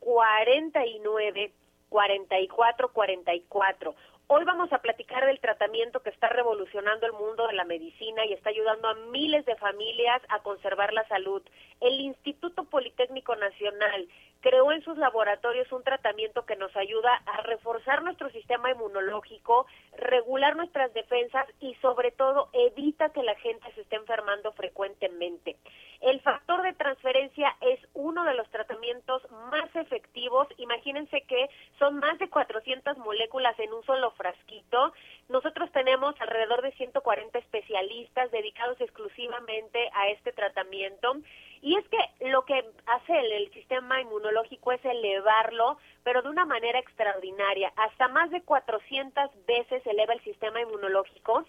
49 0.00 1.52
44 1.92 2.92
44. 2.92 3.94
Hoy 4.28 4.44
vamos 4.44 4.72
a 4.72 4.78
platicar 4.78 5.26
del 5.26 5.40
tratamiento 5.40 6.00
que 6.00 6.10
está 6.10 6.28
revolucionando 6.28 7.06
el 7.06 7.12
mundo 7.12 7.46
de 7.46 7.52
la 7.52 7.64
medicina 7.64 8.24
y 8.24 8.32
está 8.32 8.48
ayudando 8.48 8.88
a 8.88 8.94
miles 8.94 9.44
de 9.44 9.56
familias 9.56 10.22
a 10.28 10.38
conservar 10.42 10.92
la 10.92 11.06
salud. 11.08 11.42
El 11.80 12.00
Instituto 12.00 12.64
Politécnico 12.64 13.36
Nacional 13.36 14.08
creó 14.40 14.72
en 14.72 14.82
sus 14.82 14.98
laboratorios 14.98 15.70
un 15.72 15.84
tratamiento 15.84 16.44
que 16.46 16.56
nos 16.56 16.74
ayuda 16.76 17.14
a 17.26 17.42
reforzar 17.42 18.02
nuestro 18.02 18.30
sistema 18.30 18.70
inmunológico, 18.70 19.66
regular 19.96 20.56
nuestras 20.56 20.92
defensas 20.94 21.46
y 21.60 21.74
sobre 21.76 22.10
todo 22.10 22.48
evita 22.52 23.10
que 23.10 23.22
la 23.22 23.34
gente 23.36 23.72
se 23.74 23.82
esté 23.82 23.96
enfermando 23.96 24.52
frecuentemente. 24.52 25.56
El 26.00 26.20
factor 26.20 26.62
de 26.62 26.72
transferencia 26.72 27.56
es 27.60 27.78
uno 27.94 28.24
de 28.24 28.34
los 28.34 28.48
tratamientos 28.50 29.22
más 29.52 29.74
efectivos. 29.76 30.48
Imagínense 30.56 31.22
que 31.22 31.48
son 31.82 31.98
más 31.98 32.16
de 32.20 32.30
400 32.30 32.96
moléculas 32.98 33.58
en 33.58 33.72
un 33.72 33.82
solo 33.84 34.12
frasquito. 34.12 34.92
Nosotros 35.28 35.68
tenemos 35.72 36.14
alrededor 36.20 36.62
de 36.62 36.70
140 36.70 37.36
especialistas 37.40 38.30
dedicados 38.30 38.80
exclusivamente 38.80 39.90
a 39.92 40.10
este 40.10 40.32
tratamiento. 40.32 41.16
Y 41.60 41.76
es 41.76 41.84
que 41.88 41.98
lo 42.30 42.44
que 42.44 42.64
hace 42.86 43.18
el, 43.18 43.50
sistema 43.52 44.00
inmunológico 44.00 44.70
es 44.70 44.84
elevarlo, 44.84 45.76
pero 46.04 46.22
de 46.22 46.28
una 46.28 46.44
manera 46.44 46.78
extraordinaria. 46.78 47.72
Hasta 47.74 48.06
más 48.06 48.30
de 48.30 48.42
400 48.42 49.30
veces 49.44 49.84
eleva 49.84 50.14
el 50.14 50.22
sistema 50.22 50.60
inmunológico 50.60 51.44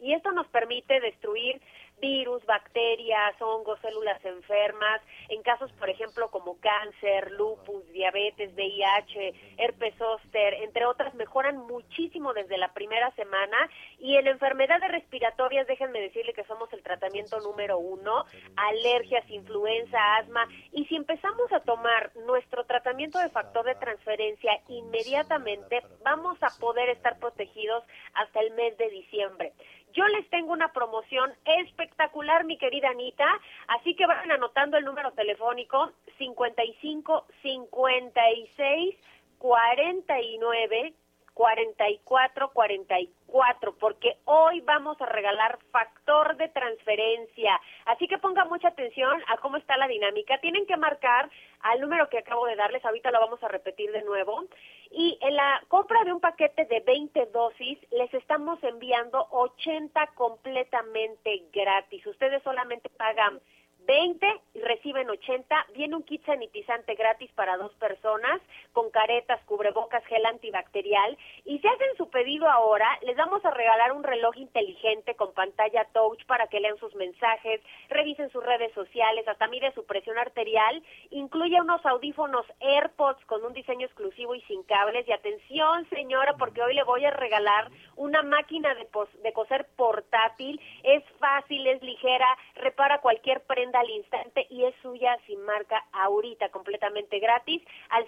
y 0.00 0.12
esto 0.12 0.30
nos 0.30 0.46
permite 0.48 1.00
destruir 1.00 1.60
virus, 2.00 2.44
bacterias, 2.46 3.40
hongos, 3.40 3.80
células 3.80 4.22
enfermas, 4.24 5.00
en 5.28 5.42
casos, 5.42 5.72
por 5.72 5.88
ejemplo, 5.88 6.30
como 6.30 6.58
cáncer, 6.60 7.32
lupus, 7.32 7.86
diabetes, 7.92 8.54
VIH, 8.54 9.34
herpes 9.58 9.94
zóster, 9.96 10.54
entre 10.54 10.86
otras, 10.86 11.14
mejoran 11.14 11.56
muchísimo 11.56 12.32
desde 12.32 12.58
la 12.58 12.72
primera 12.72 13.10
semana. 13.12 13.56
Y 13.98 14.16
en 14.16 14.26
enfermedades 14.26 14.90
respiratorias, 14.90 15.66
déjenme 15.66 16.00
decirle 16.00 16.32
que 16.32 16.44
somos 16.44 16.72
el 16.72 16.82
tratamiento 16.82 17.40
número 17.40 17.78
uno, 17.78 18.24
alergias, 18.56 19.28
influenza, 19.30 20.16
asma, 20.16 20.46
y 20.72 20.84
si 20.86 20.96
empezamos 20.96 21.52
a 21.52 21.60
tomar 21.60 22.14
nuestro 22.26 22.64
tratamiento 22.64 23.18
de 23.18 23.30
factor 23.30 23.64
de 23.64 23.74
transferencia 23.74 24.60
inmediatamente, 24.68 25.82
vamos 26.04 26.38
a 26.42 26.48
poder 26.60 26.90
estar 26.90 27.18
protegidos 27.18 27.84
hasta 28.14 28.40
el 28.40 28.52
mes 28.52 28.76
de 28.78 28.90
diciembre. 28.90 29.52
Yo 29.96 30.06
les 30.08 30.28
tengo 30.28 30.52
una 30.52 30.72
promoción 30.74 31.32
espectacular, 31.46 32.44
mi 32.44 32.58
querida 32.58 32.90
Anita, 32.90 33.24
así 33.68 33.96
que 33.96 34.04
vayan 34.04 34.30
anotando 34.30 34.76
el 34.76 34.84
número 34.84 35.10
telefónico 35.12 35.90
55 36.18 37.24
56 37.40 38.94
49 39.38 40.92
44 41.32 42.50
44, 42.52 43.74
porque 43.78 44.18
hoy 44.26 44.60
vamos 44.60 45.00
a 45.00 45.06
regalar 45.06 45.58
factor 45.70 46.36
de 46.36 46.48
transferencia. 46.48 47.58
Así 47.86 48.06
que 48.06 48.18
pongan 48.18 48.48
mucha 48.48 48.68
atención 48.68 49.22
a 49.28 49.38
cómo 49.38 49.56
está 49.56 49.78
la 49.78 49.88
dinámica. 49.88 50.38
Tienen 50.38 50.66
que 50.66 50.76
marcar 50.76 51.30
al 51.60 51.80
número 51.80 52.10
que 52.10 52.18
acabo 52.18 52.46
de 52.46 52.56
darles, 52.56 52.84
ahorita 52.84 53.10
lo 53.10 53.20
vamos 53.20 53.42
a 53.42 53.48
repetir 53.48 53.90
de 53.92 54.02
nuevo. 54.02 54.44
Y 54.98 55.18
en 55.20 55.36
la 55.36 55.62
compra 55.68 56.02
de 56.04 56.12
un 56.14 56.20
paquete 56.20 56.64
de 56.64 56.80
20 56.80 57.26
dosis, 57.26 57.78
les 57.90 58.14
estamos 58.14 58.58
enviando 58.64 59.28
80 59.30 60.06
completamente 60.14 61.42
gratis. 61.52 62.06
Ustedes 62.06 62.42
solamente 62.42 62.88
pagan 62.88 63.38
20 63.80 64.26
y 64.54 64.60
reciben 64.60 65.10
80. 65.10 65.66
Viene 65.74 65.96
un 65.96 66.02
kit 66.02 66.24
sanitizante 66.24 66.94
gratis 66.94 67.30
para 67.32 67.58
dos 67.58 67.74
personas 67.74 68.40
con 68.76 68.90
caretas, 68.90 69.42
cubrebocas, 69.46 70.04
gel 70.04 70.26
antibacterial. 70.26 71.16
Y 71.46 71.58
si 71.60 71.66
hacen 71.66 71.96
su 71.96 72.10
pedido 72.10 72.46
ahora, 72.46 72.86
les 73.00 73.16
vamos 73.16 73.42
a 73.42 73.50
regalar 73.50 73.92
un 73.92 74.04
reloj 74.04 74.36
inteligente 74.36 75.14
con 75.14 75.32
pantalla 75.32 75.86
touch 75.94 76.22
para 76.26 76.46
que 76.48 76.60
lean 76.60 76.76
sus 76.76 76.94
mensajes, 76.94 77.62
revisen 77.88 78.28
sus 78.28 78.44
redes 78.44 78.70
sociales, 78.74 79.26
hasta 79.26 79.48
mire 79.48 79.72
su 79.72 79.86
presión 79.86 80.18
arterial. 80.18 80.82
Incluye 81.08 81.58
unos 81.58 81.86
audífonos 81.86 82.44
AirPods 82.60 83.24
con 83.24 83.42
un 83.46 83.54
diseño 83.54 83.86
exclusivo 83.86 84.34
y 84.34 84.42
sin 84.42 84.62
cables. 84.64 85.08
Y 85.08 85.12
atención, 85.12 85.88
señora, 85.88 86.34
porque 86.36 86.60
hoy 86.60 86.74
le 86.74 86.84
voy 86.84 87.02
a 87.06 87.10
regalar 87.10 87.70
una 87.96 88.22
máquina 88.22 88.74
de, 88.74 88.86
de 89.22 89.32
coser 89.32 89.66
portátil. 89.76 90.60
Es 90.82 91.02
fácil, 91.18 91.66
es 91.66 91.80
ligera, 91.82 92.28
repara 92.56 93.00
cualquier 93.00 93.40
prenda 93.46 93.80
al 93.80 93.88
instante 93.88 94.46
y 94.50 94.64
es 94.64 94.74
suya 94.82 95.16
sin 95.26 95.40
marca 95.46 95.82
ahorita, 95.92 96.50
completamente 96.50 97.18
gratis, 97.20 97.62
al 97.88 98.06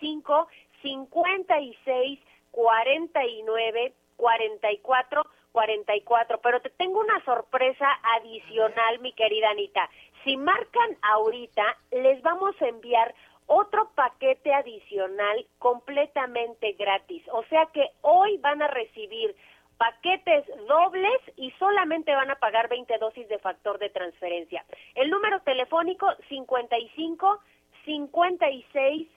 55 0.00 0.48
56 0.82 2.20
49 2.50 3.94
44 4.16 5.22
44. 5.52 6.40
Pero 6.42 6.60
te 6.60 6.70
tengo 6.70 7.00
una 7.00 7.24
sorpresa 7.24 7.86
adicional, 8.18 8.98
mi 9.00 9.12
querida 9.12 9.50
Anita. 9.50 9.88
Si 10.24 10.36
marcan 10.36 10.96
ahorita, 11.02 11.64
les 11.92 12.20
vamos 12.22 12.54
a 12.60 12.68
enviar 12.68 13.14
otro 13.46 13.90
paquete 13.94 14.52
adicional 14.52 15.46
completamente 15.58 16.72
gratis. 16.72 17.22
O 17.32 17.44
sea 17.44 17.66
que 17.72 17.90
hoy 18.02 18.38
van 18.38 18.60
a 18.60 18.68
recibir 18.68 19.34
paquetes 19.78 20.44
dobles 20.66 21.20
y 21.36 21.50
solamente 21.52 22.14
van 22.14 22.30
a 22.30 22.36
pagar 22.36 22.68
20 22.68 22.98
dosis 22.98 23.28
de 23.28 23.38
factor 23.38 23.78
de 23.78 23.90
transferencia. 23.90 24.64
El 24.94 25.10
número 25.10 25.40
telefónico 25.40 26.06
55 26.28 27.40
56 27.84 29.08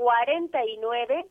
49 0.00 1.26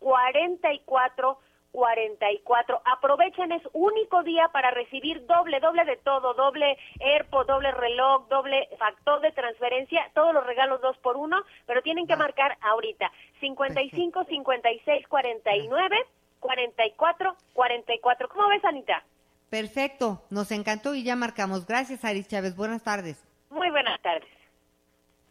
44 0.00 1.38
44. 1.70 2.82
Aprovechen, 2.84 3.52
es 3.52 3.62
único 3.72 4.22
día 4.22 4.48
para 4.52 4.70
recibir 4.70 5.24
doble, 5.26 5.60
doble 5.60 5.84
de 5.84 5.96
todo, 5.98 6.34
doble 6.34 6.76
AirPod, 6.98 7.46
doble 7.46 7.70
reloj, 7.70 8.26
doble 8.28 8.68
factor 8.78 9.20
de 9.20 9.30
transferencia, 9.32 10.10
todos 10.14 10.34
los 10.34 10.44
regalos 10.44 10.80
dos 10.80 10.96
por 10.98 11.16
uno, 11.16 11.42
pero 11.66 11.82
tienen 11.82 12.06
que 12.06 12.16
marcar 12.16 12.56
ahorita. 12.62 13.12
55 13.40 14.24
56 14.24 15.06
49 15.06 15.96
44 16.40 17.36
44. 17.52 18.28
¿Cómo 18.30 18.48
ves, 18.48 18.64
Anita? 18.64 19.04
Perfecto, 19.50 20.22
nos 20.30 20.50
encantó 20.50 20.94
y 20.94 21.04
ya 21.04 21.14
marcamos. 21.14 21.66
Gracias, 21.66 22.04
Aris 22.04 22.26
Chávez. 22.26 22.56
Buenas 22.56 22.82
tardes. 22.82 23.22
Muy 23.50 23.70
buenas 23.70 24.00
tardes. 24.00 24.28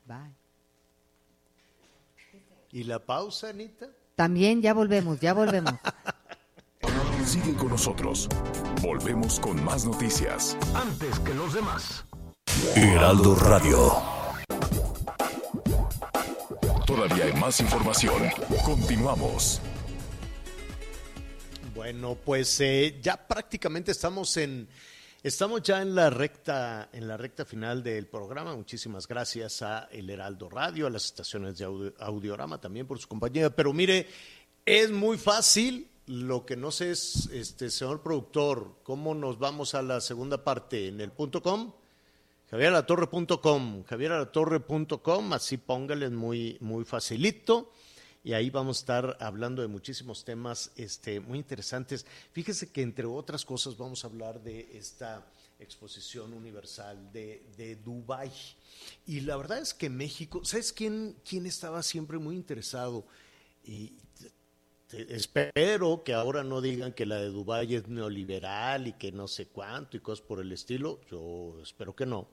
Bye. 0.05 0.36
¿Y 2.71 2.83
la 2.83 2.99
pausa, 2.99 3.49
Anita? 3.49 3.87
También 4.15 4.61
ya 4.61 4.73
volvemos, 4.73 5.19
ya 5.19 5.33
volvemos. 5.33 5.73
Sigue 7.25 7.53
con 7.55 7.69
nosotros. 7.69 8.27
Volvemos 8.81 9.39
con 9.39 9.63
más 9.63 9.85
noticias. 9.85 10.57
Antes 10.73 11.19
que 11.19 11.33
los 11.33 11.53
demás. 11.53 12.05
Heraldo 12.75 13.35
Radio. 13.35 13.93
Todavía 16.85 17.25
hay 17.25 17.33
más 17.33 17.59
información. 17.59 18.23
Continuamos. 18.65 19.61
Bueno, 21.75 22.15
pues 22.15 22.59
eh, 22.59 22.99
ya 23.01 23.27
prácticamente 23.27 23.91
estamos 23.91 24.35
en 24.37 24.67
estamos 25.23 25.61
ya 25.61 25.81
en 25.81 25.95
la 25.95 26.09
recta 26.09 26.89
en 26.91 27.07
la 27.07 27.17
recta 27.17 27.45
final 27.45 27.83
del 27.83 28.07
programa. 28.07 28.55
Muchísimas 28.55 29.07
gracias 29.07 29.61
a 29.61 29.87
El 29.91 30.09
Heraldo 30.09 30.49
Radio, 30.49 30.87
a 30.87 30.89
las 30.89 31.05
estaciones 31.05 31.57
de 31.57 31.65
audio, 31.65 31.93
Audiorama 31.99 32.59
también 32.59 32.87
por 32.87 32.99
su 32.99 33.07
compañía. 33.07 33.49
Pero 33.49 33.73
mire, 33.73 34.07
es 34.65 34.91
muy 34.91 35.17
fácil. 35.17 35.89
Lo 36.07 36.45
que 36.45 36.55
no 36.55 36.71
sé 36.71 36.91
es, 36.91 37.29
este 37.33 37.69
señor 37.69 38.01
productor, 38.01 38.77
cómo 38.83 39.13
nos 39.13 39.39
vamos 39.39 39.75
a 39.75 39.81
la 39.81 39.99
segunda 39.99 40.41
parte 40.43 40.87
en 40.87 41.01
el 41.01 41.11
punto 41.11 41.41
com. 41.41 41.73
javieralatorre.com, 42.49 43.83
javieralatorre.com, 43.83 45.33
así 45.33 45.57
póngale 45.57 46.09
muy 46.09 46.57
muy 46.61 46.85
facilito 46.85 47.73
y 48.27 48.33
ahí 48.33 48.49
vamos 48.49 48.79
a 48.79 48.79
estar 48.81 49.17
hablando 49.21 49.61
de 49.61 49.69
muchísimos 49.69 50.25
temas 50.25 50.71
este, 50.75 51.21
muy 51.21 51.37
interesantes. 51.37 52.05
Fíjese 52.33 52.69
que 52.73 52.81
entre 52.81 53.05
otras 53.05 53.45
cosas 53.45 53.77
vamos 53.77 54.03
a 54.03 54.07
hablar 54.07 54.43
de 54.43 54.67
esta 54.73 55.25
exposición 55.59 56.33
universal 56.33 57.09
de, 57.13 57.41
de 57.55 57.77
Dubái. 57.77 58.33
Y 59.05 59.21
la 59.21 59.37
verdad 59.37 59.59
es 59.59 59.73
que 59.73 59.89
México, 59.89 60.43
¿sabes 60.43 60.73
quién, 60.73 61.15
quién 61.23 61.45
estaba 61.45 61.81
siempre 61.81 62.17
muy 62.17 62.35
interesado? 62.35 63.07
Y 63.63 63.93
espero 64.91 66.03
que 66.03 66.13
ahora 66.13 66.43
no 66.43 66.59
digan 66.59 66.91
que 66.91 67.05
la 67.05 67.21
de 67.21 67.29
Dubái 67.29 67.75
es 67.75 67.87
neoliberal 67.87 68.87
y 68.87 68.93
que 68.93 69.13
no 69.13 69.29
sé 69.29 69.45
cuánto 69.45 69.95
y 69.95 70.01
cosas 70.01 70.25
por 70.25 70.41
el 70.41 70.51
estilo. 70.51 70.99
Yo 71.09 71.61
espero 71.63 71.95
que 71.95 72.05
no. 72.05 72.27